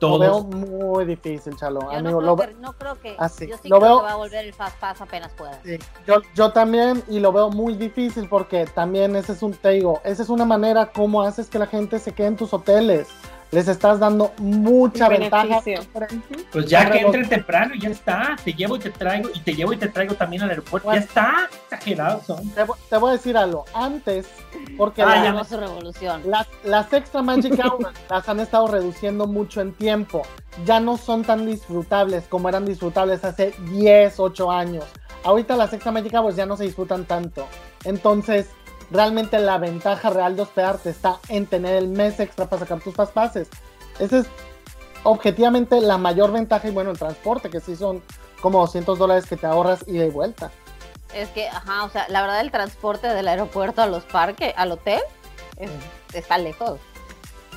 Lo 0.01 0.19
veo 0.19 0.43
muy 0.43 1.05
difícil, 1.05 1.55
Chalo. 1.55 1.79
Yo 1.81 1.89
Amigo, 1.91 2.21
no, 2.21 2.27
lo 2.27 2.35
creo 2.35 2.47
ve- 2.49 2.53
que, 2.53 2.61
no 2.61 2.73
creo 2.73 3.01
que. 3.01 3.15
Así, 3.17 3.47
Yo 3.47 3.57
sí 3.57 3.69
lo 3.69 3.79
creo 3.79 3.89
veo- 3.89 3.99
que 4.01 4.05
va 4.05 4.11
a 4.11 4.15
volver 4.17 4.45
el 4.45 4.53
Fast 4.53 4.77
Pass 4.79 5.01
apenas 5.01 5.31
pueda. 5.33 5.59
Sí, 5.63 5.79
yo, 6.05 6.15
yo 6.35 6.51
también, 6.51 7.01
y 7.07 7.19
lo 7.19 7.31
veo 7.31 7.49
muy 7.49 7.73
difícil 7.75 8.27
porque 8.29 8.65
también 8.65 9.15
ese 9.15 9.31
es 9.31 9.41
un, 9.41 9.53
te 9.53 9.69
digo, 9.69 10.01
esa 10.03 10.21
es 10.21 10.29
una 10.29 10.45
manera 10.45 10.91
como 10.91 11.23
haces 11.23 11.49
que 11.49 11.57
la 11.57 11.65
gente 11.65 11.97
se 11.99 12.11
quede 12.13 12.27
en 12.27 12.35
tus 12.35 12.53
hoteles. 12.53 13.07
Les 13.51 13.67
estás 13.67 13.99
dando 13.99 14.33
mucha 14.39 15.07
ventaja. 15.07 15.61
Pues 16.51 16.65
ya 16.65 16.89
que 16.89 16.99
entren 16.99 17.29
temprano, 17.29 17.73
ya 17.79 17.89
está. 17.89 18.35
Te 18.43 18.53
llevo 18.53 18.75
y 18.75 18.79
te 18.79 18.89
traigo, 18.89 19.29
y 19.33 19.39
te 19.39 19.53
llevo 19.53 19.71
y 19.73 19.77
te 19.77 19.87
traigo 19.87 20.15
también 20.15 20.41
al 20.43 20.49
aeropuerto. 20.49 20.87
Bueno. 20.87 20.99
Ya 21.01 21.05
está. 21.07 21.49
Exagerados 21.65 22.25
son. 22.25 22.49
Te, 22.51 22.65
te 22.89 22.97
voy 22.97 23.09
a 23.09 23.13
decir 23.13 23.37
algo. 23.37 23.65
Antes, 23.73 24.27
porque 24.77 25.03
Ah, 25.03 25.31
la- 25.31 25.43
su 25.43 25.57
revolución. 25.57 26.21
las, 26.25 26.47
las 26.63 26.91
extra 26.91 27.21
Magic 27.21 27.53
Hours 27.63 27.87
las 28.09 28.27
han 28.27 28.39
estado 28.39 28.67
reduciendo 28.67 29.27
mucho 29.27 29.61
en 29.61 29.73
tiempo. 29.73 30.23
Ya 30.65 30.79
no 30.79 30.97
son 30.97 31.23
tan 31.23 31.45
disfrutables 31.45 32.25
como 32.27 32.49
eran 32.49 32.65
disfrutables 32.65 33.23
hace 33.23 33.53
10, 33.71 34.19
8 34.19 34.51
años. 34.51 34.85
Ahorita 35.23 35.55
las 35.55 35.71
extra 35.73 35.91
Magic 35.91 36.13
Hours 36.13 36.35
ya 36.35 36.45
no 36.45 36.57
se 36.57 36.63
disfrutan 36.65 37.05
tanto. 37.05 37.47
Entonces, 37.83 38.47
realmente 38.91 39.39
la 39.39 39.57
ventaja 39.57 40.09
real 40.09 40.35
de 40.35 40.43
hospedarte 40.43 40.89
está 40.89 41.19
en 41.29 41.45
tener 41.45 41.75
el 41.75 41.87
mes 41.87 42.19
extra 42.19 42.47
para 42.49 42.61
sacar 42.61 42.79
tus 42.81 42.93
fast 42.95 43.13
passes. 43.13 43.49
Esa 43.99 44.19
es 44.19 44.27
objetivamente 45.03 45.79
la 45.81 45.97
mayor 45.97 46.31
ventaja 46.31 46.67
y 46.67 46.71
bueno, 46.71 46.91
el 46.91 46.97
transporte, 46.99 47.49
que 47.49 47.59
sí 47.59 47.75
son 47.75 48.01
como 48.41 48.59
200 48.61 48.97
dólares 48.97 49.25
que 49.25 49.37
te 49.37 49.45
ahorras 49.47 49.83
ida 49.87 50.05
y 50.05 50.09
vuelta. 50.09 50.51
Es 51.13 51.29
que, 51.29 51.47
ajá, 51.47 51.83
o 51.85 51.89
sea, 51.89 52.05
la 52.09 52.21
verdad, 52.21 52.41
el 52.41 52.51
transporte 52.51 53.07
del 53.07 53.27
aeropuerto 53.27 53.81
a 53.81 53.85
los 53.87 54.03
parques, 54.03 54.53
al 54.57 54.71
hotel, 54.71 55.01
es- 55.57 55.69
está 56.13 56.37
lejos. 56.37 56.79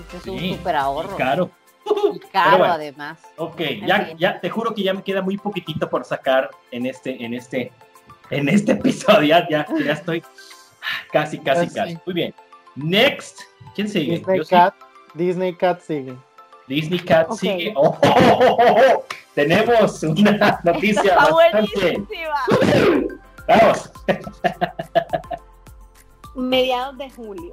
Este 0.01 0.17
es 0.19 0.27
un 0.27 0.57
súper 0.57 0.77
ahorro. 0.77 1.15
y 1.15 1.19
Caro. 1.19 1.51
Y 2.15 2.19
caro, 2.33 2.59
bueno. 2.59 2.75
además. 2.75 3.19
Ok, 3.37 3.61
ya, 3.87 4.01
fin. 4.07 4.19
ya, 4.19 4.41
te 4.41 4.49
juro 4.51 4.75
que 4.75 4.83
ya 4.83 4.93
me 4.95 5.03
queda 5.03 5.23
muy 5.23 5.37
poquitito 5.39 5.89
por 5.91 6.05
sacar 6.05 6.51
en 6.71 6.87
este, 6.87 7.25
en 7.25 7.35
este, 7.35 7.73
en 8.31 8.49
este 8.49 8.73
episodio. 8.73 9.23
Ya, 9.29 9.49
ya, 9.49 9.67
ya 9.85 9.93
estoy 9.93 10.23
casi, 11.13 11.39
casi, 11.39 11.69
casi. 11.69 11.99
Muy 12.07 12.15
bien. 12.15 12.35
Next, 12.77 13.41
¿quién 13.75 13.89
sigue? 13.89 14.19
Disney 14.19 14.39
Yo 14.39 14.45
sí. 14.45 14.51
Cat, 14.51 14.75
Disney 15.15 15.55
Cat 15.55 15.81
sigue. 15.81 16.15
Disney 16.69 16.99
Cat 17.01 17.33
sigue. 17.33 17.73
Oh, 17.77 17.97
oh, 18.03 18.05
oh, 18.05 18.39
oh, 18.41 18.57
oh. 18.61 19.05
Tenemos 19.35 20.03
una 20.03 20.61
noticia 20.65 21.03
Está 21.03 21.15
bastante. 21.31 21.99
buenísima. 21.99 23.21
Vamos. 23.49 23.91
Mediados 26.35 26.99
de 26.99 27.11
julio, 27.11 27.51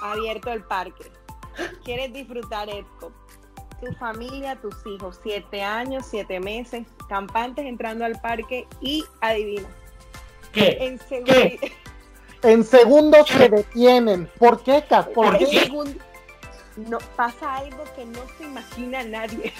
abierto 0.00 0.52
el 0.52 0.62
parque. 0.62 1.10
¿Quieres 1.84 2.12
disfrutar 2.12 2.68
Epcot? 2.70 3.12
Tu 3.80 3.92
familia, 3.94 4.56
tus 4.56 4.74
hijos, 4.86 5.18
siete 5.22 5.62
años, 5.62 6.06
siete 6.08 6.38
meses, 6.40 6.86
campantes 7.08 7.66
entrando 7.66 8.04
al 8.04 8.18
parque 8.20 8.66
y 8.80 9.04
adivina, 9.20 9.68
¿Qué? 10.52 10.76
en 10.80 10.98
seguridad. 11.00 11.58
En 12.42 12.64
segundos 12.64 13.28
se 13.28 13.48
detienen. 13.48 14.30
¿Por 14.38 14.62
qué, 14.62 14.84
Kat? 14.88 15.08
¿Por 15.12 15.36
qué? 15.38 15.70
No, 16.76 16.98
pasa 17.16 17.56
algo 17.56 17.84
que 17.94 18.06
no 18.06 18.20
se 18.38 18.44
imagina 18.44 19.02
nadie. 19.02 19.52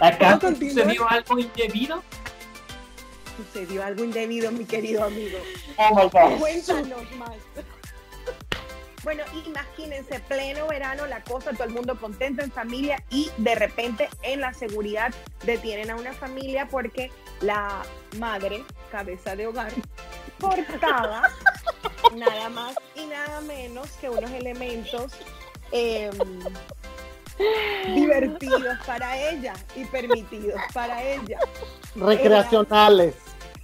¿Acá 0.00 0.40
sucedió 0.40 1.08
algo 1.08 1.38
indebido? 1.38 2.02
Sucedió 3.36 3.84
algo 3.84 4.04
indebido, 4.04 4.50
mi 4.50 4.64
querido 4.64 5.04
amigo. 5.04 5.38
Oh 5.76 5.94
my 5.94 6.04
God. 6.04 6.38
Cuéntanos 6.38 7.12
más. 7.16 7.36
Bueno, 9.04 9.24
imagínense, 9.46 10.20
pleno 10.20 10.68
verano, 10.68 11.06
la 11.06 11.22
cosa, 11.24 11.52
todo 11.52 11.64
el 11.64 11.70
mundo 11.70 11.98
contento 11.98 12.42
en 12.42 12.52
familia 12.52 13.02
y 13.10 13.30
de 13.38 13.54
repente 13.54 14.08
en 14.22 14.40
la 14.40 14.54
seguridad 14.54 15.12
detienen 15.44 15.90
a 15.90 15.96
una 15.96 16.12
familia 16.12 16.68
porque 16.68 17.10
la 17.40 17.82
madre, 18.18 18.64
cabeza 18.92 19.34
de 19.34 19.48
hogar, 19.48 19.72
portaba 20.38 21.22
nada 22.14 22.48
más 22.48 22.74
y 22.94 23.06
nada 23.06 23.40
menos 23.40 23.88
que 24.00 24.08
unos 24.08 24.30
elementos 24.30 25.12
em, 25.72 26.12
divertidos 27.94 28.78
para 28.86 29.18
ella 29.30 29.54
y 29.74 29.84
permitidos 29.86 30.60
para 30.72 31.02
ella 31.02 31.38
Recreacionales. 31.96 33.14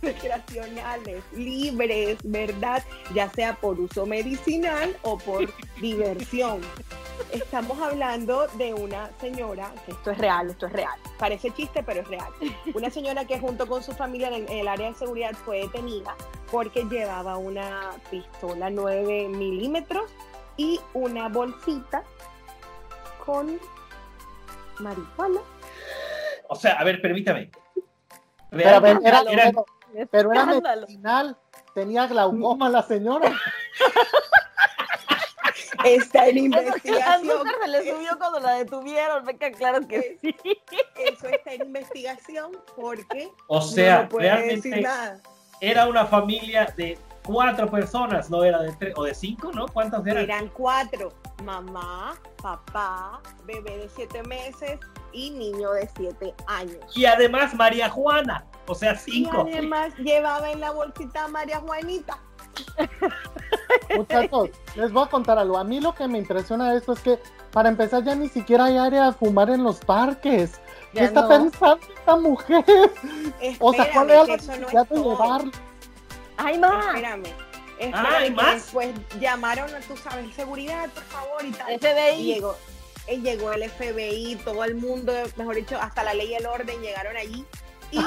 Recreacionales, 0.03 1.23
libres, 1.33 2.19
¿verdad? 2.25 2.83
Ya 3.15 3.29
sea 3.31 3.55
por 3.55 3.79
uso 3.81 4.07
medicinal 4.07 4.97
o 5.03 5.19
por 5.19 5.53
diversión. 5.81 6.61
Estamos 7.33 7.79
hablando 7.81 8.47
de 8.57 8.75
una 8.75 9.11
señora, 9.21 9.73
que 9.85 9.93
esto 9.93 10.13
es 10.13 10.19
real, 10.19 10.51
esto 10.51 10.67
es 10.67 10.73
real. 10.73 10.99
Parece 11.19 11.51
chiste, 11.51 11.83
pero 11.83 12.01
es 12.01 12.09
real. 12.09 12.33
Una 12.75 12.91
señora 12.91 13.25
que 13.25 13.39
junto 13.39 13.67
con 13.67 13.83
su 13.83 13.93
familia 13.93 14.29
en, 14.29 14.49
en 14.49 14.59
el 14.59 14.69
área 14.69 14.89
de 14.89 14.95
seguridad 14.95 15.33
fue 15.45 15.61
detenida 15.61 16.15
porque 16.51 16.85
llevaba 16.85 17.37
una 17.37 17.91
pistola 18.11 18.71
9 18.71 19.29
milímetros 19.29 20.11
y 20.57 20.81
una 20.95 21.29
bolsita 21.29 22.03
con 23.25 23.59
marihuana. 24.79 25.41
O 26.49 26.57
sea, 26.57 26.75
a 26.75 26.85
ver, 26.85 27.01
permítame. 27.01 27.51
Pero, 28.51 28.87
era. 29.03 29.53
pero- 30.11 30.33
era 30.33 30.47
medicinal. 30.47 31.37
Tenía 31.75 32.07
glaucoma 32.07 32.69
la 32.69 32.83
señora. 32.83 33.33
Está 35.85 36.27
en 36.27 36.39
investigación. 36.39 37.37
Se 37.63 37.69
le 37.69 37.91
subió 37.93 38.19
cuando 38.19 38.41
la 38.41 38.55
detuvieron, 38.55 39.25
me 39.25 39.37
queda 39.37 39.53
claro 39.53 39.87
que 39.87 40.19
sí. 40.21 40.35
Eso 40.97 41.29
está 41.29 41.53
en 41.55 41.63
investigación 41.63 42.53
porque 42.77 43.31
O 43.47 43.61
sea, 43.61 44.03
no 44.03 44.09
puede 44.09 44.29
decir 44.29 44.73
realmente 44.73 44.81
nada. 44.83 45.21
era 45.61 45.87
una 45.87 46.05
familia 46.07 46.73
de 46.77 46.99
cuatro 47.25 47.71
personas, 47.71 48.29
no 48.31 48.43
era 48.43 48.61
de 48.63 48.73
tres 48.73 48.93
o 48.97 49.05
de 49.05 49.15
cinco, 49.15 49.53
¿no? 49.53 49.67
¿Cuántas 49.69 50.05
eran? 50.07 50.25
Eran 50.25 50.49
cuatro, 50.49 51.13
mamá, 51.45 52.15
papá, 52.43 53.21
bebé 53.45 53.79
de 53.79 53.89
siete 53.89 54.23
meses 54.25 54.81
y 55.13 55.31
niño 55.31 55.73
de 55.73 55.89
siete 55.97 56.35
años. 56.49 56.79
Y 56.97 57.05
además 57.05 57.55
María 57.55 57.89
Juana, 57.89 58.45
o 58.69 58.75
sea, 58.75 58.93
Y 59.07 59.11
cinco. 59.13 59.47
además 59.51 59.95
llevaba 59.97 60.51
en 60.51 60.61
la 60.61 60.71
bolsita 60.71 61.25
a 61.25 61.29
María 61.29 61.59
Juanita. 61.59 62.19
Muchachos, 63.97 64.51
les 64.77 64.93
voy 64.93 65.05
a 65.05 65.07
contar 65.07 65.39
algo. 65.39 65.59
A 65.59 65.65
mí 65.65 65.81
lo 65.81 65.95
que 65.95 66.07
me 66.07 66.19
impresiona 66.19 66.71
de 66.73 66.79
esto 66.79 66.93
es 66.93 67.01
que, 67.01 67.19
para 67.51 67.69
empezar, 67.69 68.05
ya 68.05 68.15
ni 68.15 68.29
siquiera 68.29 68.67
hay 68.67 68.77
área 68.77 69.07
de 69.07 69.13
fumar 69.13 69.51
en 69.51 69.65
los 69.65 69.79
parques. 69.79 70.61
¿Qué 70.93 71.05
está 71.05 71.23
no. 71.23 71.29
pensando 71.29 71.87
esta 71.97 72.17
mujer? 72.17 72.65
O 73.61 73.73
sea, 73.73 73.91
¿cuál 73.93 74.11
era 74.11 74.25
la 74.25 74.35
eso 74.35 74.47
no 74.47 74.53
es 74.53 74.61
necesidad 74.61 74.89
de 74.89 74.95
todo. 74.95 75.11
llevarlo? 75.13 75.53
¡Ay, 76.37 76.59
más! 76.59 76.87
Espérame. 76.87 77.25
Ah, 77.27 77.79
Espérame, 77.79 78.15
¿hay 78.17 78.31
más? 78.33 78.55
Después 78.55 78.95
llamaron 79.21 79.75
a, 79.75 79.81
tú 79.81 79.97
sabes, 79.97 80.35
seguridad, 80.35 80.89
por 80.91 81.05
favor, 81.05 81.45
y 81.45 81.53
tal. 81.53 81.73
Y 81.73 81.79
FBI. 81.79 82.25
llegó, 82.35 82.57
y 83.09 83.17
llegó 83.19 83.53
el 83.53 83.71
FBI, 83.71 84.37
todo 84.45 84.65
el 84.65 84.75
mundo, 84.75 85.13
mejor 85.37 85.55
dicho, 85.57 85.79
hasta 85.81 86.03
la 86.03 86.15
ley 86.15 86.33
y 86.33 86.35
el 86.35 86.47
orden 86.47 86.81
llegaron 86.81 87.17
allí 87.17 87.45
y 87.91 88.01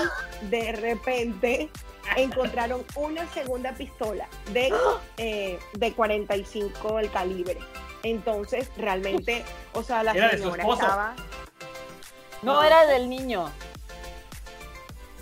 de 0.47 0.71
repente 0.73 1.69
encontraron 2.17 2.84
una 2.95 3.27
segunda 3.32 3.73
pistola 3.73 4.27
de, 4.53 4.73
eh, 5.17 5.59
de 5.73 5.93
45 5.93 6.99
el 6.99 7.11
calibre. 7.11 7.57
Entonces, 8.03 8.69
realmente, 8.77 9.43
o 9.73 9.84
sea, 9.84 10.03
la 10.03 10.11
Era 10.11 10.29
de 10.29 10.38
su 10.38 10.43
señora 10.43 10.73
estaba 10.73 11.15
No, 12.41 12.63
era 12.63 12.86
del 12.88 13.09
niño. 13.09 13.51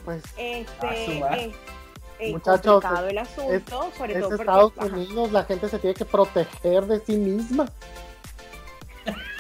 Pues 0.06 0.24
este, 0.38 1.54
Muchachos, 2.32 2.82
complicado 2.82 3.08
el 3.08 3.18
asunto, 3.18 3.92
sobre 3.98 4.14
es 4.14 4.20
todo 4.20 4.30
porque 4.30 4.44
Estados 4.44 4.74
ajá. 4.78 4.88
Unidos, 4.88 5.32
la 5.32 5.44
gente 5.44 5.70
se 5.70 5.80
tiene 5.80 5.94
que 5.94 6.06
proteger 6.06 6.86
de 6.86 7.00
sí 7.06 7.16
misma. 7.16 7.70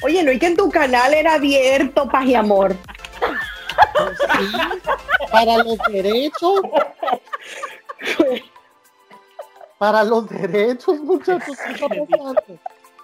Oye, 0.01 0.23
no, 0.23 0.31
y 0.31 0.39
que 0.39 0.47
en 0.47 0.55
tu 0.55 0.69
canal 0.69 1.13
era 1.13 1.33
abierto, 1.33 2.07
paz 2.09 2.25
y 2.25 2.35
amor. 2.35 2.75
Sí, 4.37 4.51
para 5.31 5.57
los 5.63 5.77
derechos. 5.91 6.61
Para 9.77 10.03
los 10.03 10.27
derechos, 10.29 10.99
muchachos. 10.99 11.57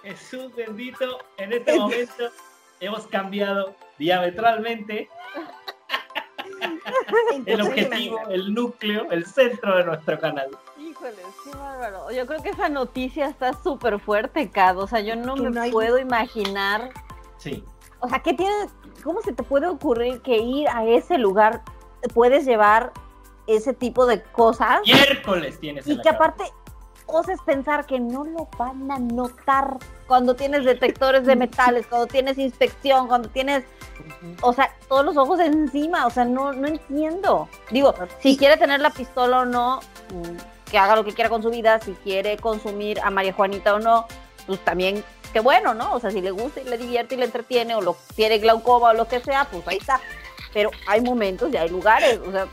Jesús 0.02 0.54
bendito, 0.54 1.18
en 1.38 1.52
este 1.52 1.78
momento 1.78 2.30
hemos 2.80 3.06
cambiado 3.06 3.74
diametralmente 3.98 5.08
el 7.46 7.60
objetivo, 7.62 8.20
el 8.28 8.54
núcleo, 8.54 9.10
el 9.10 9.26
centro 9.26 9.76
de 9.78 9.84
nuestro 9.84 10.18
canal. 10.18 10.48
Híjole, 10.78 11.22
qué 11.44 11.50
bárbaro. 11.56 12.10
Yo 12.12 12.26
creo 12.26 12.42
que 12.42 12.50
esa 12.50 12.68
noticia 12.68 13.26
está 13.26 13.52
súper 13.62 13.98
fuerte, 13.98 14.50
Cad. 14.50 14.78
O 14.78 14.86
sea, 14.86 15.00
yo 15.00 15.16
no 15.16 15.34
me 15.36 15.50
no 15.50 15.62
hay- 15.62 15.72
puedo 15.72 15.98
imaginar. 15.98 16.90
Sí. 17.38 17.64
O 18.00 18.08
sea, 18.08 18.20
¿qué 18.20 18.34
tienes? 18.34 18.68
¿Cómo 19.02 19.20
se 19.22 19.32
te 19.32 19.42
puede 19.42 19.66
ocurrir 19.66 20.20
que 20.22 20.38
ir 20.38 20.68
a 20.68 20.84
ese 20.84 21.18
lugar 21.18 21.62
puedes 22.14 22.44
llevar 22.44 22.92
ese 23.46 23.72
tipo 23.72 24.06
de 24.06 24.22
cosas? 24.22 24.80
Miércoles 24.84 25.58
tienes 25.60 25.86
en 25.86 25.94
Y 25.94 26.00
que 26.00 26.08
aparte 26.08 26.44
oses 27.06 27.40
pensar 27.42 27.86
que 27.86 28.00
no 28.00 28.24
lo 28.24 28.48
van 28.58 28.90
a 28.90 28.98
notar 28.98 29.78
cuando 30.06 30.34
tienes 30.34 30.64
detectores 30.64 31.24
de 31.24 31.36
metales, 31.36 31.86
cuando 31.86 32.06
tienes 32.06 32.38
inspección, 32.38 33.08
cuando 33.08 33.28
tienes, 33.28 33.64
o 34.42 34.52
sea, 34.52 34.74
todos 34.88 35.04
los 35.04 35.16
ojos 35.16 35.40
encima, 35.40 36.06
o 36.06 36.10
sea, 36.10 36.24
no, 36.24 36.52
no 36.52 36.66
entiendo. 36.66 37.48
Digo, 37.70 37.94
si 38.20 38.36
quiere 38.36 38.56
tener 38.56 38.80
la 38.80 38.90
pistola 38.90 39.40
o 39.40 39.44
no, 39.44 39.80
mm, 40.12 40.70
que 40.70 40.78
haga 40.78 40.96
lo 40.96 41.04
que 41.04 41.12
quiera 41.12 41.30
con 41.30 41.42
su 41.42 41.50
vida, 41.50 41.80
si 41.80 41.92
quiere 41.92 42.36
consumir 42.36 43.00
a 43.00 43.10
María 43.10 43.32
Juanita 43.32 43.74
o 43.74 43.78
no, 43.78 44.06
pues 44.46 44.60
también, 44.64 45.04
qué 45.36 45.40
bueno, 45.40 45.74
¿no? 45.74 45.92
O 45.92 46.00
sea, 46.00 46.10
si 46.10 46.22
le 46.22 46.30
gusta 46.30 46.62
y 46.62 46.64
le 46.64 46.78
divierte 46.78 47.14
y 47.14 47.18
le 47.18 47.26
entretiene, 47.26 47.74
o 47.74 47.82
lo 47.82 47.94
tiene 48.14 48.38
glaucoma 48.38 48.88
o 48.88 48.94
lo 48.94 49.06
que 49.06 49.20
sea, 49.20 49.46
pues 49.52 49.68
ahí 49.68 49.76
está. 49.76 50.00
Pero 50.54 50.70
hay 50.86 51.02
momentos 51.02 51.52
y 51.52 51.58
hay 51.58 51.68
lugares, 51.68 52.18
o 52.26 52.32
sea, 52.32 52.46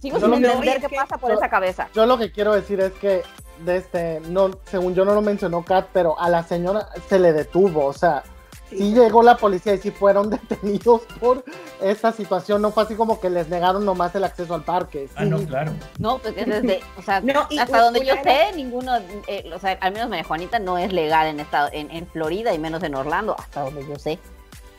sigo 0.00 0.18
Yo 0.20 0.26
sin 0.26 0.44
entender 0.44 0.80
qué 0.80 0.86
que- 0.86 0.94
pasa 0.94 1.18
por 1.18 1.32
yo- 1.32 1.36
esa 1.38 1.50
cabeza. 1.50 1.88
Yo 1.92 2.06
lo 2.06 2.16
que 2.18 2.30
quiero 2.30 2.54
decir 2.54 2.78
es 2.78 2.92
que, 2.92 3.24
de 3.64 3.78
este, 3.78 4.20
no, 4.28 4.52
según 4.70 4.94
yo 4.94 5.04
no 5.04 5.12
lo 5.12 5.22
mencionó 5.22 5.64
Kat, 5.64 5.88
pero 5.92 6.16
a 6.20 6.28
la 6.30 6.44
señora 6.44 6.86
se 7.08 7.18
le 7.18 7.32
detuvo, 7.32 7.84
o 7.86 7.92
sea, 7.92 8.22
sí, 8.70 8.94
llegó 8.94 9.22
la 9.22 9.36
policía 9.36 9.74
y 9.74 9.78
sí 9.78 9.90
fueron 9.90 10.30
detenidos 10.48 11.02
por 11.20 11.44
esta 11.80 12.12
situación, 12.12 12.62
no 12.62 12.70
fue 12.72 12.84
así 12.84 12.94
como 12.94 13.20
que 13.20 13.30
les 13.30 13.48
negaron 13.48 13.84
nomás 13.84 14.14
el 14.14 14.24
acceso 14.24 14.54
al 14.54 14.64
parque. 14.64 15.08
Ah, 15.14 15.24
sí. 15.24 15.30
no, 15.30 15.38
claro. 15.46 15.72
No, 15.98 16.18
pues 16.18 16.34
es 16.36 16.46
desde, 16.46 16.80
o 16.96 17.02
sea, 17.02 17.20
No, 17.20 17.46
hasta 17.58 17.80
donde 17.82 18.04
yo 18.04 18.14
sé, 18.22 18.52
ninguno, 18.54 18.96
eh, 19.26 19.50
o 19.54 19.58
sea, 19.58 19.78
al 19.80 19.92
menos 19.92 20.08
María 20.08 20.24
Juanita 20.24 20.58
no 20.58 20.78
es 20.78 20.92
legal 20.92 21.26
en 21.26 21.40
estado, 21.40 21.68
en, 21.72 21.90
en 21.90 22.06
Florida 22.06 22.54
y 22.54 22.58
menos 22.58 22.82
en 22.82 22.94
Orlando, 22.94 23.36
hasta 23.38 23.62
donde 23.62 23.86
yo 23.86 23.96
sé. 23.96 24.18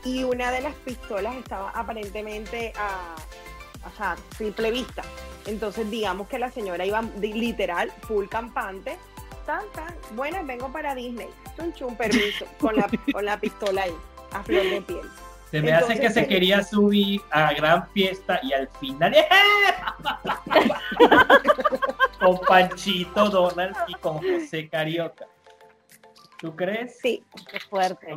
Y 0.04 0.24
una 0.24 0.50
de 0.50 0.60
las 0.60 0.74
pistolas 0.74 1.36
estaba 1.36 1.70
aparentemente 1.70 2.72
a, 2.76 3.14
o 3.86 3.96
sea, 3.96 4.16
simple 4.36 4.70
vista. 4.70 5.02
Entonces, 5.46 5.90
digamos 5.90 6.28
que 6.28 6.38
la 6.38 6.50
señora 6.50 6.84
iba 6.84 7.02
literal, 7.20 7.92
full 8.02 8.26
campante. 8.26 8.98
Tan, 9.74 9.94
buenas, 10.16 10.46
vengo 10.46 10.70
para 10.72 10.94
Disney. 10.94 11.28
Chun, 11.56 11.72
chun, 11.74 11.96
permiso. 11.96 12.46
Con 12.58 12.76
la, 12.76 12.88
con 13.12 13.24
la 13.24 13.38
pistola 13.38 13.82
ahí, 13.82 13.94
a 14.32 14.42
flor 14.42 14.62
de 14.62 14.80
piel. 14.82 15.10
Se 15.50 15.60
me 15.60 15.72
hace 15.72 16.00
que 16.00 16.08
se 16.10 16.22
sí. 16.22 16.26
quería 16.28 16.62
subir 16.64 17.20
a 17.30 17.52
gran 17.52 17.86
fiesta 17.90 18.40
y 18.42 18.54
al 18.54 18.68
final 18.80 19.14
con 22.18 22.38
Panchito 22.40 23.28
Donald 23.28 23.76
y 23.88 23.94
con 23.94 24.16
José 24.18 24.68
Carioca. 24.70 25.26
¿Tú 26.38 26.56
crees? 26.56 26.98
Sí, 27.00 27.22
Qué 27.50 27.60
fuerte. 27.60 28.14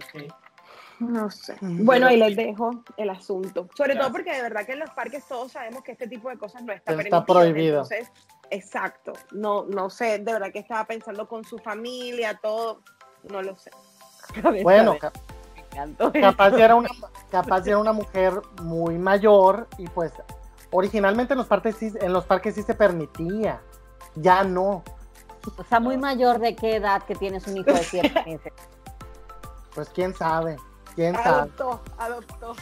No 1.00 1.30
sé. 1.30 1.58
Bueno, 1.60 2.08
ahí 2.08 2.16
les 2.18 2.38
dejo 2.38 2.72
el 2.96 3.10
asunto. 3.10 3.68
Sobre 3.76 3.96
Gracias. 3.96 4.00
todo 4.00 4.12
porque 4.14 4.32
de 4.34 4.42
verdad 4.42 4.66
que 4.66 4.72
en 4.72 4.80
los 4.80 4.90
parques 4.92 5.26
todos 5.28 5.52
sabemos 5.52 5.84
que 5.84 5.92
este 5.92 6.08
tipo 6.08 6.30
de 6.30 6.38
cosas 6.38 6.64
no 6.64 6.72
está, 6.72 6.94
Está 6.94 6.96
permitido. 7.04 7.26
prohibido. 7.26 7.82
Entonces, 7.82 8.10
exacto. 8.50 9.14
No, 9.32 9.64
no 9.66 9.90
sé, 9.90 10.20
de 10.20 10.34
verdad 10.34 10.52
que 10.52 10.60
estaba 10.60 10.86
pensando 10.86 11.28
con 11.28 11.44
su 11.44 11.58
familia, 11.60 12.40
todo. 12.42 12.82
No 13.30 13.42
lo 13.42 13.56
sé. 13.58 13.72
Bueno, 14.64 14.98
ca- 15.00 15.12
Me 15.56 15.62
encantó 15.62 16.12
capaz 16.12 16.52
ya 16.58 16.66
era 16.66 16.76
una, 16.76 16.90
capaz 17.32 17.62
ya 17.64 17.72
era 17.72 17.78
una 17.80 17.94
mujer 17.94 18.42
muy 18.64 18.98
mayor 18.98 19.68
y 19.78 19.88
pues 19.88 20.12
originalmente 20.72 21.34
en 21.34 21.38
los 21.38 21.48
parques 21.48 21.76
sí, 21.78 21.94
en 22.02 22.12
los 22.14 22.26
parques 22.26 22.56
sí 22.56 22.64
se 22.64 22.74
permitía, 22.74 23.62
ya 24.16 24.44
no. 24.44 24.84
O 25.58 25.64
sea, 25.64 25.80
muy 25.80 25.96
mayor 25.98 26.40
de 26.40 26.56
qué 26.56 26.78
edad 26.78 27.04
que 27.04 27.14
tienes 27.16 27.46
un 27.48 27.58
hijo 27.58 27.72
de 27.72 27.84
siete 27.84 28.24
meses. 28.26 28.52
Pues 29.76 29.90
quién 29.90 30.14
sabe, 30.16 30.56
quién 30.96 31.14
sabe. 31.16 31.30
Adoptó, 31.42 31.82
adoptó. 32.00 32.56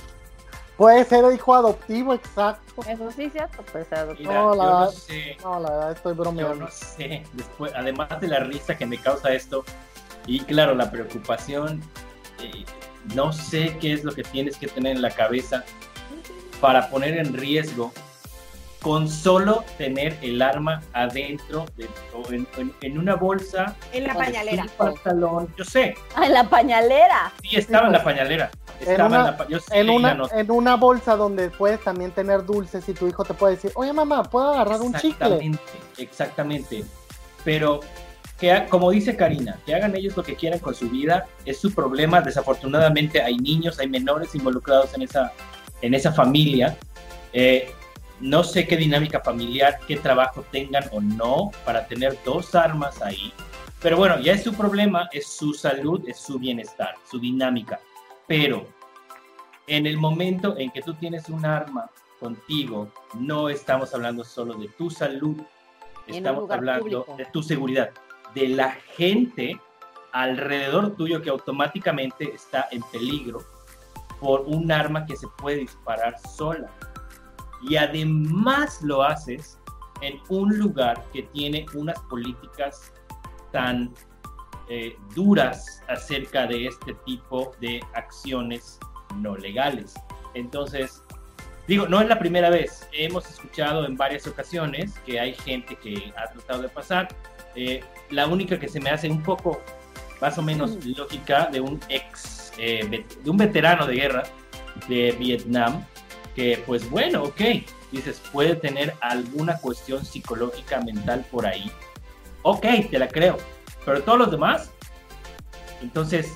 Puede 0.83 1.05
ser 1.05 1.23
hijo 1.33 1.55
adoptivo, 1.55 2.13
exacto. 2.13 2.81
Eso 2.89 3.09
sí, 3.11 3.29
cierto, 3.29 3.63
pues. 3.71 3.87
Mira, 4.19 4.33
No, 4.33 4.53
la 4.53 4.63
yo 4.63 4.69
no 4.69 4.79
verdad- 4.79 4.89
sé, 4.91 5.37
No, 5.41 5.59
la 5.61 5.69
verdad 5.69 5.91
estoy 5.93 6.11
yo 6.13 6.21
bromeando. 6.21 6.55
no 6.55 6.67
sé. 6.69 7.23
Después, 7.31 7.71
además 7.73 8.19
de 8.19 8.27
la 8.27 8.39
risa 8.39 8.77
que 8.77 8.85
me 8.85 8.97
causa 8.97 9.31
esto, 9.31 9.63
y 10.27 10.41
claro, 10.41 10.75
la 10.75 10.91
preocupación, 10.91 11.81
eh, 12.41 12.65
no 13.15 13.31
sé 13.31 13.77
qué 13.79 13.93
es 13.93 14.03
lo 14.03 14.11
que 14.13 14.23
tienes 14.23 14.57
que 14.57 14.67
tener 14.67 14.97
en 14.97 15.01
la 15.01 15.11
cabeza 15.11 15.63
para 16.59 16.89
poner 16.89 17.17
en 17.17 17.33
riesgo 17.33 17.93
con 18.83 19.09
solo 19.09 19.63
tener 19.79 20.15
el 20.21 20.41
arma 20.41 20.81
adentro 20.93 21.65
de, 21.77 21.89
o 22.13 22.31
en, 22.31 22.45
en- 22.57 22.73
en 22.81 22.97
una 22.99 23.15
bolsa, 23.15 23.75
En 23.93 24.03
la 24.05 24.13
pañalera. 24.13 24.63
un 24.63 24.69
pantalón, 24.69 25.47
yo 25.57 25.63
sé, 25.65 25.95
Ah, 26.15 26.25
en 26.27 26.33
la 26.33 26.43
pañalera. 26.49 27.31
sí 27.41 27.55
estaba 27.55 27.87
en 27.87 27.93
la 27.93 28.03
pañalera, 28.03 28.51
en 28.81 28.89
estaba 28.91 29.07
en, 29.07 29.21
una- 29.21 29.31
la 29.31 29.47
yo 29.47 29.57
En 29.71 29.89
una, 29.89 30.17
en 30.35 30.51
bolsa 30.75 31.15
donde 31.15 31.49
puedes 31.49 31.79
también 31.81 32.11
tener 32.11 32.45
dulces 32.45 32.87
y 32.89 32.93
tu 32.93 33.07
hijo 33.07 33.23
te 33.23 33.33
puede 33.33 33.55
decir, 33.55 33.71
oye 33.75 33.93
mamá, 33.93 34.21
¿puedo 34.23 34.49
agarrar 34.53 34.81
un 34.81 34.93
chicle? 34.93 35.07
Exactamente, 35.37 35.61
exactamente. 35.97 36.83
Pero 37.45 37.79
que 38.37 38.51
ha- 38.51 38.65
como 38.67 38.91
dice 38.91 39.15
Karina, 39.15 39.57
que 39.65 39.73
hagan 39.73 39.95
ellos 39.95 40.17
lo 40.17 40.23
que 40.23 40.35
quieran 40.35 40.59
con 40.59 40.75
su 40.75 40.89
vida, 40.89 41.25
es 41.45 41.57
su 41.59 41.73
problema. 41.73 42.19
Desafortunadamente 42.19 43.21
hay 43.21 43.37
niños, 43.37 43.79
hay 43.79 43.87
menores 43.87 44.35
involucrados 44.35 44.93
en 44.93 45.03
esa, 45.03 45.31
en 45.81 45.93
esa 45.93 46.11
familia. 46.11 46.75
Eh, 47.31 47.71
no 48.23 48.41
sé 48.41 48.65
qué 48.65 48.77
dinámica 48.77 49.19
familiar, 49.19 49.79
qué 49.85 49.97
trabajo 49.97 50.45
tengan 50.49 50.85
o 50.93 51.01
no 51.01 51.51
para 51.65 51.85
tener 51.87 52.17
dos 52.23 52.55
armas 52.55 53.01
ahí. 53.01 53.33
Pero 53.81 53.97
bueno, 53.97 54.17
ya 54.21 54.31
es 54.31 54.43
su 54.43 54.53
problema, 54.53 55.09
es 55.11 55.27
su 55.27 55.53
salud, 55.53 56.01
es 56.07 56.19
su 56.19 56.39
bienestar, 56.39 56.95
su 57.11 57.19
dinámica. 57.19 57.81
Pero 58.25 58.65
en 59.67 59.85
el 59.85 59.97
momento 59.97 60.57
en 60.57 60.71
que 60.71 60.81
tú 60.81 60.93
tienes 60.93 61.27
un 61.27 61.45
arma 61.45 61.89
contigo, 62.17 62.89
no 63.19 63.49
estamos 63.49 63.93
hablando 63.93 64.23
solo 64.23 64.53
de 64.53 64.69
tu 64.69 64.89
salud, 64.89 65.35
estamos 66.07 66.49
hablando 66.49 67.03
público. 67.03 67.17
de 67.17 67.25
tu 67.25 67.43
seguridad, 67.43 67.89
de 68.33 68.47
la 68.47 68.71
gente 68.95 69.59
alrededor 70.13 70.95
tuyo 70.95 71.21
que 71.21 71.29
automáticamente 71.29 72.33
está 72.33 72.69
en 72.71 72.81
peligro 72.83 73.43
por 74.21 74.43
un 74.47 74.71
arma 74.71 75.05
que 75.05 75.17
se 75.17 75.27
puede 75.37 75.57
disparar 75.57 76.17
sola. 76.37 76.69
Y 77.67 77.75
además 77.75 78.81
lo 78.81 79.03
haces 79.03 79.59
en 80.01 80.19
un 80.29 80.57
lugar 80.57 81.03
que 81.13 81.23
tiene 81.23 81.65
unas 81.73 81.99
políticas 82.01 82.91
tan 83.51 83.93
eh, 84.69 84.95
duras 85.15 85.81
acerca 85.87 86.47
de 86.47 86.67
este 86.67 86.93
tipo 87.05 87.53
de 87.59 87.81
acciones 87.93 88.79
no 89.15 89.37
legales. 89.37 89.93
Entonces, 90.33 91.03
digo, 91.67 91.87
no 91.87 92.01
es 92.01 92.07
la 92.07 92.19
primera 92.19 92.49
vez. 92.49 92.87
Hemos 92.91 93.29
escuchado 93.29 93.85
en 93.85 93.95
varias 93.95 94.27
ocasiones 94.27 94.97
que 95.05 95.19
hay 95.19 95.35
gente 95.35 95.75
que 95.75 96.13
ha 96.17 96.31
tratado 96.31 96.63
de 96.63 96.69
pasar. 96.69 97.07
Eh, 97.55 97.83
la 98.09 98.27
única 98.27 98.59
que 98.59 98.67
se 98.67 98.79
me 98.79 98.89
hace 98.89 99.09
un 99.09 99.21
poco 99.21 99.61
más 100.21 100.37
o 100.37 100.41
menos 100.41 100.83
lógica 100.85 101.49
de 101.51 101.59
un 101.59 101.79
ex, 101.89 102.53
eh, 102.57 103.05
de 103.23 103.29
un 103.29 103.37
veterano 103.37 103.85
de 103.85 103.95
guerra 103.95 104.23
de 104.87 105.11
Vietnam, 105.19 105.85
que 106.35 106.63
pues 106.65 106.89
bueno, 106.89 107.23
ok, 107.23 107.41
dices, 107.91 108.21
puede 108.31 108.55
tener 108.55 108.95
alguna 109.01 109.57
cuestión 109.59 110.03
psicológica, 110.05 110.81
mental 110.81 111.25
por 111.31 111.45
ahí. 111.45 111.71
Ok, 112.41 112.65
te 112.89 112.99
la 112.99 113.07
creo. 113.07 113.37
Pero 113.85 114.01
todos 114.03 114.17
los 114.19 114.31
demás, 114.31 114.71
entonces, 115.81 116.31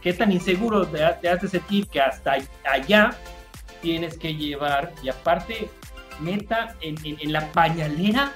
¿qué 0.00 0.12
tan 0.12 0.30
inseguro 0.32 0.86
te, 0.86 0.98
te 1.20 1.28
hace 1.28 1.48
sentir 1.48 1.86
que 1.88 2.00
hasta 2.00 2.36
allá 2.70 3.16
tienes 3.82 4.16
que 4.18 4.34
llevar? 4.34 4.92
Y 5.02 5.08
aparte, 5.08 5.68
neta, 6.20 6.76
en, 6.80 6.96
en- 7.04 7.18
en 7.20 7.32
la 7.32 7.50
pañalera. 7.52 8.32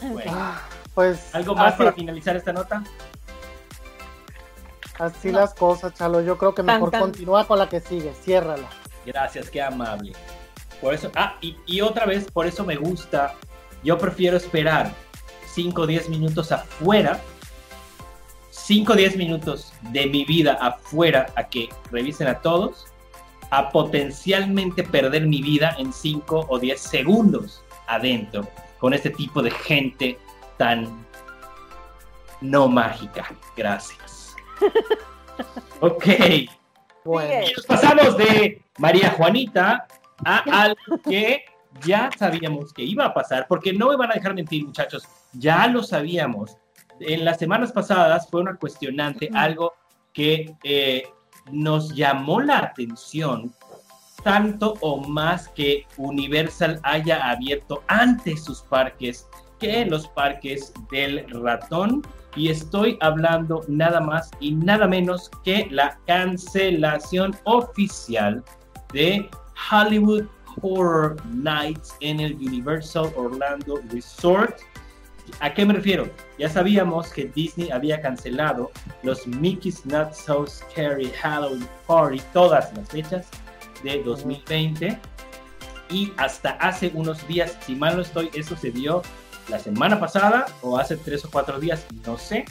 Bueno, 0.00 0.54
Pues 0.94 1.34
¿Algo 1.34 1.54
más 1.54 1.74
para 1.74 1.92
finalizar 1.92 2.36
esta 2.36 2.52
nota? 2.52 2.82
Así 4.98 5.30
No. 5.32 5.40
las 5.40 5.54
cosas, 5.54 5.94
Chalo. 5.94 6.20
Yo 6.20 6.36
creo 6.38 6.54
que 6.54 6.62
Tan, 6.62 6.76
mejor 6.76 6.90
tan. 6.90 7.00
continúa 7.02 7.46
con 7.46 7.58
la 7.58 7.68
que 7.68 7.80
sigue, 7.80 8.12
ciérrala. 8.22 8.68
Gracias, 9.06 9.48
qué 9.50 9.62
amable. 9.62 10.12
Por 10.80 10.94
eso, 10.94 11.10
ah, 11.16 11.36
y, 11.40 11.56
y 11.66 11.80
otra 11.80 12.06
vez, 12.06 12.30
por 12.30 12.46
eso 12.46 12.64
me 12.64 12.76
gusta. 12.76 13.34
Yo 13.82 13.96
prefiero 13.98 14.36
esperar 14.36 14.92
5 15.54 15.82
o 15.82 15.86
10 15.86 16.08
minutos 16.08 16.52
afuera, 16.52 17.20
5 18.50 18.92
o 18.92 18.96
10 18.96 19.16
minutos 19.16 19.72
de 19.92 20.06
mi 20.06 20.24
vida 20.24 20.54
afuera 20.60 21.26
a 21.36 21.44
que 21.44 21.68
revisen 21.90 22.26
a 22.28 22.40
todos, 22.40 22.86
a 23.50 23.70
potencialmente 23.70 24.82
perder 24.82 25.26
mi 25.26 25.40
vida 25.42 25.74
en 25.78 25.92
5 25.92 26.46
o 26.48 26.58
10 26.58 26.80
segundos 26.80 27.62
adentro 27.86 28.46
con 28.78 28.92
este 28.94 29.10
tipo 29.10 29.42
de 29.42 29.50
gente 29.50 30.18
tan 30.58 31.06
no 32.40 32.68
mágica. 32.68 33.26
Gracias. 33.56 34.07
Ok. 35.80 36.04
Bueno, 37.04 37.46
Y 37.46 37.52
nos 37.52 37.66
pasamos 37.66 38.16
de 38.16 38.60
María 38.78 39.10
Juanita 39.10 39.86
a 40.24 40.62
algo 40.62 40.98
que 41.08 41.44
ya 41.84 42.10
sabíamos 42.18 42.72
que 42.72 42.82
iba 42.82 43.04
a 43.04 43.14
pasar, 43.14 43.46
porque 43.48 43.72
no 43.72 43.88
me 43.88 43.96
van 43.96 44.10
a 44.10 44.14
dejar 44.14 44.34
mentir, 44.34 44.66
muchachos, 44.66 45.04
ya 45.32 45.66
lo 45.68 45.82
sabíamos. 45.82 46.56
En 47.00 47.24
las 47.24 47.38
semanas 47.38 47.72
pasadas 47.72 48.28
fue 48.28 48.40
una 48.40 48.56
cuestionante, 48.56 49.30
algo 49.32 49.74
que 50.12 50.56
eh, 50.64 51.04
nos 51.52 51.94
llamó 51.94 52.40
la 52.40 52.58
atención, 52.58 53.54
tanto 54.24 54.74
o 54.80 55.00
más 55.08 55.48
que 55.48 55.86
Universal 55.96 56.80
haya 56.82 57.30
abierto 57.30 57.82
antes 57.86 58.44
sus 58.44 58.62
parques 58.62 59.28
que 59.58 59.84
los 59.86 60.08
parques 60.08 60.72
del 60.90 61.26
ratón. 61.42 62.02
Y 62.36 62.50
estoy 62.50 62.98
hablando 63.00 63.64
nada 63.68 64.00
más 64.00 64.30
y 64.40 64.54
nada 64.54 64.86
menos 64.86 65.30
que 65.44 65.66
la 65.70 65.98
cancelación 66.06 67.36
oficial 67.44 68.44
de 68.92 69.28
Hollywood 69.70 70.26
Horror 70.62 71.16
Nights 71.26 71.96
en 72.00 72.20
el 72.20 72.34
Universal 72.34 73.12
Orlando 73.16 73.80
Resort. 73.90 74.60
¿A 75.40 75.52
qué 75.52 75.64
me 75.66 75.74
refiero? 75.74 76.08
Ya 76.38 76.48
sabíamos 76.48 77.10
que 77.10 77.26
Disney 77.26 77.70
había 77.70 78.00
cancelado 78.00 78.70
los 79.02 79.26
Mickey's 79.26 79.84
Not 79.84 80.14
So 80.14 80.46
Scary 80.46 81.10
Halloween 81.20 81.68
Party, 81.86 82.20
todas 82.32 82.72
las 82.74 82.88
fechas 82.88 83.28
de 83.82 84.02
2020. 84.02 84.98
Y 85.90 86.12
hasta 86.16 86.50
hace 86.52 86.90
unos 86.94 87.26
días, 87.28 87.58
si 87.64 87.74
mal 87.74 87.96
no 87.96 88.02
estoy, 88.02 88.30
eso 88.34 88.56
se 88.56 88.70
dio 88.70 89.02
la 89.48 89.58
semana 89.58 89.98
pasada 89.98 90.46
o 90.62 90.78
hace 90.78 90.96
tres 90.96 91.24
o 91.24 91.30
cuatro 91.30 91.58
días, 91.58 91.86
no 92.06 92.18
sé. 92.18 92.44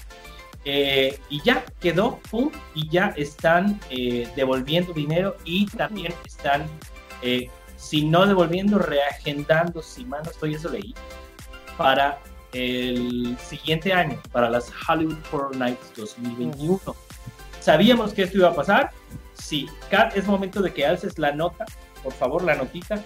Eh, 0.66 1.20
y 1.30 1.42
ya 1.44 1.64
quedó, 1.80 2.20
pum, 2.30 2.52
y 2.76 2.90
ya 2.90 3.14
están 3.16 3.80
eh, 3.90 4.28
devolviendo 4.36 4.92
dinero 4.92 5.38
y 5.46 5.66
también 5.68 6.14
están, 6.26 6.66
eh, 7.22 7.50
si 7.78 8.06
no 8.06 8.26
devolviendo, 8.26 8.78
reagendando, 8.78 9.82
si 9.82 10.04
mal 10.04 10.24
no 10.26 10.32
estoy, 10.32 10.56
eso 10.56 10.70
leí, 10.70 10.94
para 11.78 12.20
el 12.52 13.38
siguiente 13.40 13.94
año, 13.94 14.22
para 14.32 14.50
las 14.50 14.72
Hollywood 14.88 15.18
Horror 15.32 15.56
Nights 15.56 15.94
2021. 15.96 16.80
¿Sabíamos 17.62 18.14
que 18.14 18.24
esto 18.24 18.38
iba 18.38 18.50
a 18.50 18.56
pasar? 18.56 18.92
Sí. 19.36 19.68
Kat, 19.90 20.18
es 20.18 20.26
momento 20.26 20.62
de 20.62 20.74
que 20.74 20.86
alces 20.86 21.18
la 21.20 21.32
nota, 21.32 21.66
por 22.04 22.14
favor, 22.14 22.44
la 22.44 22.56
notita. 22.56 23.04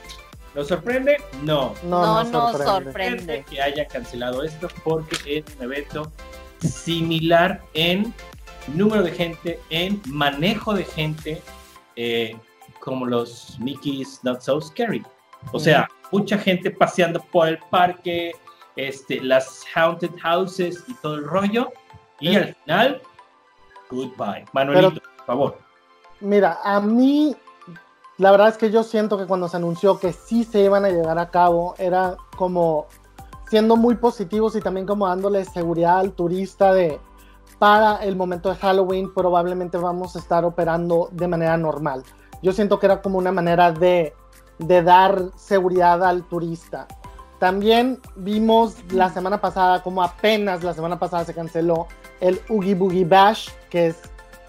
¿Nos 0.55 0.67
sorprende? 0.67 1.17
No. 1.43 1.73
No, 1.83 2.23
no, 2.23 2.51
no 2.51 2.57
sorprende. 2.57 3.45
que 3.49 3.61
haya 3.61 3.87
cancelado 3.87 4.43
esto 4.43 4.67
porque 4.83 5.37
es 5.37 5.55
un 5.55 5.63
evento 5.63 6.11
similar 6.59 7.61
en 7.73 8.13
número 8.67 9.03
de 9.03 9.11
gente, 9.11 9.59
en 9.69 10.01
manejo 10.05 10.73
de 10.73 10.83
gente, 10.83 11.41
eh, 11.95 12.37
como 12.79 13.05
los 13.05 13.57
Mickey's 13.59 14.19
Not 14.23 14.41
So 14.41 14.59
Scary. 14.61 15.03
O 15.53 15.59
sea, 15.59 15.89
mucha 16.11 16.37
gente 16.37 16.69
paseando 16.69 17.21
por 17.31 17.47
el 17.47 17.57
parque, 17.69 18.33
este, 18.75 19.21
las 19.21 19.63
haunted 19.73 20.11
houses 20.21 20.83
y 20.87 20.93
todo 20.95 21.15
el 21.15 21.23
rollo. 21.23 21.71
Y 22.19 22.35
al 22.35 22.55
final, 22.55 23.01
goodbye. 23.89 24.45
Manuelito, 24.53 25.01
por 25.01 25.25
favor. 25.25 25.57
Mira, 26.19 26.59
a 26.63 26.79
mí 26.79 27.35
la 28.17 28.31
verdad 28.31 28.49
es 28.49 28.57
que 28.57 28.71
yo 28.71 28.83
siento 28.83 29.17
que 29.17 29.25
cuando 29.25 29.47
se 29.47 29.57
anunció 29.57 29.99
que 29.99 30.13
sí 30.13 30.43
se 30.43 30.61
iban 30.61 30.85
a 30.85 30.89
llevar 30.89 31.17
a 31.19 31.29
cabo, 31.29 31.75
era 31.77 32.17
como 32.37 32.87
siendo 33.49 33.75
muy 33.75 33.95
positivos 33.95 34.55
y 34.55 34.61
también 34.61 34.85
como 34.85 35.07
dándole 35.07 35.43
seguridad 35.45 35.99
al 35.99 36.13
turista 36.13 36.73
de 36.73 36.99
para 37.59 37.97
el 37.97 38.15
momento 38.15 38.49
de 38.49 38.55
Halloween 38.55 39.13
probablemente 39.13 39.77
vamos 39.77 40.15
a 40.15 40.19
estar 40.19 40.45
operando 40.45 41.09
de 41.11 41.27
manera 41.27 41.57
normal. 41.57 42.03
Yo 42.41 42.53
siento 42.53 42.79
que 42.79 42.87
era 42.87 43.03
como 43.03 43.19
una 43.19 43.31
manera 43.31 43.71
de, 43.71 44.15
de 44.57 44.81
dar 44.81 45.25
seguridad 45.35 46.03
al 46.03 46.23
turista. 46.23 46.87
También 47.37 47.99
vimos 48.15 48.77
la 48.91 49.09
semana 49.09 49.41
pasada, 49.41 49.83
como 49.83 50.01
apenas 50.01 50.63
la 50.63 50.73
semana 50.73 50.97
pasada 50.97 51.25
se 51.25 51.35
canceló 51.35 51.87
el 52.19 52.39
Oogie 52.49 52.73
Boogie 52.73 53.05
Bash, 53.05 53.49
que 53.69 53.87
es 53.87 53.97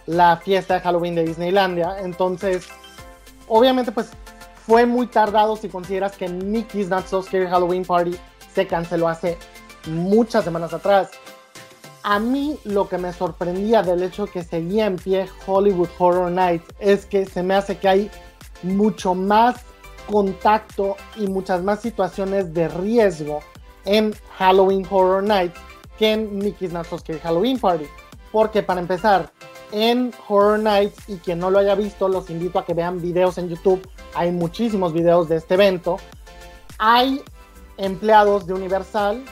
la 0.06 0.36
fiesta 0.38 0.74
de 0.74 0.80
Halloween 0.80 1.14
de 1.14 1.24
Disneylandia. 1.24 1.96
Entonces, 2.00 2.68
obviamente, 3.48 3.92
pues 3.92 4.10
fue 4.66 4.86
muy 4.86 5.06
tardado 5.06 5.56
si 5.56 5.68
consideras 5.68 6.16
que 6.16 6.28
Mickey's 6.28 6.88
Not 6.88 7.06
So 7.06 7.22
Scary 7.22 7.46
Halloween 7.46 7.84
Party 7.84 8.16
se 8.54 8.66
canceló 8.66 9.08
hace 9.08 9.38
muchas 9.86 10.44
semanas 10.44 10.72
atrás. 10.72 11.10
A 12.04 12.18
mí 12.18 12.58
lo 12.64 12.88
que 12.88 12.98
me 12.98 13.12
sorprendía 13.12 13.82
del 13.82 14.02
hecho 14.02 14.26
que 14.26 14.42
seguía 14.42 14.86
en 14.86 14.96
pie 14.96 15.28
Hollywood 15.46 15.88
Horror 15.98 16.30
Nights 16.30 16.66
es 16.80 17.06
que 17.06 17.26
se 17.26 17.42
me 17.42 17.54
hace 17.54 17.78
que 17.78 17.88
hay 17.88 18.10
mucho 18.62 19.14
más 19.14 19.56
contacto 20.08 20.96
y 21.16 21.28
muchas 21.28 21.62
más 21.62 21.80
situaciones 21.80 22.52
de 22.52 22.68
riesgo 22.68 23.40
en 23.84 24.14
Halloween 24.36 24.86
Horror 24.88 25.22
Nights 25.22 25.58
que 25.98 26.12
en 26.12 26.38
Mickey's 26.38 26.72
Not 26.72 26.86
So 26.86 26.98
Scary 26.98 27.20
Halloween 27.20 27.58
Party. 27.58 27.86
Porque 28.32 28.62
para 28.62 28.80
empezar, 28.80 29.30
en 29.72 30.12
Horror 30.28 30.58
Nights, 30.58 31.08
y 31.08 31.16
quien 31.16 31.38
no 31.38 31.50
lo 31.50 31.58
haya 31.58 31.74
visto, 31.74 32.08
los 32.08 32.30
invito 32.30 32.58
a 32.58 32.64
que 32.64 32.74
vean 32.74 33.00
videos 33.00 33.38
en 33.38 33.48
YouTube. 33.48 33.88
Hay 34.14 34.30
muchísimos 34.30 34.92
videos 34.92 35.28
de 35.28 35.36
este 35.36 35.54
evento. 35.54 35.96
Hay 36.78 37.22
empleados 37.78 38.46
de 38.46 38.54
Universal, 38.54 39.24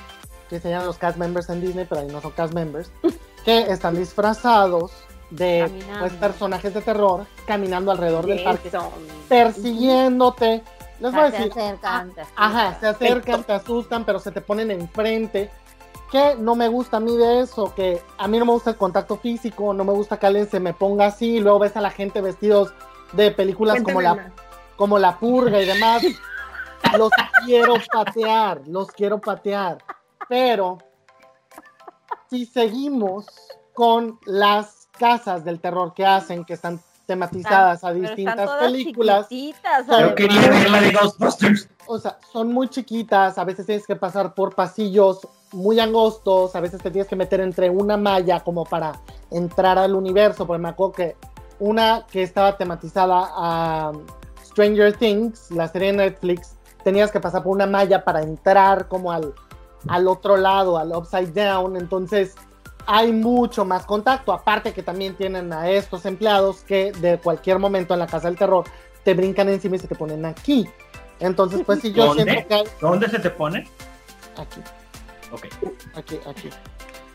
que 0.48 0.58
se 0.58 0.70
llaman 0.70 0.86
los 0.86 0.98
cast 0.98 1.18
members 1.18 1.48
en 1.50 1.60
Disney, 1.60 1.86
pero 1.88 2.00
ahí 2.00 2.08
no 2.08 2.20
son 2.20 2.32
cast 2.32 2.54
members, 2.54 2.90
que 3.44 3.60
están 3.70 3.94
disfrazados 3.94 4.92
de 5.30 5.70
pues, 6.00 6.12
personajes 6.14 6.74
de 6.74 6.80
terror 6.80 7.26
caminando 7.46 7.92
alrededor 7.92 8.26
del 8.26 8.42
parque, 8.42 8.70
persiguiéndote. 9.28 10.62
Les 11.00 11.12
voy 11.12 11.20
a 11.22 11.30
Se 11.30 11.36
decir, 11.38 11.52
acercan, 11.52 12.12
te 12.12 12.22
Ajá, 12.36 12.78
se 12.78 12.86
acercan, 12.86 13.44
te 13.44 13.52
asustan, 13.52 14.04
pero 14.04 14.18
se 14.18 14.32
te 14.32 14.40
ponen 14.40 14.70
enfrente. 14.70 15.50
¿Qué 16.10 16.34
no 16.36 16.56
me 16.56 16.68
gusta 16.68 16.96
a 16.96 17.00
mí 17.00 17.16
de 17.16 17.40
eso? 17.40 17.72
Que 17.74 18.02
a 18.18 18.26
mí 18.26 18.38
no 18.38 18.44
me 18.44 18.52
gusta 18.52 18.70
el 18.70 18.76
contacto 18.76 19.16
físico, 19.16 19.72
no 19.72 19.84
me 19.84 19.92
gusta 19.92 20.18
que 20.18 20.26
alguien 20.26 20.50
se 20.50 20.58
me 20.58 20.74
ponga 20.74 21.06
así, 21.06 21.36
y 21.36 21.40
luego 21.40 21.60
ves 21.60 21.76
a 21.76 21.80
la 21.80 21.90
gente 21.90 22.20
vestidos 22.20 22.72
de 23.12 23.30
películas 23.30 23.82
como 23.82 24.00
la, 24.00 24.14
más. 24.14 24.32
como 24.76 24.98
la 24.98 25.18
purga 25.18 25.60
y 25.60 25.66
demás. 25.66 26.02
Los 26.96 27.10
quiero 27.44 27.74
patear, 27.92 28.62
los 28.66 28.90
quiero 28.90 29.20
patear. 29.20 29.78
Pero 30.28 30.78
si 32.28 32.46
seguimos 32.46 33.26
con 33.74 34.18
las 34.24 34.88
casas 34.98 35.44
del 35.44 35.60
terror 35.60 35.94
que 35.94 36.04
hacen, 36.04 36.44
que 36.44 36.54
están 36.54 36.80
tematizadas 37.06 37.82
a 37.82 37.92
distintas 37.92 38.50
películas, 38.60 39.26
Yo 39.30 40.14
quería 40.14 40.48
ver 40.48 40.70
la 40.70 40.80
de 40.80 40.92
Ghostbusters. 40.92 41.68
O 41.90 41.98
sea, 41.98 42.18
son 42.32 42.52
muy 42.52 42.68
chiquitas, 42.68 43.36
a 43.36 43.44
veces 43.44 43.66
tienes 43.66 43.84
que 43.84 43.96
pasar 43.96 44.32
por 44.34 44.54
pasillos 44.54 45.26
muy 45.52 45.80
angostos, 45.80 46.54
a 46.54 46.60
veces 46.60 46.80
te 46.80 46.90
tienes 46.90 47.08
que 47.08 47.16
meter 47.16 47.40
entre 47.40 47.68
una 47.68 47.96
malla 47.96 48.40
como 48.40 48.64
para 48.64 48.92
entrar 49.30 49.76
al 49.76 49.96
universo, 49.96 50.46
porque 50.46 50.62
me 50.62 50.68
acuerdo 50.68 50.92
que 50.92 51.16
una 51.58 52.06
que 52.06 52.22
estaba 52.22 52.56
tematizada 52.56 53.28
a 53.32 53.92
Stranger 54.44 54.96
Things, 54.96 55.50
la 55.50 55.66
serie 55.66 55.90
de 55.90 55.98
Netflix, 55.98 56.56
tenías 56.84 57.10
que 57.10 57.18
pasar 57.18 57.42
por 57.42 57.52
una 57.52 57.66
malla 57.66 58.04
para 58.04 58.22
entrar 58.22 58.86
como 58.86 59.10
al, 59.10 59.34
al 59.88 60.06
otro 60.06 60.36
lado, 60.36 60.78
al 60.78 60.94
upside 60.94 61.32
down, 61.32 61.76
entonces 61.76 62.36
hay 62.86 63.12
mucho 63.12 63.64
más 63.64 63.84
contacto, 63.84 64.32
aparte 64.32 64.72
que 64.72 64.84
también 64.84 65.16
tienen 65.16 65.52
a 65.52 65.68
estos 65.68 66.06
empleados 66.06 66.62
que 66.62 66.92
de 66.92 67.18
cualquier 67.18 67.58
momento 67.58 67.94
en 67.94 68.00
la 68.00 68.06
casa 68.06 68.28
del 68.28 68.38
terror 68.38 68.64
te 69.02 69.14
brincan 69.14 69.48
encima 69.48 69.74
y 69.74 69.80
se 69.80 69.88
te 69.88 69.96
ponen 69.96 70.24
aquí. 70.24 70.68
Entonces, 71.20 71.60
pues 71.64 71.80
sí, 71.80 71.92
yo 71.92 72.06
¿Dónde? 72.06 72.24
siento 72.24 72.48
que 72.48 72.54
hay- 72.54 72.64
¿Dónde 72.80 73.08
se 73.08 73.18
te 73.18 73.30
pone? 73.30 73.68
aquí, 74.36 74.60
Ok. 75.32 75.46
aquí, 75.94 76.18
aquí. 76.26 76.50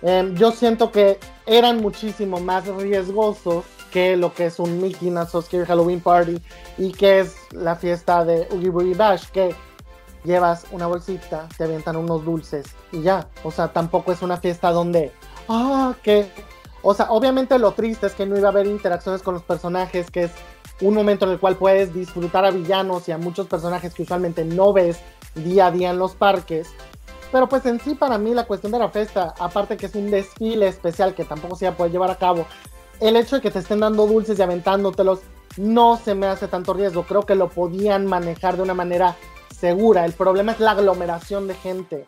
Em, 0.02 0.36
yo 0.36 0.52
siento 0.52 0.92
que 0.92 1.20
eran 1.48 1.82
muchísimo 1.82 2.40
más 2.40 2.68
riesgosos 2.68 3.66
que 3.92 4.16
lo 4.18 4.34
que 4.34 4.48
es 4.48 4.60
un 4.60 4.82
Mickey 4.82 5.12
Scary 5.42 5.66
Halloween 5.66 6.02
Party 6.02 6.40
y 6.78 6.92
que 6.92 7.22
es 7.22 7.36
la 7.52 7.76
fiesta 7.76 8.24
de 8.26 8.48
Oogie 8.52 8.70
Boogie 8.70 8.94
Bash, 8.94 9.28
que 9.30 9.56
llevas 10.24 10.66
una 10.72 10.86
bolsita, 10.88 11.48
te 11.58 11.64
avientan 11.64 11.96
unos 11.96 12.24
dulces 12.26 12.66
y 12.92 13.02
ya. 13.02 13.28
O 13.44 13.52
sea, 13.52 13.70
tampoco 13.70 14.12
es 14.12 14.22
una 14.22 14.38
fiesta 14.38 14.72
donde, 14.72 15.12
ah, 15.50 15.96
que... 16.04 16.30
O 16.88 16.94
sea, 16.94 17.08
obviamente 17.10 17.58
lo 17.58 17.72
triste 17.72 18.06
es 18.06 18.14
que 18.14 18.28
no 18.28 18.38
iba 18.38 18.50
a 18.50 18.52
haber 18.52 18.68
interacciones 18.68 19.24
con 19.24 19.34
los 19.34 19.42
personajes, 19.44 20.12
que 20.12 20.26
es 20.26 20.32
un 20.82 20.94
momento 20.94 21.26
en 21.26 21.32
el 21.32 21.40
cual 21.40 21.56
puedes 21.56 21.94
disfrutar 21.94 22.46
a 22.46 22.52
villanos 22.52 23.08
y 23.08 23.12
a 23.12 23.18
muchos 23.18 23.48
personajes 23.48 23.94
que 23.94 24.04
usualmente 24.04 24.44
no 24.44 24.74
ves 24.74 25.00
día 25.36 25.68
a 25.68 25.72
día 25.72 25.90
en 25.92 26.00
los 26.00 26.16
parques. 26.16 26.70
Pero 27.32 27.48
pues 27.48 27.66
en 27.66 27.80
sí 27.80 27.96
para 27.96 28.18
mí 28.18 28.34
la 28.34 28.46
cuestión 28.46 28.72
de 28.72 28.80
la 28.80 28.90
fiesta, 28.90 29.34
aparte 29.40 29.78
que 29.78 29.88
es 29.88 29.96
un 29.96 30.12
desfile 30.12 30.68
especial 30.68 31.14
que 31.16 31.26
tampoco 31.26 31.56
se 31.56 31.66
va 31.66 31.72
a 31.72 31.78
poder 31.78 31.92
llevar 31.92 32.12
a 32.12 32.18
cabo, 32.18 32.46
el 33.00 33.16
hecho 33.16 33.38
de 33.38 33.42
que 33.42 33.52
te 33.52 33.60
estén 33.60 33.80
dando 33.80 34.06
dulces 34.08 34.38
y 34.38 34.42
aventándotelos 34.42 35.20
no 35.58 35.98
se 35.98 36.16
me 36.16 36.28
hace 36.28 36.48
tanto 36.48 36.74
riesgo. 36.74 37.04
Creo 37.04 37.24
que 37.24 37.36
lo 37.36 37.50
podían 37.50 38.06
manejar 38.06 38.58
de 38.58 38.64
una 38.64 38.74
manera 38.74 39.16
segura. 39.58 40.06
El 40.06 40.14
problema 40.14 40.52
es 40.54 40.60
la 40.60 40.72
aglomeración 40.72 41.48
de 41.48 41.56
gente. 41.56 42.06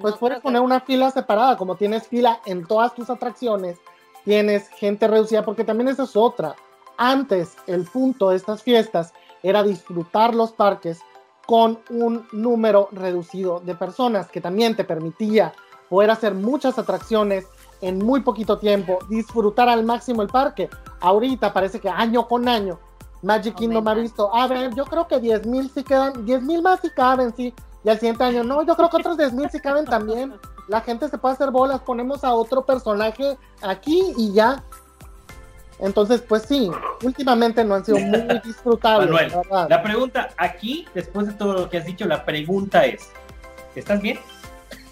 Pues 0.00 0.14
No 0.14 0.20
puedes 0.20 0.38
que- 0.38 0.42
poner 0.42 0.60
una 0.62 0.80
fila 0.80 1.10
separada, 1.10 1.56
como 1.56 1.76
tienes 1.76 2.06
fila 2.06 2.40
en 2.46 2.66
todas 2.66 2.94
tus 2.94 3.10
atracciones, 3.10 3.78
tienes 4.24 4.68
gente 4.68 5.08
reducida, 5.08 5.44
porque 5.44 5.64
también 5.64 5.88
esa 5.88 6.04
es 6.04 6.16
otra. 6.16 6.54
Antes, 6.98 7.56
el 7.66 7.84
punto 7.84 8.30
de 8.30 8.36
estas 8.36 8.62
fiestas 8.62 9.14
era 9.42 9.62
disfrutar 9.62 10.34
los 10.34 10.52
parques 10.52 11.00
con 11.46 11.78
un 11.88 12.26
número 12.32 12.88
reducido 12.92 13.60
de 13.60 13.74
personas, 13.74 14.28
que 14.28 14.40
también 14.40 14.76
te 14.76 14.84
permitía 14.84 15.54
poder 15.88 16.10
hacer 16.10 16.34
muchas 16.34 16.78
atracciones 16.78 17.46
en 17.80 17.98
muy 17.98 18.20
poquito 18.20 18.58
tiempo, 18.58 18.98
disfrutar 19.08 19.68
al 19.68 19.84
máximo 19.84 20.20
el 20.20 20.28
parque. 20.28 20.68
Ahorita 21.00 21.52
parece 21.52 21.80
que 21.80 21.88
año 21.88 22.28
con 22.28 22.48
año 22.48 22.78
Magic 23.22 23.54
Kingdom 23.56 23.86
ha 23.88 23.94
visto, 23.94 24.34
a 24.34 24.46
ver, 24.46 24.74
yo 24.74 24.84
creo 24.84 25.06
que 25.08 25.18
10 25.18 25.46
mil 25.46 25.70
sí 25.70 25.82
quedan, 25.82 26.24
10 26.24 26.42
mil 26.42 26.62
más 26.62 26.80
sí 26.80 26.88
caben, 26.94 27.34
sí. 27.34 27.54
Y 27.84 27.88
al 27.88 27.98
siguiente 27.98 28.24
año, 28.24 28.44
no, 28.44 28.62
yo 28.62 28.76
creo 28.76 28.88
que 28.90 28.96
otros 28.96 29.16
10 29.16 29.32
mil 29.32 29.50
sí 29.50 29.60
caben 29.60 29.84
también. 29.84 30.34
La 30.68 30.80
gente 30.80 31.08
se 31.08 31.18
puede 31.18 31.34
hacer 31.34 31.50
bolas, 31.50 31.80
ponemos 31.80 32.22
a 32.22 32.34
otro 32.34 32.64
personaje 32.64 33.36
aquí 33.62 34.12
y 34.16 34.32
ya. 34.32 34.62
Entonces, 35.80 36.20
pues 36.22 36.42
sí, 36.42 36.70
últimamente 37.02 37.64
no 37.64 37.74
han 37.76 37.84
sido 37.84 37.98
muy 37.98 38.20
disfrutables. 38.44 39.10
Manuel, 39.10 39.30
la 39.30 39.36
verdad. 39.38 39.66
la 39.70 39.82
pregunta 39.82 40.28
aquí, 40.36 40.86
después 40.94 41.26
de 41.28 41.34
todo 41.34 41.52
lo 41.54 41.70
que 41.70 41.78
has 41.78 41.84
dicho, 41.84 42.04
la 42.06 42.24
pregunta 42.24 42.84
es, 42.84 43.10
¿estás 43.74 44.00
bien? 44.02 44.18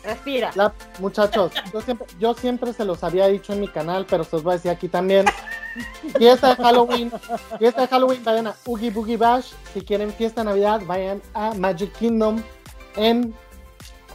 Respira. 0.04 0.52
La- 0.54 0.72
muchachos, 1.00 1.52
yo 1.72 1.80
siempre, 1.80 2.06
yo 2.20 2.34
siempre 2.34 2.72
se 2.72 2.84
los 2.84 3.02
había 3.02 3.26
dicho 3.26 3.52
en 3.52 3.60
mi 3.60 3.66
canal, 3.68 4.06
pero 4.08 4.22
se 4.22 4.36
los 4.36 4.44
voy 4.44 4.52
a 4.52 4.56
decir 4.56 4.70
aquí 4.70 4.88
también. 4.88 5.26
Fiesta 6.16 6.54
de 6.54 6.62
Halloween, 6.62 7.12
fiesta 7.58 7.82
de 7.82 7.88
Halloween, 7.88 8.24
vayan 8.24 8.46
a 8.46 8.54
Oogie 8.64 8.90
Boogie 8.90 9.16
Bash. 9.16 9.52
Si 9.74 9.80
quieren 9.82 10.10
fiesta 10.12 10.40
de 10.42 10.46
Navidad, 10.46 10.80
vayan 10.86 11.20
a 11.34 11.52
Magic 11.54 11.92
Kingdom 11.92 12.40
en 12.94 13.34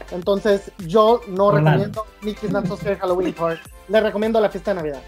entonces 0.10 0.72
yo 0.80 1.22
no 1.28 1.46
Orlando. 1.48 1.70
recomiendo 1.72 2.06
Mickey's 2.22 2.52
Not 2.52 2.66
So 2.68 2.78
Halloween 2.78 3.34
Park. 3.34 3.60
Les 3.88 4.02
recomiendo 4.02 4.40
la 4.42 4.50
fiesta 4.50 4.72
de 4.72 4.76
Navidad. 4.76 5.02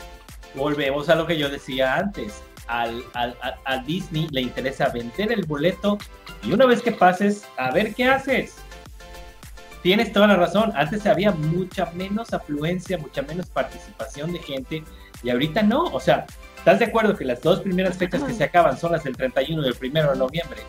Volvemos 0.56 1.10
a 1.10 1.16
lo 1.16 1.26
que 1.26 1.38
yo 1.38 1.50
decía 1.50 1.96
antes. 1.96 2.42
Al, 2.68 3.04
al- 3.14 3.38
a, 3.42 3.56
a 3.66 3.78
Disney 3.80 4.28
le 4.32 4.42
interesa 4.42 4.88
vender 4.90 5.32
el 5.34 5.46
boleto 5.46 5.98
y 6.44 6.54
una 6.54 6.66
vez 6.66 6.82
que 6.82 6.92
pases, 6.94 7.46
a 7.58 7.72
ver 7.72 7.94
qué 7.94 8.06
haces. 8.06 8.56
Tienes 9.82 10.14
toda 10.14 10.28
la 10.28 10.38
razón. 10.38 10.72
Antes 10.76 11.06
había 11.06 11.32
mucha 11.32 11.88
menos 11.92 12.32
afluencia, 12.34 12.98
mucha 12.98 13.22
menos 13.22 13.48
participación 13.48 14.32
de 14.32 14.40
gente 14.40 14.84
y 15.24 15.30
ahorita 15.30 15.62
no. 15.64 15.84
O 15.86 16.00
sea, 16.00 16.26
¿estás 16.58 16.80
de 16.80 16.86
acuerdo 16.86 17.18
que 17.18 17.26
las 17.26 17.42
dos 17.42 17.60
primeras 17.60 17.98
fechas 17.98 18.24
que 18.24 18.34
se 18.34 18.44
acaban 18.46 18.78
son 18.78 18.94
las 18.94 19.04
del 19.04 19.18
31 19.18 19.62
y 19.62 19.68
el 19.68 19.76
1 19.92 20.12
de 20.14 20.18
noviembre? 20.18 20.62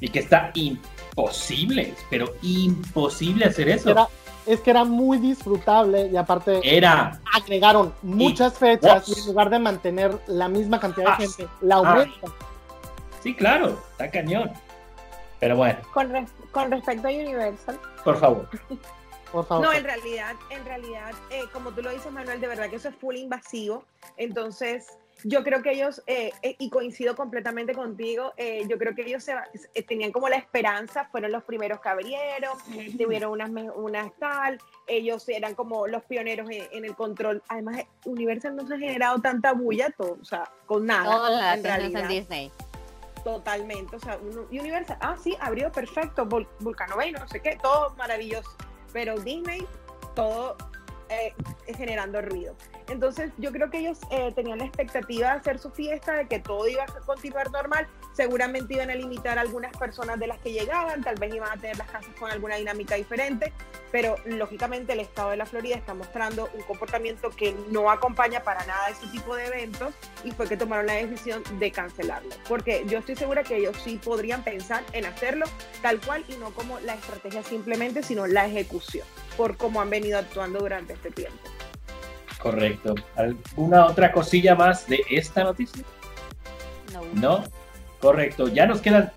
Y 0.00 0.08
que 0.10 0.20
está 0.20 0.52
imposible, 0.54 1.94
pero 2.10 2.32
imposible 2.42 3.46
hacer 3.46 3.68
eso. 3.70 3.90
Era, 3.90 4.06
es 4.48 4.60
que 4.60 4.70
era 4.70 4.84
muy 4.84 5.18
disfrutable 5.18 6.06
y 6.06 6.16
aparte 6.16 6.60
Era. 6.64 7.20
agregaron 7.34 7.92
muchas 8.02 8.54
fechas 8.58 9.08
y 9.08 9.18
en 9.20 9.26
lugar 9.26 9.50
de 9.50 9.58
mantener 9.58 10.18
la 10.26 10.48
misma 10.48 10.80
cantidad 10.80 11.12
Ah. 11.12 11.16
de 11.18 11.26
gente, 11.28 11.48
la 11.60 11.76
aumentan. 11.76 12.32
Sí, 13.22 13.34
claro, 13.34 13.78
está 13.92 14.10
cañón. 14.10 14.50
Pero 15.40 15.56
bueno, 15.56 15.78
Con, 15.92 16.10
res- 16.10 16.30
con 16.50 16.70
respecto 16.70 17.08
a 17.08 17.10
Universal, 17.10 17.78
por 18.04 18.18
favor. 18.18 18.48
Por 19.30 19.46
favor. 19.46 19.66
No, 19.66 19.72
en 19.72 19.84
realidad, 19.84 20.34
en 20.50 20.64
realidad, 20.64 21.10
eh, 21.30 21.42
como 21.52 21.70
tú 21.72 21.82
lo 21.82 21.90
dices, 21.90 22.10
Manuel, 22.10 22.40
de 22.40 22.46
verdad 22.48 22.70
que 22.70 22.76
eso 22.76 22.88
es 22.88 22.96
full 22.96 23.14
invasivo. 23.16 23.84
Entonces, 24.16 24.86
yo 25.24 25.42
creo 25.42 25.62
que 25.62 25.72
ellos, 25.72 26.02
eh, 26.06 26.30
eh, 26.42 26.54
y 26.58 26.70
coincido 26.70 27.16
completamente 27.16 27.74
contigo, 27.74 28.34
eh, 28.36 28.62
yo 28.68 28.78
creo 28.78 28.94
que 28.94 29.02
ellos 29.02 29.24
se, 29.24 29.34
tenían 29.82 30.12
como 30.12 30.28
la 30.28 30.36
esperanza, 30.36 31.06
fueron 31.10 31.32
los 31.32 31.42
primeros 31.44 31.80
que 31.80 31.88
abrieron, 31.88 32.56
tuvieron 32.96 33.32
unas, 33.32 33.50
unas 33.74 34.12
tal, 34.18 34.58
ellos 34.86 35.28
eran 35.28 35.54
como 35.54 35.86
los 35.86 36.04
pioneros 36.04 36.48
en, 36.50 36.68
en 36.70 36.84
el 36.84 36.94
control. 36.94 37.42
Además, 37.48 37.84
Universal 38.04 38.54
no 38.54 38.66
se 38.66 38.74
ha 38.74 38.78
generado 38.78 39.20
tanta 39.20 39.52
bulla, 39.52 39.90
todo, 39.96 40.18
o 40.20 40.24
sea, 40.24 40.50
con 40.66 40.86
nada. 40.86 41.54
En 41.54 41.58
en 41.58 41.64
realidad. 41.64 42.08
Disney. 42.08 42.52
Totalmente, 43.24 43.96
o 43.96 43.98
sea, 43.98 44.18
Universal, 44.50 44.96
ah, 45.00 45.16
sí, 45.20 45.36
abrió 45.40 45.70
perfecto, 45.72 46.24
Vol- 46.26 46.48
Vulcano 46.60 46.96
Bay, 46.96 47.10
no 47.10 47.26
sé 47.28 47.40
qué, 47.40 47.58
todo 47.60 47.90
maravilloso, 47.96 48.48
pero 48.92 49.18
Disney, 49.18 49.66
todo 50.14 50.56
eh, 51.10 51.34
generando 51.76 52.20
ruido. 52.22 52.54
Entonces, 52.88 53.30
yo 53.38 53.52
creo 53.52 53.70
que 53.70 53.78
ellos 53.78 53.98
eh, 54.10 54.32
tenían 54.34 54.58
la 54.58 54.64
expectativa 54.64 55.32
de 55.32 55.38
hacer 55.38 55.58
su 55.58 55.70
fiesta, 55.70 56.14
de 56.14 56.26
que 56.26 56.38
todo 56.38 56.66
iba 56.68 56.84
a 56.84 56.86
continuar 56.86 57.50
normal, 57.50 57.86
seguramente 58.14 58.74
iban 58.74 58.90
a 58.90 58.94
limitar 58.94 59.38
a 59.38 59.42
algunas 59.42 59.76
personas 59.76 60.18
de 60.18 60.26
las 60.26 60.38
que 60.38 60.52
llegaban, 60.52 61.02
tal 61.02 61.16
vez 61.16 61.34
iban 61.34 61.50
a 61.50 61.60
tener 61.60 61.76
las 61.76 61.90
casas 61.90 62.14
con 62.18 62.30
alguna 62.30 62.56
dinámica 62.56 62.94
diferente, 62.94 63.52
pero 63.92 64.16
lógicamente 64.24 64.92
el 64.92 65.00
estado 65.00 65.30
de 65.30 65.36
la 65.36 65.46
Florida 65.46 65.76
está 65.76 65.94
mostrando 65.94 66.48
un 66.54 66.62
comportamiento 66.62 67.30
que 67.30 67.54
no 67.70 67.90
acompaña 67.90 68.42
para 68.42 68.64
nada 68.66 68.88
ese 68.88 69.06
tipo 69.08 69.36
de 69.36 69.46
eventos 69.46 69.94
y 70.24 70.30
fue 70.32 70.48
que 70.48 70.56
tomaron 70.56 70.86
la 70.86 70.94
decisión 70.94 71.42
de 71.58 71.70
cancelarlo. 71.70 72.30
Porque 72.48 72.84
yo 72.86 72.98
estoy 72.98 73.16
segura 73.16 73.44
que 73.44 73.56
ellos 73.56 73.76
sí 73.82 74.00
podrían 74.02 74.42
pensar 74.42 74.82
en 74.92 75.06
hacerlo 75.06 75.46
tal 75.82 76.00
cual 76.00 76.24
y 76.28 76.36
no 76.36 76.50
como 76.50 76.80
la 76.80 76.94
estrategia 76.94 77.42
simplemente, 77.42 78.02
sino 78.02 78.26
la 78.26 78.46
ejecución, 78.46 79.06
por 79.38 79.56
cómo 79.56 79.80
han 79.80 79.88
venido 79.88 80.18
actuando 80.18 80.58
durante 80.58 80.92
este 80.92 81.10
tiempo. 81.10 81.38
Correcto. 82.38 82.94
¿Alguna 83.16 83.86
otra 83.86 84.12
cosilla 84.12 84.54
más 84.54 84.86
de 84.86 85.00
esta 85.08 85.44
noticia? 85.44 85.82
No. 86.92 87.02
No. 87.14 87.44
Correcto. 88.00 88.48
Ya 88.48 88.66
nos 88.66 88.80
quedan 88.80 89.10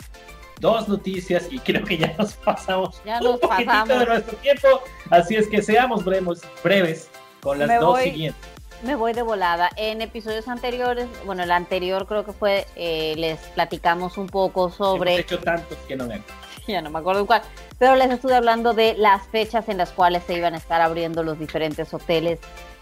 dos 0.60 0.88
noticias 0.88 1.48
y 1.52 1.60
creo 1.60 1.84
que 1.84 1.98
ya 1.98 2.14
nos 2.18 2.34
pasamos 2.36 3.02
Ya 3.06 3.20
un 3.20 3.40
poquitito 3.40 3.66
pasamos. 3.72 4.00
de 4.00 4.06
nuestro 4.06 4.38
tiempo. 4.38 4.68
Así 5.10 5.36
es 5.36 5.48
que 5.48 5.62
seamos 5.62 6.06
breves, 6.06 6.42
breves 6.64 7.10
con 7.42 7.60
las 7.60 7.68
Me 7.68 7.76
dos 7.76 7.98
voy. 7.98 8.04
siguientes. 8.04 8.42
Me 8.84 8.96
voy 8.96 9.14
de 9.14 9.22
volada. 9.22 9.70
En 9.76 10.02
episodios 10.02 10.48
anteriores, 10.48 11.08
bueno, 11.26 11.44
el 11.44 11.52
anterior 11.52 12.08
creo 12.08 12.26
que 12.26 12.32
fue, 12.34 12.66
eh, 12.76 13.14
les 13.18 13.40
platicamos 13.54 14.18
un 14.18 14.28
poco 14.28 14.66
Hemos 14.66 14.76
sobre, 14.76 15.18
hecho 15.18 15.40
tantos 15.40 15.78
que 15.88 15.96
no 15.96 16.06
me 16.08 16.16
acuerdo. 16.16 16.42
ya 16.68 16.82
no 16.82 16.90
me 16.90 17.00
acuerdo 17.00 17.26
cuál, 17.26 17.42
pero 17.78 17.96
les 17.96 18.10
estuve 18.12 18.36
hablando 18.36 18.74
de 18.74 18.96
las 18.96 19.28
fechas 19.28 19.70
en 19.70 19.78
las 19.78 19.92
cuales 19.92 20.24
se 20.24 20.36
iban 20.36 20.54
a 20.54 20.58
estar 20.58 20.82
abriendo 20.82 21.24
los 21.24 21.40
diferentes 21.40 21.94
hoteles 21.94 22.40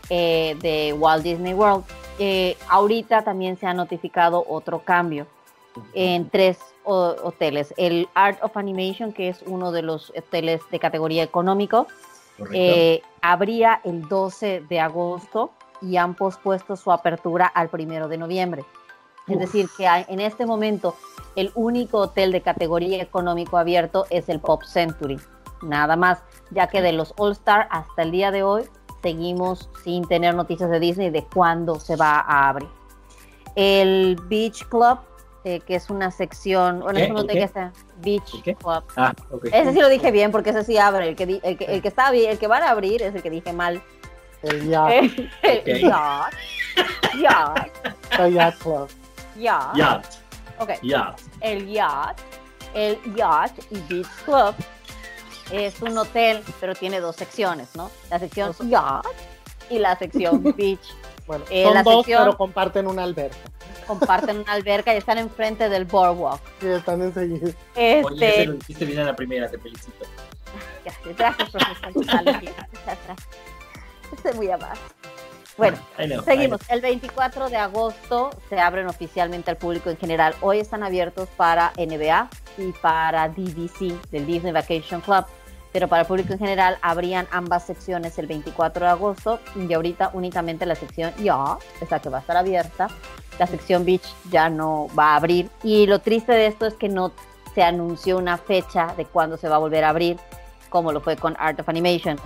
eh, 0.09 0.57
de 0.61 0.93
Walt 0.93 1.23
Disney 1.23 1.53
World. 1.53 1.86
Eh, 2.17 2.57
ahorita 2.67 3.23
también 3.23 3.57
se 3.57 3.67
ha 3.67 3.73
notificado 3.73 4.43
otro 4.47 4.80
cambio 4.80 5.27
en 5.93 6.30
tres 6.30 6.57
hoteles. 6.84 7.73
El 7.77 8.09
Art 8.15 8.39
of 8.41 8.57
Animation, 8.57 9.13
que 9.13 9.30
es 9.30 9.43
uno 9.45 9.71
de 9.71 9.84
los 9.84 10.11
hoteles 10.17 10.61
de 10.71 10.80
categoría 10.80 11.23
económico, 11.23 11.88
eh, 12.53 13.01
abría 13.21 13.82
el 13.84 14.07
12 14.07 14.63
de 14.67 14.80
agosto 14.80 15.51
y 15.82 15.97
han 15.97 16.15
pospuesto 16.15 16.75
su 16.75 16.91
apertura 16.91 17.45
al 17.45 17.69
primero 17.69 18.07
de 18.07 18.17
noviembre. 18.17 18.65
Es 19.30 19.36
Uf. 19.36 19.41
decir, 19.41 19.69
que 19.77 19.88
hay- 19.88 20.05
en 20.09 20.19
este 20.19 20.45
momento 20.45 20.95
el 21.36 21.51
único 21.55 21.99
hotel 21.99 22.32
de 22.32 22.41
categoría 22.41 23.01
económico 23.01 23.57
abierto 23.57 24.05
es 24.09 24.27
el 24.30 24.39
Pop 24.39 24.63
Century, 24.63 25.19
nada 25.61 25.95
más, 25.95 26.19
ya 26.51 26.67
que 26.67 26.82
de 26.82 26.91
los 26.93 27.13
All 27.17 27.32
Star 27.34 27.67
hasta 27.71 28.01
el 28.01 28.11
día 28.11 28.32
de 28.32 28.43
hoy 28.43 28.63
seguimos 29.01 29.69
sin 29.84 30.05
tener 30.07 30.36
noticias 30.36 30.69
de 30.69 30.80
Disney 30.80 31.09
de 31.09 31.23
cuándo 31.23 31.80
se 31.80 31.95
va 31.95 32.19
a 32.19 32.49
abrir. 32.49 32.67
El 33.55 34.17
Beach 34.27 34.65
Club, 34.67 34.99
eh, 35.43 35.59
que 35.61 35.75
es 35.75 35.89
una 35.89 36.11
sección, 36.11 36.82
bueno, 36.82 36.97
¿Qué? 36.97 37.05
es 37.05 37.11
un 37.11 37.17
¿El 37.17 37.23
hotel 37.23 37.34
qué? 37.36 37.39
que 37.39 37.45
está 37.45 37.73
Beach. 37.97 38.43
Club. 38.43 38.84
Ah. 38.97 39.13
Ese 39.51 39.73
sí 39.73 39.80
lo 39.80 39.88
dije 39.89 40.11
bien 40.11 40.32
porque 40.32 40.49
ese 40.51 40.63
sí 40.63 40.77
abre. 40.77 41.09
El 41.09 41.15
que, 41.15 41.23
el 41.43 41.57
que, 41.57 41.65
el 41.65 41.82
que 41.82 41.88
está 41.88 42.11
bien, 42.11 42.32
el 42.32 42.39
que 42.39 42.47
van 42.47 42.63
a 42.63 42.69
abrir 42.71 43.01
es 43.01 43.15
el 43.15 43.21
que 43.21 43.30
dije 43.30 43.53
mal. 43.53 43.82
El 44.43 44.69
Yacht, 44.69 44.91
el 45.43 45.82
yacht. 45.82 46.34
Yacht. 47.21 47.86
el 48.19 48.34
Yacht 48.34 48.61
Club. 48.61 48.89
Yacht. 49.39 49.75
Yacht. 49.77 50.17
Ok. 50.59 50.69
Yacht. 50.81 51.21
El 51.41 51.67
yacht. 51.69 52.19
El 52.73 52.99
yacht 53.15 53.59
y 53.71 53.79
beach 53.91 54.07
club 54.25 54.53
es 55.51 55.81
un 55.81 55.97
hotel, 55.97 56.43
pero 56.59 56.75
tiene 56.75 56.99
dos 56.99 57.15
secciones, 57.15 57.75
¿no? 57.75 57.89
La 58.11 58.19
sección 58.19 58.53
yacht 58.69 59.05
y 59.69 59.79
la 59.79 59.95
sección 59.97 60.43
beach. 60.57 60.79
Bueno, 61.25 61.45
Eh, 61.49 61.63
son 61.63 61.73
la 61.73 61.83
dos, 61.83 62.05
sección- 62.05 62.23
pero 62.25 62.37
comparten 62.37 62.87
una 62.87 63.03
alberca. 63.03 63.37
Comparten 63.87 64.39
una 64.39 64.51
alberca 64.53 64.93
y 64.93 64.97
están 64.97 65.17
enfrente 65.17 65.67
del 65.69 65.85
boardwalk. 65.85 66.41
Sí, 66.59 66.67
están 66.67 67.01
enseguida. 67.01 67.49
Oye, 67.75 67.95
ese 67.95 68.03
Este, 68.03 68.45
lo 68.45 68.85
bien 68.85 68.99
en 68.99 69.05
la 69.07 69.15
primera, 69.15 69.49
te 69.49 69.57
felicito. 69.57 70.05
Gracias, 70.83 71.15
gracias, 71.17 71.49
profesor. 71.49 72.43
Estoy 74.15 74.33
muy 74.33 74.49
amable. 74.51 74.79
Bueno, 75.60 75.78
know, 75.97 76.24
seguimos. 76.24 76.62
El 76.70 76.80
24 76.80 77.49
de 77.49 77.57
agosto 77.57 78.30
se 78.47 78.62
abren 78.62 78.88
oficialmente 78.88 79.51
al 79.51 79.57
público 79.57 79.89
en 79.89 79.97
general. 79.97 80.34
Hoy 80.39 80.60
están 80.60 80.84
abiertos 80.84 81.28
para 81.36 81.74
NBA 81.76 82.30
y 82.57 82.72
para 82.82 83.28
DVC, 83.28 83.93
del 84.10 84.26
Disney 84.26 84.53
Vacation 84.53 85.01
Club. 85.01 85.26
Pero 85.74 85.89
para 85.89 86.03
el 86.03 86.07
público 86.07 86.32
en 86.32 86.39
general 86.39 86.78
abrían 86.82 87.28
ambas 87.30 87.66
secciones 87.66 88.18
el 88.18 88.28
24 88.28 88.86
de 88.86 88.91
agosto 88.91 89.39
y 89.53 89.72
ahorita 89.74 90.12
únicamente 90.14 90.66
la 90.66 90.76
sección 90.76 91.14
Ya, 91.20 91.57
esa 91.82 91.99
que 91.99 92.07
va 92.07 92.20
a 92.20 92.22
estar 92.22 92.38
abierta. 92.38 92.88
La 93.38 93.45
sección 93.45 93.84
Beach 93.84 94.07
ya 94.32 94.49
no 94.49 94.88
va 94.97 95.12
a 95.12 95.16
abrir. 95.18 95.49
Y 95.62 95.88
lo 95.88 95.99
triste 95.99 96.32
de 96.32 96.47
esto 96.47 96.68
es 96.68 96.74
que 96.76 96.88
no 96.88 97.12
se 97.53 97.64
anunció 97.64 98.18
una 98.18 98.38
fecha 98.38 98.93
de 98.95 99.03
cuándo 99.03 99.36
se 99.36 99.49
va 99.49 99.57
a 99.57 99.60
volver 99.60 99.84
a 99.84 99.89
abrir. 99.89 100.18
como 100.70 100.91
lo 100.91 101.01
fue 101.01 101.18
con 101.18 101.36
Art 101.38 101.60
of 101.60 101.68
Animation. 101.68 102.18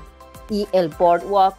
Y 0.49 0.67
el 0.73 0.89
Boardwalk, 0.89 1.55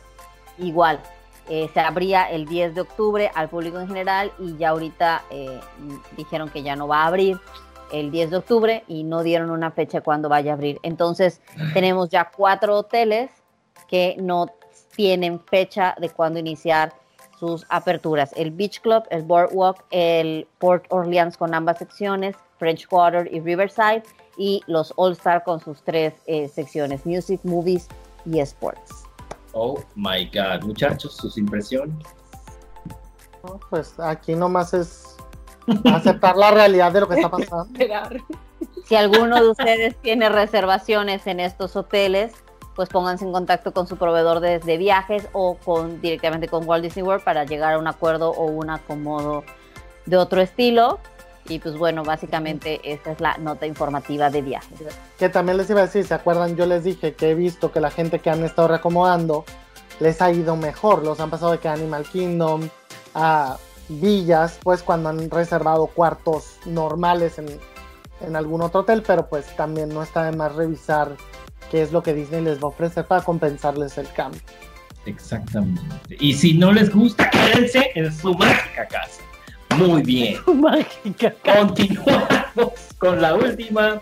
igual, 0.58 1.00
eh, 1.48 1.68
se 1.74 1.80
abría 1.80 2.30
el 2.30 2.46
10 2.46 2.74
de 2.74 2.80
octubre 2.80 3.30
al 3.34 3.48
público 3.48 3.78
en 3.78 3.86
general 3.86 4.32
y 4.38 4.56
ya 4.56 4.70
ahorita 4.70 5.24
eh, 5.30 5.60
dijeron 6.16 6.48
que 6.48 6.62
ya 6.62 6.74
no 6.74 6.88
va 6.88 7.02
a 7.02 7.06
abrir 7.06 7.38
el 7.92 8.10
10 8.10 8.30
de 8.30 8.36
octubre 8.38 8.84
y 8.88 9.04
no 9.04 9.22
dieron 9.22 9.50
una 9.50 9.70
fecha 9.70 10.00
cuando 10.00 10.28
vaya 10.28 10.52
a 10.52 10.54
abrir. 10.54 10.80
Entonces 10.82 11.42
tenemos 11.74 12.08
ya 12.08 12.30
cuatro 12.34 12.78
hoteles 12.78 13.30
que 13.88 14.16
no 14.18 14.46
tienen 14.96 15.40
fecha 15.40 15.94
de 16.00 16.08
cuándo 16.08 16.38
iniciar 16.38 16.92
sus 17.38 17.66
aperturas. 17.68 18.32
El 18.36 18.50
Beach 18.50 18.80
Club, 18.80 19.04
el 19.10 19.22
Boardwalk, 19.22 19.84
el 19.90 20.46
Port 20.58 20.86
Orleans 20.88 21.36
con 21.36 21.54
ambas 21.54 21.78
secciones, 21.78 22.36
French 22.58 22.86
Quarter 22.86 23.28
y 23.32 23.40
Riverside, 23.40 24.02
y 24.36 24.62
los 24.66 24.92
All 24.96 25.12
Star 25.12 25.44
con 25.44 25.60
sus 25.60 25.82
tres 25.82 26.14
eh, 26.26 26.48
secciones, 26.48 27.04
Music, 27.04 27.40
Movies 27.44 27.88
y 28.24 28.38
Sports. 28.40 29.03
Oh 29.54 29.80
my 29.94 30.26
God, 30.26 30.64
muchachos, 30.64 31.16
sus 31.16 31.38
impresiones. 31.38 31.96
Pues 33.70 33.98
aquí 34.00 34.34
nomás 34.34 34.74
es 34.74 35.16
aceptar 35.84 36.36
la 36.36 36.50
realidad 36.50 36.92
de 36.92 37.00
lo 37.00 37.08
que 37.08 37.14
está 37.14 37.30
pasando. 37.30 37.78
Si 38.84 38.96
alguno 38.96 39.36
de 39.36 39.48
ustedes 39.48 39.96
tiene 39.96 40.28
reservaciones 40.28 41.26
en 41.26 41.40
estos 41.40 41.76
hoteles, 41.76 42.32
pues 42.74 42.88
pónganse 42.88 43.24
en 43.24 43.32
contacto 43.32 43.72
con 43.72 43.86
su 43.86 43.96
proveedor 43.96 44.40
de, 44.40 44.58
de, 44.58 44.76
viajes 44.76 45.28
o 45.32 45.56
con 45.56 46.00
directamente 46.00 46.48
con 46.48 46.68
Walt 46.68 46.82
Disney 46.82 47.04
World 47.04 47.22
para 47.22 47.44
llegar 47.44 47.74
a 47.74 47.78
un 47.78 47.86
acuerdo 47.86 48.30
o 48.30 48.46
un 48.46 48.70
acomodo 48.70 49.44
de 50.06 50.16
otro 50.16 50.40
estilo. 50.40 50.98
Y 51.48 51.58
pues 51.58 51.76
bueno, 51.76 52.04
básicamente 52.04 52.80
esta 52.84 53.12
es 53.12 53.20
la 53.20 53.36
nota 53.38 53.66
informativa 53.66 54.30
de 54.30 54.42
viajes. 54.42 54.80
Que 55.18 55.28
también 55.28 55.58
les 55.58 55.68
iba 55.68 55.80
a 55.80 55.86
decir, 55.86 56.06
¿se 56.06 56.14
acuerdan? 56.14 56.56
Yo 56.56 56.66
les 56.66 56.84
dije 56.84 57.14
que 57.14 57.30
he 57.30 57.34
visto 57.34 57.70
que 57.70 57.80
la 57.80 57.90
gente 57.90 58.20
que 58.20 58.30
han 58.30 58.42
estado 58.44 58.68
reacomodando 58.68 59.44
les 60.00 60.22
ha 60.22 60.32
ido 60.32 60.56
mejor. 60.56 61.04
Los 61.04 61.20
han 61.20 61.30
pasado 61.30 61.52
de 61.52 61.58
que 61.58 61.68
Animal 61.68 62.04
Kingdom 62.04 62.68
a 63.14 63.58
villas, 63.88 64.58
pues 64.62 64.82
cuando 64.82 65.10
han 65.10 65.30
reservado 65.30 65.86
cuartos 65.88 66.56
normales 66.64 67.38
en, 67.38 67.46
en 68.20 68.36
algún 68.36 68.62
otro 68.62 68.80
hotel, 68.80 69.02
pero 69.06 69.28
pues 69.28 69.54
también 69.56 69.90
no 69.90 70.02
está 70.02 70.24
de 70.24 70.36
más 70.36 70.54
revisar 70.54 71.16
qué 71.70 71.82
es 71.82 71.92
lo 71.92 72.02
que 72.02 72.14
Disney 72.14 72.40
les 72.40 72.58
va 72.58 72.64
a 72.64 72.68
ofrecer 72.68 73.04
para 73.06 73.22
compensarles 73.22 73.98
el 73.98 74.10
cambio. 74.12 74.40
Exactamente. 75.06 75.82
Y 76.18 76.32
si 76.32 76.54
no 76.54 76.72
les 76.72 76.90
gusta, 76.90 77.28
quédense 77.30 77.90
en 77.94 78.12
su 78.12 78.34
mágica 78.34 78.86
casa. 78.86 79.20
Muy 79.78 80.02
bien. 80.02 80.36
Mágica. 80.60 81.34
Continuamos 81.44 82.72
con 82.98 83.20
la 83.20 83.34
última 83.34 84.00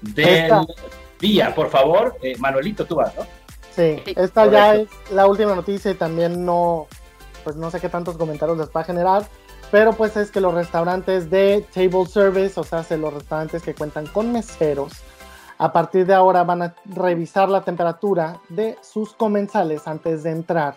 del 0.00 0.28
Esta. 0.28 0.64
día. 1.20 1.54
Por 1.54 1.70
favor, 1.70 2.16
eh, 2.22 2.36
Manuelito, 2.38 2.84
tú 2.84 2.96
vas, 2.96 3.14
¿no? 3.16 3.22
Sí, 3.74 4.02
esta 4.06 4.46
ya 4.46 4.74
es 4.74 4.88
la 5.12 5.26
última 5.26 5.54
noticia 5.54 5.90
y 5.90 5.94
también 5.94 6.44
no, 6.44 6.88
pues 7.44 7.54
no 7.56 7.70
sé 7.70 7.80
qué 7.80 7.88
tantos 7.88 8.16
comentarios 8.16 8.58
les 8.58 8.68
va 8.68 8.80
a 8.80 8.84
generar, 8.84 9.24
pero 9.70 9.92
pues 9.92 10.16
es 10.16 10.30
que 10.32 10.40
los 10.40 10.52
restaurantes 10.52 11.30
de 11.30 11.64
table 11.72 12.06
service, 12.06 12.58
o 12.58 12.64
sea, 12.64 12.82
se- 12.82 12.96
los 12.98 13.14
restaurantes 13.14 13.62
que 13.62 13.74
cuentan 13.74 14.06
con 14.08 14.32
meseros, 14.32 14.92
a 15.58 15.72
partir 15.72 16.06
de 16.06 16.14
ahora 16.14 16.42
van 16.44 16.62
a 16.62 16.74
revisar 16.86 17.48
la 17.48 17.62
temperatura 17.62 18.40
de 18.48 18.76
sus 18.82 19.12
comensales 19.14 19.86
antes 19.86 20.22
de 20.24 20.30
entrar 20.30 20.74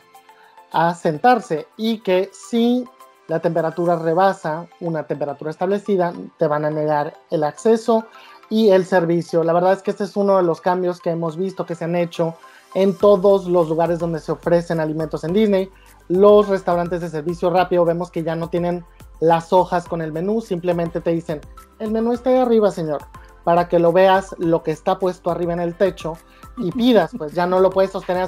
a 0.71 0.93
sentarse 0.95 1.67
y 1.77 1.99
que 1.99 2.29
si 2.33 2.85
la 3.31 3.39
temperatura 3.39 3.95
rebasa 3.95 4.67
una 4.81 5.03
temperatura 5.03 5.51
establecida, 5.51 6.11
te 6.37 6.47
van 6.47 6.65
a 6.65 6.69
negar 6.69 7.13
el 7.29 7.45
acceso 7.45 8.05
y 8.49 8.71
el 8.71 8.83
servicio. 8.83 9.45
La 9.45 9.53
verdad 9.53 9.71
es 9.71 9.81
que 9.81 9.91
este 9.91 10.03
es 10.03 10.17
uno 10.17 10.35
de 10.35 10.43
los 10.43 10.59
cambios 10.59 10.99
que 10.99 11.11
hemos 11.11 11.37
visto 11.37 11.65
que 11.65 11.75
se 11.75 11.85
han 11.85 11.95
hecho 11.95 12.35
en 12.73 12.93
todos 12.93 13.47
los 13.47 13.69
lugares 13.69 13.99
donde 13.99 14.19
se 14.19 14.33
ofrecen 14.33 14.81
alimentos 14.81 15.23
en 15.23 15.31
Disney. 15.31 15.71
Los 16.09 16.49
restaurantes 16.49 16.99
de 16.99 17.09
servicio 17.09 17.49
rápido 17.49 17.85
vemos 17.85 18.11
que 18.11 18.21
ya 18.21 18.35
no 18.35 18.49
tienen 18.49 18.83
las 19.21 19.53
hojas 19.53 19.87
con 19.87 20.01
el 20.01 20.11
menú, 20.11 20.41
simplemente 20.41 20.99
te 20.99 21.11
dicen, 21.11 21.39
el 21.79 21.89
menú 21.89 22.11
está 22.11 22.31
ahí 22.31 22.35
arriba, 22.35 22.69
señor, 22.69 23.01
para 23.45 23.69
que 23.69 23.79
lo 23.79 23.93
veas 23.93 24.35
lo 24.39 24.61
que 24.61 24.71
está 24.71 24.99
puesto 24.99 25.31
arriba 25.31 25.53
en 25.53 25.61
el 25.61 25.75
techo 25.75 26.17
y 26.57 26.69
pidas, 26.73 27.11
pues 27.17 27.31
ya 27.31 27.45
no 27.45 27.61
lo 27.61 27.69
puedes 27.69 27.91
sostener. 27.91 28.27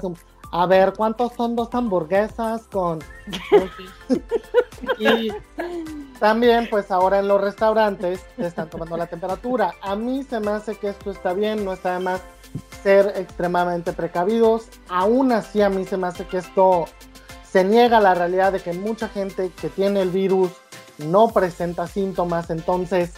A 0.55 0.67
ver, 0.67 0.93
¿cuántos 0.95 1.33
son 1.33 1.55
dos 1.55 1.73
hamburguesas 1.73 2.61
con... 2.71 2.99
y 4.99 5.29
también, 6.19 6.67
pues 6.69 6.91
ahora 6.91 7.17
en 7.17 7.27
los 7.27 7.41
restaurantes 7.41 8.23
te 8.35 8.45
están 8.45 8.69
tomando 8.69 8.95
la 8.95 9.07
temperatura. 9.07 9.73
A 9.81 9.95
mí 9.95 10.21
se 10.21 10.39
me 10.39 10.51
hace 10.51 10.75
que 10.75 10.89
esto 10.89 11.09
está 11.09 11.33
bien, 11.33 11.65
no 11.65 11.73
está 11.73 11.97
de 11.97 12.05
más 12.05 12.21
ser 12.83 13.13
extremadamente 13.15 13.93
precavidos. 13.93 14.67
Aún 14.89 15.31
así, 15.31 15.63
a 15.63 15.69
mí 15.69 15.85
se 15.85 15.97
me 15.97 16.05
hace 16.05 16.27
que 16.27 16.37
esto 16.37 16.85
se 17.49 17.63
niega 17.63 17.97
a 17.97 18.01
la 18.01 18.13
realidad 18.13 18.51
de 18.51 18.59
que 18.59 18.73
mucha 18.73 19.09
gente 19.09 19.51
que 19.59 19.69
tiene 19.69 20.03
el 20.03 20.11
virus 20.11 20.51
no 20.99 21.29
presenta 21.29 21.87
síntomas. 21.87 22.51
Entonces, 22.51 23.15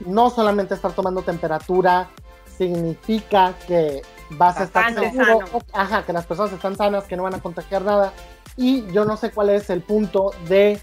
no 0.00 0.28
solamente 0.28 0.74
estar 0.74 0.92
tomando 0.92 1.22
temperatura 1.22 2.10
significa 2.58 3.54
que 3.66 4.02
vas 4.30 4.58
a 4.58 4.64
estar 4.64 4.92
seguro, 4.94 5.46
sano. 5.46 5.62
ajá, 5.72 6.04
que 6.04 6.12
las 6.12 6.26
personas 6.26 6.52
están 6.52 6.76
sanas, 6.76 7.04
que 7.04 7.16
no 7.16 7.22
van 7.22 7.34
a 7.34 7.40
contagiar 7.40 7.82
nada. 7.82 8.12
Y 8.56 8.90
yo 8.92 9.04
no 9.04 9.16
sé 9.16 9.30
cuál 9.30 9.50
es 9.50 9.70
el 9.70 9.82
punto 9.82 10.32
de 10.48 10.80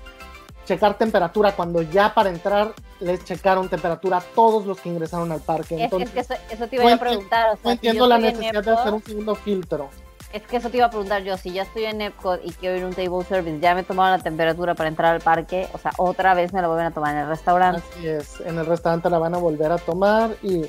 checar 0.65 0.97
temperatura 0.97 1.53
cuando 1.55 1.81
ya 1.81 2.13
para 2.13 2.29
entrar 2.29 2.73
les 2.99 3.23
checaron 3.25 3.67
temperatura 3.67 4.17
a 4.17 4.21
todos 4.21 4.65
los 4.65 4.79
que 4.79 4.89
ingresaron 4.89 5.31
al 5.31 5.41
parque. 5.41 5.75
Es, 5.75 5.81
Entonces, 5.81 6.09
es 6.09 6.13
que 6.13 6.19
eso, 6.19 6.43
eso 6.51 6.67
te 6.67 6.75
iba 6.75 6.85
no 6.85 6.93
a 6.93 6.97
preguntar. 6.97 7.49
O 7.49 7.53
sea, 7.53 7.59
no 7.63 7.69
si 7.69 7.73
entiendo 7.73 7.99
yo 7.99 8.07
la 8.07 8.17
necesidad 8.19 8.51
de 8.51 8.59
Epcot, 8.59 8.79
hacer 8.79 8.93
un 8.93 9.03
segundo 9.03 9.35
filtro. 9.35 9.89
Es 10.33 10.43
que 10.43 10.57
eso 10.57 10.69
te 10.69 10.77
iba 10.77 10.85
a 10.85 10.89
preguntar 10.89 11.23
yo, 11.23 11.35
si 11.35 11.51
ya 11.51 11.63
estoy 11.63 11.85
en 11.85 11.99
Epcot 11.99 12.39
y 12.43 12.51
quiero 12.51 12.77
ir 12.77 12.83
a 12.83 12.87
un 12.87 12.93
table 12.93 13.25
service, 13.25 13.59
ya 13.59 13.75
me 13.75 13.83
tomaron 13.83 14.17
la 14.17 14.23
temperatura 14.23 14.75
para 14.75 14.87
entrar 14.87 15.13
al 15.15 15.21
parque, 15.21 15.67
o 15.73 15.77
sea, 15.77 15.91
otra 15.97 16.33
vez 16.33 16.53
me 16.53 16.61
la 16.61 16.67
vuelven 16.67 16.85
a 16.85 16.91
tomar 16.91 17.15
en 17.15 17.21
el 17.23 17.27
restaurante. 17.27 17.81
Así 17.91 18.07
es, 18.07 18.39
en 18.39 18.57
el 18.57 18.65
restaurante 18.65 19.09
la 19.09 19.17
van 19.17 19.35
a 19.35 19.39
volver 19.39 19.73
a 19.73 19.77
tomar 19.77 20.31
y 20.41 20.65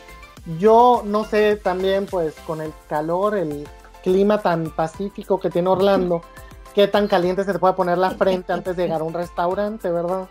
yo 0.58 1.02
no 1.04 1.24
sé 1.24 1.56
también 1.56 2.06
pues 2.06 2.34
con 2.46 2.60
el 2.60 2.72
calor, 2.88 3.36
el 3.36 3.66
clima 4.02 4.38
tan 4.40 4.70
pacífico 4.70 5.38
que 5.40 5.50
tiene 5.50 5.68
Orlando, 5.68 6.22
qué 6.74 6.88
tan 6.88 7.06
caliente 7.08 7.44
se 7.44 7.52
te 7.52 7.58
puede 7.58 7.74
poner 7.74 7.98
la 7.98 8.10
frente 8.10 8.52
antes 8.52 8.76
de 8.76 8.84
llegar 8.84 9.00
a 9.00 9.04
un 9.04 9.14
restaurante, 9.14 9.90
¿verdad? 9.90 10.26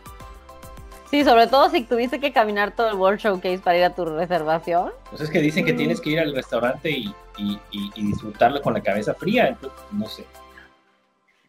Sí, 1.10 1.26
sobre 1.26 1.48
todo 1.48 1.70
si 1.70 1.84
tuviste 1.84 2.22
que 2.22 2.32
caminar 2.32 2.72
todo 2.74 2.88
el 2.88 2.96
World 2.96 3.20
Showcase 3.20 3.60
para 3.60 3.78
ir 3.78 3.84
a 3.84 3.94
tu 3.94 4.06
reservación. 4.06 4.92
Pues 5.10 5.22
es 5.22 5.30
que 5.30 5.40
dicen 5.42 5.66
que 5.66 5.74
tienes 5.74 6.00
que 6.00 6.12
ir 6.12 6.20
al 6.22 6.34
restaurante 6.34 6.90
y, 6.90 7.14
y- 7.38 7.60
y- 7.72 7.92
y 7.96 8.06
disfrutarlo 8.08 8.62
con 8.62 8.74
la 8.74 8.82
cabeza 8.82 9.14
fría, 9.14 9.48
entonces 9.50 9.78
no 9.92 10.08
sé. 10.08 10.26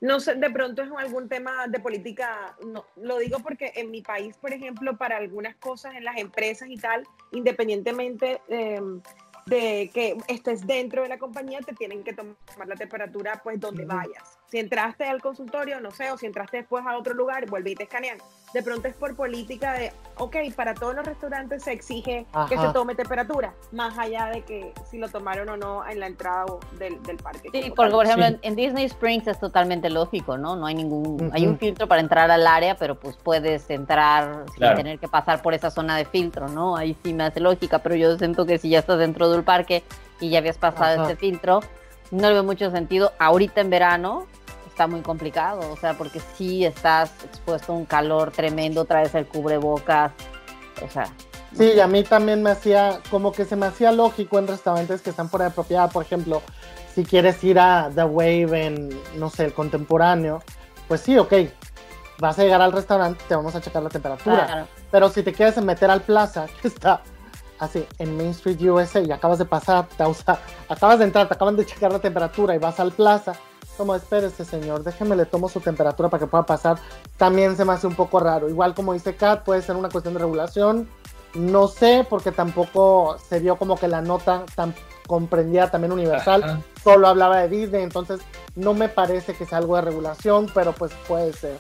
No 0.03 0.19
sé, 0.19 0.35
de 0.35 0.51
pronto 0.51 0.83
es 0.83 0.91
algún 0.99 1.29
tema 1.29 1.69
de 1.69 1.79
política, 1.79 2.57
no, 2.67 2.85
lo 2.97 3.19
digo 3.19 3.39
porque 3.39 3.73
en 3.77 3.93
mi 3.93 4.03
país, 4.03 4.37
por 4.37 4.53
ejemplo, 4.53 4.97
para 4.97 5.17
algunas 5.17 5.55
cosas 5.55 5.95
en 5.95 6.03
las 6.03 6.17
empresas 6.17 6.69
y 6.69 6.77
tal, 6.77 7.07
independientemente 7.31 8.41
eh, 8.49 8.81
de 9.47 9.91
que 9.95 10.19
estés 10.27 10.67
dentro 10.67 11.05
de 11.05 11.09
la 11.09 11.19
compañía, 11.19 11.61
te 11.61 11.73
tienen 11.73 12.03
que 12.03 12.15
tomar 12.15 12.35
la 12.67 12.75
temperatura 12.75 13.41
pues 13.45 13.61
donde 13.61 13.85
vayas. 13.85 14.42
Si 14.53 14.59
entraste 14.59 15.05
al 15.05 15.23
consultorio, 15.23 15.81
no 15.81 15.91
sé, 15.93 16.11
o 16.13 16.19
si 16.19 16.27
entraste 16.27 16.59
después 16.59 16.85
a 16.87 16.99
otro 16.99 17.15
lugar, 17.15 17.49
vuelve 17.49 17.71
y 17.71 17.75
te 17.75 17.85
escanean. 17.85 18.19
De 18.53 18.63
pronto 18.63 18.87
es 18.87 18.95
por 18.95 19.17
política 19.17 19.73
de, 19.73 19.91
ok, 20.19 20.37
para 20.55 20.75
todos 20.75 20.95
los 20.95 21.07
restaurantes 21.07 21.63
se 21.63 21.73
exige 21.73 22.27
que 22.51 22.55
Ajá. 22.57 22.67
se 22.67 22.73
tome 22.75 22.95
temperatura, 22.95 23.55
más 23.71 23.97
allá 23.97 24.27
de 24.27 24.43
que 24.43 24.75
si 24.91 24.99
lo 24.99 25.09
tomaron 25.09 25.49
o 25.49 25.57
no 25.57 25.89
en 25.89 25.99
la 26.01 26.07
entrada 26.07 26.45
del, 26.79 27.03
del 27.05 27.17
parque. 27.17 27.49
Sí, 27.51 27.73
porque 27.75 27.91
tal. 27.91 27.91
por 27.93 28.05
ejemplo 28.05 28.27
Sí. 28.27 28.33
en, 28.35 28.39
en 28.43 28.57
Disney 28.57 28.85
Springs 28.85 29.27
es 29.27 29.41
totalmente 29.41 29.89
lógico, 29.89 30.37
¿no? 30.37 30.55
No 30.55 30.67
hay 30.67 30.75
ningún, 30.75 31.31
hay 31.33 31.47
un 31.47 31.57
filtro 31.57 31.89
para 31.89 32.03
entrar 32.03 32.31
al 32.31 32.47
área, 32.47 32.77
pero 32.77 32.95
pues 33.01 33.17
puedes 33.17 33.71
entrar 33.71 34.45
Claro. 34.57 34.77
sin 34.77 34.85
tener 34.85 34.99
que 34.99 35.09
pasar 35.09 35.41
por 35.41 35.55
esa 35.55 35.71
zona 35.71 35.97
de 35.97 36.05
filtro, 36.05 36.49
¿no? 36.49 36.77
Ahí 36.77 36.95
sí 37.03 37.15
me 37.15 37.25
hace 37.25 37.41
lógica, 37.41 37.79
pero 37.79 37.95
yo 37.95 38.19
siento 38.19 38.45
que 38.45 38.59
si 38.59 38.69
ya 38.69 38.81
estás 38.81 38.99
dentro 38.99 39.31
del 39.31 39.45
parque 39.45 39.83
y 40.21 40.29
ya 40.29 40.41
habías 40.41 40.59
pasado 40.59 41.01
Ajá. 41.05 41.11
ese 41.11 41.17
filtro, 41.17 41.61
no 42.11 42.29
le 42.29 42.35
veo 42.35 42.45
mucho 42.45 42.71
sentido. 42.71 43.13
Ahorita 43.19 43.63
en 43.63 43.71
verano 43.71 44.27
está 44.73 44.87
muy 44.87 45.03
complicado, 45.03 45.71
o 45.71 45.77
sea, 45.77 45.95
porque 45.95 46.21
sí 46.37 46.65
estás 46.65 47.13
expuesto 47.25 47.73
a 47.73 47.77
un 47.77 47.85
calor 47.85 48.33
tremendo, 48.33 48.87
traes 48.87 49.15
el 49.15 49.27
cubrebocas, 49.27 50.13
o 50.83 50.89
sea, 50.89 51.05
Sí, 51.57 51.73
y 51.77 51.81
a 51.81 51.87
mí 51.87 52.03
también 52.03 52.43
me 52.43 52.51
hacía, 52.51 53.01
como 53.11 53.31
que 53.31 53.45
se 53.45 53.57
me 53.57 53.67
hacía 53.67 53.93
lógico 53.93 54.39
en 54.39 54.47
restaurantes 54.47 55.03
que 55.03 55.11
están 55.11 55.29
fuera 55.29 55.47
de 55.47 55.51
propiedad, 55.51 55.91
por 55.93 56.03
ejemplo, 56.03 56.41
si 56.95 57.05
quieres 57.05 57.45
ir 57.45 57.59
a 57.59 57.91
The 57.95 58.05
Wave 58.05 58.67
en, 58.67 59.01
no 59.17 59.29
sé, 59.29 59.45
el 59.45 59.53
contemporáneo, 59.53 60.43
pues 60.89 61.03
sí, 61.03 61.19
ok, 61.19 61.35
vas 62.19 62.39
a 62.39 62.43
llegar 62.43 62.63
al 62.63 62.73
restaurante, 62.73 63.23
te 63.29 63.37
vamos 63.37 63.55
a 63.55 63.61
checar 63.61 63.83
la 63.83 63.91
temperatura. 63.91 64.47
claro. 64.47 64.67
Pero 64.91 65.11
si 65.11 65.23
te 65.23 65.33
quieres 65.33 65.57
meter 65.63 65.91
al 65.91 66.01
plaza, 66.01 66.47
que 66.63 66.69
está 66.69 67.03
así 67.59 67.87
en 67.99 68.17
Main 68.17 68.31
Street 68.31 68.61
USA 68.63 69.01
y 69.01 69.13
acabas 69.13 69.39
de 69.39 69.45
pasar, 69.45 69.87
te, 69.89 70.05
o 70.05 70.15
sea, 70.15 70.39
acabas 70.69 70.99
de 70.99 71.05
entrar, 71.05 71.29
te 71.29 71.35
acaban 71.35 71.57
de 71.57 71.67
checar 71.67 71.93
la 71.93 71.99
temperatura 71.99 72.55
y 72.55 72.59
vas 72.59 72.81
al 72.81 72.93
plaza, 72.93 73.35
como 73.77 73.95
espérese 73.95 74.45
señor, 74.45 74.83
déjeme 74.83 75.17
le 75.17 75.27
tomo 75.27 75.49
su 75.49 75.61
temperatura 75.61 76.09
para 76.09 76.21
que 76.21 76.27
pueda 76.27 76.45
pasar, 76.45 76.79
también 77.17 77.57
se 77.57 77.65
me 77.65 77.73
hace 77.73 77.87
un 77.87 77.95
poco 77.95 78.21
raro. 78.21 78.49
Igual 78.49 78.75
como 78.75 78.93
dice 78.93 79.17
Kat, 79.17 79.45
puede 79.45 79.63
ser 79.63 79.77
una 79.77 79.89
cuestión 79.89 80.15
de 80.15 80.21
regulación, 80.21 80.89
no 81.35 81.69
sé, 81.69 82.07
porque 82.09 82.33
tampoco 82.33 83.17
se 83.29 83.41
vio 83.41 83.57
como 83.57 83.77
que 83.77 83.89
la 83.89 84.03
nota 84.03 84.45
tan 84.55 84.75
comprendía 85.07 85.71
también 85.71 85.93
Universal, 85.93 86.43
Ajá. 86.43 86.61
solo 86.83 87.09
hablaba 87.09 87.41
de 87.41 87.49
Disney, 87.49 87.83
entonces 87.83 88.21
no 88.55 88.75
me 88.75 88.89
parece 88.89 89.35
que 89.35 89.47
sea 89.47 89.59
algo 89.59 89.77
de 89.77 89.83
regulación, 89.83 90.51
pero 90.55 90.73
pues 90.73 90.93
puede 91.09 91.33
ser. 91.33 91.59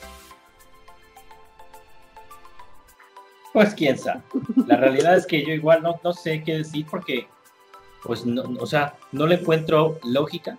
Pues 3.52 3.74
quién 3.74 3.98
sabe. 3.98 4.22
La 4.66 4.76
realidad 4.76 5.16
es 5.16 5.26
que 5.26 5.44
yo 5.44 5.52
igual 5.52 5.82
no, 5.82 6.00
no 6.02 6.12
sé 6.12 6.42
qué 6.42 6.58
decir 6.58 6.86
porque, 6.90 7.28
pues, 8.02 8.24
no, 8.24 8.42
o 8.58 8.66
sea, 8.66 8.94
no 9.12 9.26
le 9.26 9.34
encuentro 9.36 9.98
lógica. 10.04 10.58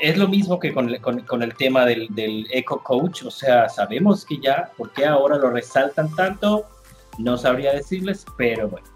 Es 0.00 0.16
lo 0.16 0.28
mismo 0.28 0.58
que 0.58 0.72
con, 0.72 0.88
el- 0.88 1.00
con- 1.00 1.20
con 1.20 1.42
el 1.42 1.54
tema 1.54 1.84
del, 1.84 2.08
del 2.10 2.46
Eco 2.50 2.82
Coach, 2.82 3.24
o 3.24 3.30
sea, 3.30 3.68
sabemos 3.68 4.24
que 4.24 4.38
ya, 4.38 4.70
¿por 4.76 4.90
qué 4.92 5.04
ahora 5.06 5.36
lo 5.36 5.50
resaltan 5.50 6.14
tanto? 6.14 6.64
No 7.18 7.36
sabría 7.36 7.72
decirles, 7.72 8.24
pero 8.38 8.68
bueno. 8.68 8.86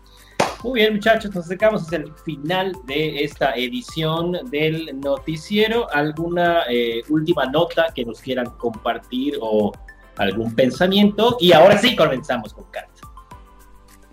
Muy 0.62 0.80
bien, 0.80 0.94
muchachos, 0.94 1.34
nos 1.34 1.44
acercamos 1.44 1.82
hacia 1.82 1.98
el 1.98 2.12
final 2.24 2.72
de 2.86 3.22
esta 3.22 3.52
edición 3.54 4.32
del 4.50 4.98
noticiero. 4.98 5.92
¿Alguna 5.92 6.62
eh, 6.70 7.02
última 7.10 7.44
nota 7.44 7.88
que 7.94 8.02
nos 8.06 8.18
quieran 8.22 8.46
compartir 8.56 9.36
o 9.42 9.72
algún 10.16 10.54
pensamiento? 10.54 11.36
Y 11.38 11.52
ahora 11.52 11.76
sí 11.76 11.94
comenzamos 11.94 12.54
con 12.54 12.64
Kat. 12.70 12.88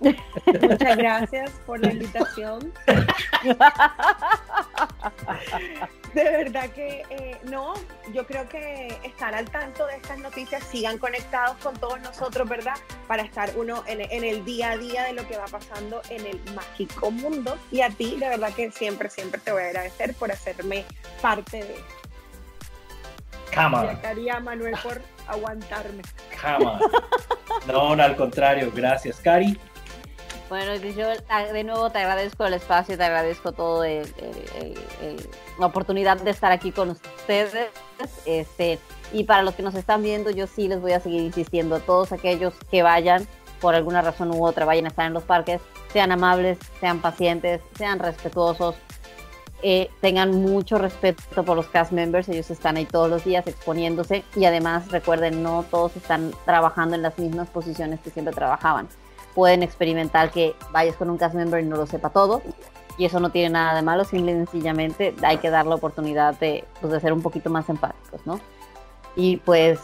Muchas 0.01 0.97
gracias 0.97 1.51
por 1.65 1.79
la 1.79 1.91
invitación. 1.91 2.73
De 6.13 6.23
verdad 6.23 6.69
que 6.71 7.05
eh, 7.09 7.37
no, 7.43 7.73
yo 8.13 8.25
creo 8.25 8.47
que 8.49 8.99
estar 9.03 9.33
al 9.33 9.49
tanto 9.49 9.85
de 9.85 9.95
estas 9.95 10.17
noticias, 10.19 10.63
sigan 10.63 10.97
conectados 10.97 11.55
con 11.63 11.75
todos 11.77 12.01
nosotros, 12.01 12.49
¿verdad? 12.49 12.75
Para 13.07 13.23
estar 13.23 13.51
uno 13.55 13.83
en, 13.87 14.01
en 14.01 14.23
el 14.23 14.43
día 14.43 14.71
a 14.71 14.77
día 14.77 15.03
de 15.03 15.13
lo 15.13 15.25
que 15.27 15.37
va 15.37 15.45
pasando 15.45 16.01
en 16.09 16.25
el 16.25 16.39
mágico 16.53 17.11
mundo. 17.11 17.57
Y 17.71 17.81
a 17.81 17.89
ti, 17.89 18.17
de 18.19 18.27
verdad 18.27 18.53
que 18.53 18.71
siempre, 18.71 19.09
siempre 19.09 19.39
te 19.39 19.51
voy 19.53 19.63
a 19.63 19.67
agradecer 19.67 20.13
por 20.15 20.31
hacerme 20.31 20.83
parte 21.21 21.57
de 21.63 21.73
esto. 21.75 21.95
Come 23.53 23.77
Y 23.77 23.79
on, 23.79 23.89
a 23.89 24.01
Cari 24.01 24.21
y 24.23 24.29
a 24.29 24.39
Manuel 24.39 24.75
por 24.83 25.01
aguantarme. 25.27 26.01
on. 26.43 26.79
No, 27.67 27.95
no, 27.95 28.03
al 28.03 28.15
contrario, 28.15 28.71
gracias, 28.73 29.19
Cari. 29.19 29.57
Bueno, 30.51 30.75
yo 30.75 31.07
ah, 31.29 31.45
de 31.45 31.63
nuevo 31.63 31.89
te 31.91 31.99
agradezco 31.99 32.45
el 32.45 32.53
espacio, 32.53 32.97
te 32.97 33.03
agradezco 33.05 33.53
todo 33.53 33.85
el- 33.85 34.05
la 35.57 35.65
oportunidad 35.65 36.19
de 36.19 36.29
estar 36.29 36.51
aquí 36.51 36.73
con 36.73 36.89
ustedes. 36.89 37.69
Este, 38.25 38.77
y 39.13 39.23
para 39.23 39.43
los 39.43 39.55
que 39.55 39.63
nos 39.63 39.75
están 39.75 40.03
viendo, 40.03 40.29
yo 40.29 40.47
sí 40.47 40.67
les 40.67 40.81
voy 40.81 40.91
a 40.91 40.99
seguir 40.99 41.21
insistiendo, 41.21 41.79
todos 41.79 42.11
aquellos 42.11 42.53
que 42.69 42.83
vayan, 42.83 43.25
por 43.61 43.75
alguna 43.75 44.01
razón 44.01 44.29
u 44.31 44.45
otra, 44.45 44.65
vayan 44.65 44.83
a 44.83 44.87
estar 44.89 45.05
en 45.05 45.13
los 45.13 45.23
parques, 45.23 45.61
sean 45.93 46.11
amables, 46.11 46.57
sean 46.81 46.99
pacientes, 46.99 47.61
sean 47.77 47.99
respetuosos, 47.99 48.75
eh, 49.63 49.89
tengan 50.01 50.31
mucho 50.31 50.77
respeto 50.77 51.45
por 51.45 51.55
los 51.55 51.67
cast 51.67 51.93
members, 51.93 52.27
ellos 52.27 52.51
están 52.51 52.75
ahí 52.75 52.85
todos 52.85 53.09
los 53.09 53.23
días 53.23 53.47
exponiéndose 53.47 54.25
y 54.35 54.43
además 54.43 54.91
recuerden, 54.91 55.43
no 55.43 55.63
todos 55.71 55.95
están 55.95 56.33
trabajando 56.43 56.95
en 56.95 57.03
las 57.03 57.17
mismas 57.17 57.47
posiciones 57.47 58.01
que 58.01 58.09
siempre 58.09 58.33
trabajaban 58.33 58.89
pueden 59.35 59.63
experimentar 59.63 60.31
que 60.31 60.55
vayas 60.71 60.95
con 60.95 61.09
un 61.09 61.17
cast 61.17 61.35
member 61.35 61.63
y 61.63 61.67
no 61.67 61.77
lo 61.77 61.85
sepa 61.85 62.09
todo. 62.09 62.41
Y 62.97 63.05
eso 63.05 63.19
no 63.19 63.29
tiene 63.29 63.49
nada 63.49 63.75
de 63.75 63.81
malo, 63.81 64.03
simple 64.03 64.33
y 64.33 64.35
sencillamente 64.35 65.15
hay 65.23 65.37
que 65.37 65.49
dar 65.49 65.65
la 65.65 65.75
oportunidad 65.75 66.37
de, 66.39 66.65
pues, 66.79 66.93
de 66.93 66.99
ser 66.99 67.13
un 67.13 67.21
poquito 67.21 67.49
más 67.49 67.67
empáticos, 67.69 68.21
¿no? 68.25 68.39
Y 69.15 69.37
pues 69.37 69.79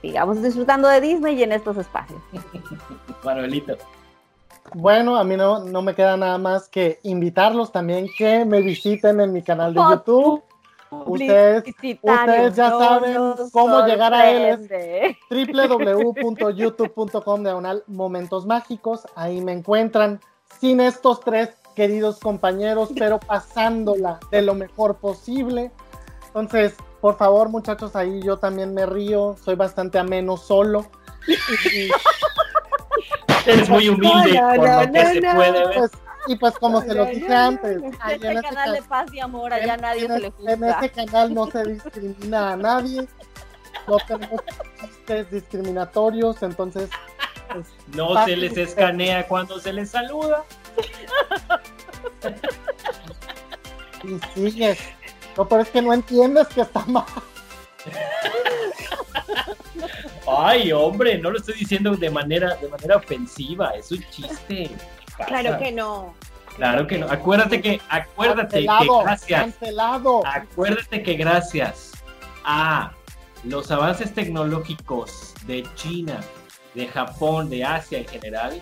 sigamos 0.00 0.42
disfrutando 0.42 0.88
de 0.88 1.00
Disney 1.00 1.36
y 1.38 1.42
en 1.42 1.52
estos 1.52 1.76
espacios. 1.76 2.20
Manuelito. 3.24 3.76
Bueno, 4.74 5.16
a 5.16 5.24
mí 5.24 5.36
no, 5.36 5.64
no 5.64 5.82
me 5.82 5.94
queda 5.94 6.16
nada 6.16 6.38
más 6.38 6.68
que 6.68 7.00
invitarlos 7.02 7.72
también 7.72 8.08
que 8.16 8.44
me 8.44 8.60
visiten 8.60 9.20
en 9.20 9.32
mi 9.32 9.42
canal 9.42 9.74
de 9.74 9.80
YouTube. 9.80 10.42
Ustedes, 10.90 11.64
ustedes 12.02 12.56
ya 12.56 12.70
saben 12.70 13.34
cómo 13.52 13.86
llegar 13.86 14.14
a 14.14 14.30
él. 14.30 14.68
Es 14.70 15.16
www.youtube.com 15.30 17.42
diagonal 17.42 17.84
momentos 17.86 18.46
mágicos. 18.46 19.02
Ahí 19.14 19.40
me 19.40 19.52
encuentran 19.52 20.20
sin 20.60 20.80
estos 20.80 21.20
tres 21.20 21.50
queridos 21.74 22.18
compañeros, 22.18 22.90
pero 22.98 23.20
pasándola 23.20 24.18
de 24.30 24.42
lo 24.42 24.54
mejor 24.54 24.96
posible. 24.96 25.70
Entonces, 26.28 26.74
por 27.00 27.16
favor, 27.16 27.48
muchachos, 27.48 27.94
ahí 27.94 28.20
yo 28.22 28.38
también 28.38 28.74
me 28.74 28.86
río. 28.86 29.36
Soy 29.44 29.54
bastante 29.54 29.98
ameno 29.98 30.36
solo. 30.36 30.86
Y- 31.26 31.90
Eres 33.46 33.68
muy 33.70 33.88
humilde 33.88 34.34
No, 34.34 34.50
no, 34.50 34.56
por 34.56 34.68
lo 34.68 34.86
no, 34.86 34.92
que 34.92 35.04
no, 35.04 35.10
se 35.10 35.20
puede 35.36 35.52
ver. 35.52 35.70
pues, 35.76 35.90
y 36.28 36.36
pues 36.36 36.54
como 36.58 36.80
se 36.82 36.94
los 36.94 37.08
dije 37.08 37.34
antes, 37.34 37.82
Este 37.82 38.26
en 38.28 38.38
ese 38.38 38.42
canal 38.42 38.72
de 38.72 38.82
paz 38.82 39.12
y 39.12 39.20
amor, 39.20 39.52
allá 39.52 39.74
en- 39.74 39.80
nadie 39.80 40.04
en, 40.04 40.08
se 40.12 40.18
le 40.20 40.26
en 40.26 40.32
juzga. 40.32 40.78
ese 40.80 40.90
canal 40.90 41.34
no 41.34 41.50
se 41.50 41.64
discrimina 41.64 42.52
a 42.52 42.56
nadie, 42.56 43.08
no 43.86 43.96
tenemos 44.06 44.40
chistes 44.80 45.30
discriminatorios, 45.30 46.42
entonces 46.42 46.90
pues, 47.52 47.66
No 47.94 48.24
se 48.24 48.36
les 48.36 48.56
escanea 48.56 49.26
cuando 49.26 49.58
se 49.58 49.72
les 49.72 49.90
saluda. 49.90 50.44
y 54.04 54.18
sigues. 54.34 54.78
No, 55.36 55.48
pero 55.48 55.62
es 55.62 55.68
que 55.70 55.80
no 55.82 55.92
entiendes 55.92 56.48
que 56.48 56.62
está 56.62 56.84
mal. 56.86 57.04
Ay, 60.26 60.72
hombre, 60.72 61.16
no 61.18 61.30
lo 61.30 61.38
estoy 61.38 61.54
diciendo 61.54 61.94
de 61.94 62.10
manera, 62.10 62.56
de 62.56 62.68
manera 62.68 62.96
ofensiva, 62.96 63.70
es 63.70 63.90
un 63.92 64.02
chiste. 64.10 64.70
Pasa. 65.18 65.28
Claro 65.28 65.58
que 65.58 65.72
no. 65.72 66.14
Claro 66.56 66.86
que 66.86 66.98
no. 66.98 67.10
Acuérdate 67.10 67.60
que, 67.60 67.80
acuérdate 67.88 68.60
que 68.60 68.64
gracias, 68.64 69.40
cancelado. 69.40 70.26
acuérdate 70.26 71.02
que 71.02 71.14
gracias 71.14 71.92
a 72.44 72.92
los 73.44 73.70
avances 73.70 74.12
tecnológicos 74.12 75.34
de 75.46 75.64
China, 75.76 76.20
de 76.74 76.86
Japón, 76.88 77.48
de 77.48 77.64
Asia 77.64 77.98
en 77.98 78.06
general, 78.06 78.60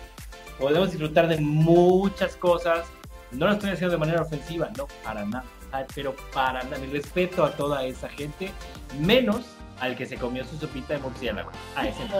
podemos 0.59 0.91
disfrutar 0.91 1.27
de 1.27 1.37
muchas 1.37 2.35
cosas. 2.35 2.85
No 3.31 3.47
lo 3.47 3.53
estoy 3.53 3.71
haciendo 3.71 3.93
de 3.93 3.99
manera 3.99 4.21
ofensiva, 4.21 4.69
no, 4.77 4.87
para 5.03 5.25
nada. 5.25 5.45
Pero 5.93 6.15
para 6.33 6.63
nada, 6.63 6.77
mi 6.77 6.87
respeto 6.87 7.43
a 7.43 7.51
toda 7.51 7.83
esa 7.83 8.09
gente, 8.09 8.51
menos 8.99 9.56
al 9.79 9.95
que 9.95 10.05
se 10.05 10.17
comió 10.17 10.43
su 10.45 10.57
sopita 10.57 10.93
de 10.93 10.99
murciélago. 10.99 11.51
A 11.75 11.87
ese 11.87 11.99
no. 12.09 12.19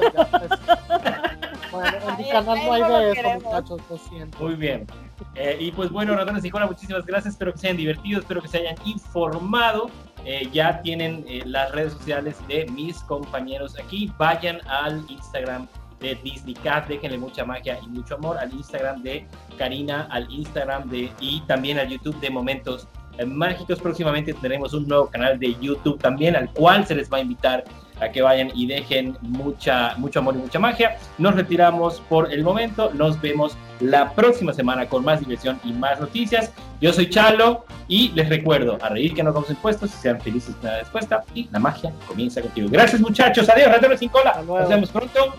Bueno, 1.72 1.98
en 2.10 2.18
mi 2.18 2.30
canal 2.30 2.58
no 2.66 2.74
hay 2.74 2.84
de 2.84 3.12
eso, 3.12 3.40
muchachos, 3.42 3.82
lo 3.90 3.98
siento. 3.98 4.38
Muy 4.40 4.56
bien. 4.56 4.88
Eh, 5.36 5.58
y 5.60 5.72
pues 5.72 5.90
bueno, 5.90 6.16
ratones 6.16 6.44
y 6.46 6.50
cola, 6.50 6.66
muchísimas 6.66 7.06
gracias. 7.06 7.34
Espero 7.34 7.54
que 7.54 7.60
se 7.60 7.68
hayan 7.68 7.78
divertido, 7.78 8.20
espero 8.20 8.42
que 8.42 8.48
se 8.48 8.58
hayan 8.60 8.76
informado. 8.86 9.90
Eh, 10.26 10.50
ya 10.52 10.82
tienen 10.82 11.26
eh, 11.28 11.44
las 11.46 11.72
redes 11.72 11.94
sociales 11.94 12.36
de 12.48 12.66
mis 12.68 13.00
compañeros 13.02 13.78
aquí. 13.80 14.12
Vayan 14.18 14.60
al 14.68 15.06
Instagram 15.10 15.68
de 16.00 16.16
Disney 16.16 16.54
Cat, 16.54 16.88
déjenle 16.88 17.18
mucha 17.18 17.44
magia 17.44 17.80
y 17.82 17.88
mucho 17.88 18.16
amor. 18.16 18.38
Al 18.38 18.54
Instagram 18.54 19.02
de 19.04 19.26
Karina, 19.58 20.08
al 20.12 20.32
Instagram 20.32 20.90
de 20.90 21.12
y 21.20 21.42
también 21.42 21.80
al 21.80 21.90
YouTube 21.90 22.20
de 22.20 22.30
Momentos 22.30 22.88
Mágicos. 23.26 23.80
Próximamente 23.80 24.34
tendremos 24.34 24.74
un 24.74 24.88
nuevo 24.88 25.08
canal 25.08 25.40
de 25.40 25.56
YouTube 25.60 26.00
también, 26.00 26.36
al 26.36 26.50
cual 26.52 26.86
se 26.86 26.96
les 26.96 27.12
va 27.12 27.18
a 27.18 27.22
invitar 27.22 27.64
a 28.00 28.10
que 28.10 28.22
vayan 28.22 28.52
y 28.54 28.68
dejen 28.68 29.18
mucha, 29.22 29.96
mucho 29.98 30.20
amor 30.20 30.36
y 30.36 30.40
mucha 30.40 30.60
magia. 30.60 30.98
Nos 31.18 31.36
retiramos 31.36 32.02
por 32.10 32.32
el 32.32 32.44
momento. 32.44 32.92
Nos 32.94 33.20
vemos 33.20 33.58
la 33.80 34.12
próxima 34.14 34.54
semana 34.54 34.88
con 34.88 35.04
más 35.04 35.20
diversión 35.20 35.60
y 35.64 35.74
más 35.74 36.00
noticias. 36.00 36.52
Yo 36.80 36.94
soy 36.94 37.10
Chalo 37.10 37.66
y 37.88 38.10
les 38.10 38.30
recuerdo 38.30 38.78
a 38.82 38.90
reír 38.90 39.14
que 39.14 39.24
no 39.24 39.34
vamos 39.34 39.50
impuestos, 39.50 39.90
sean 39.92 40.22
felices 40.22 40.60
de 40.62 40.68
la 40.68 40.80
respuesta 40.80 41.24
y 41.34 41.48
la 41.52 41.60
magia 41.60 41.92
comienza 42.08 42.42
contigo. 42.42 42.68
Gracias 42.70 43.02
muchachos, 43.02 43.50
adiós, 43.50 43.70
ratones 43.70 44.00
sin 44.00 44.10
cola. 44.10 44.44
Nos 44.46 44.70
vemos 44.70 44.90
pronto. 44.90 45.34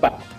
Bye. 0.00 0.31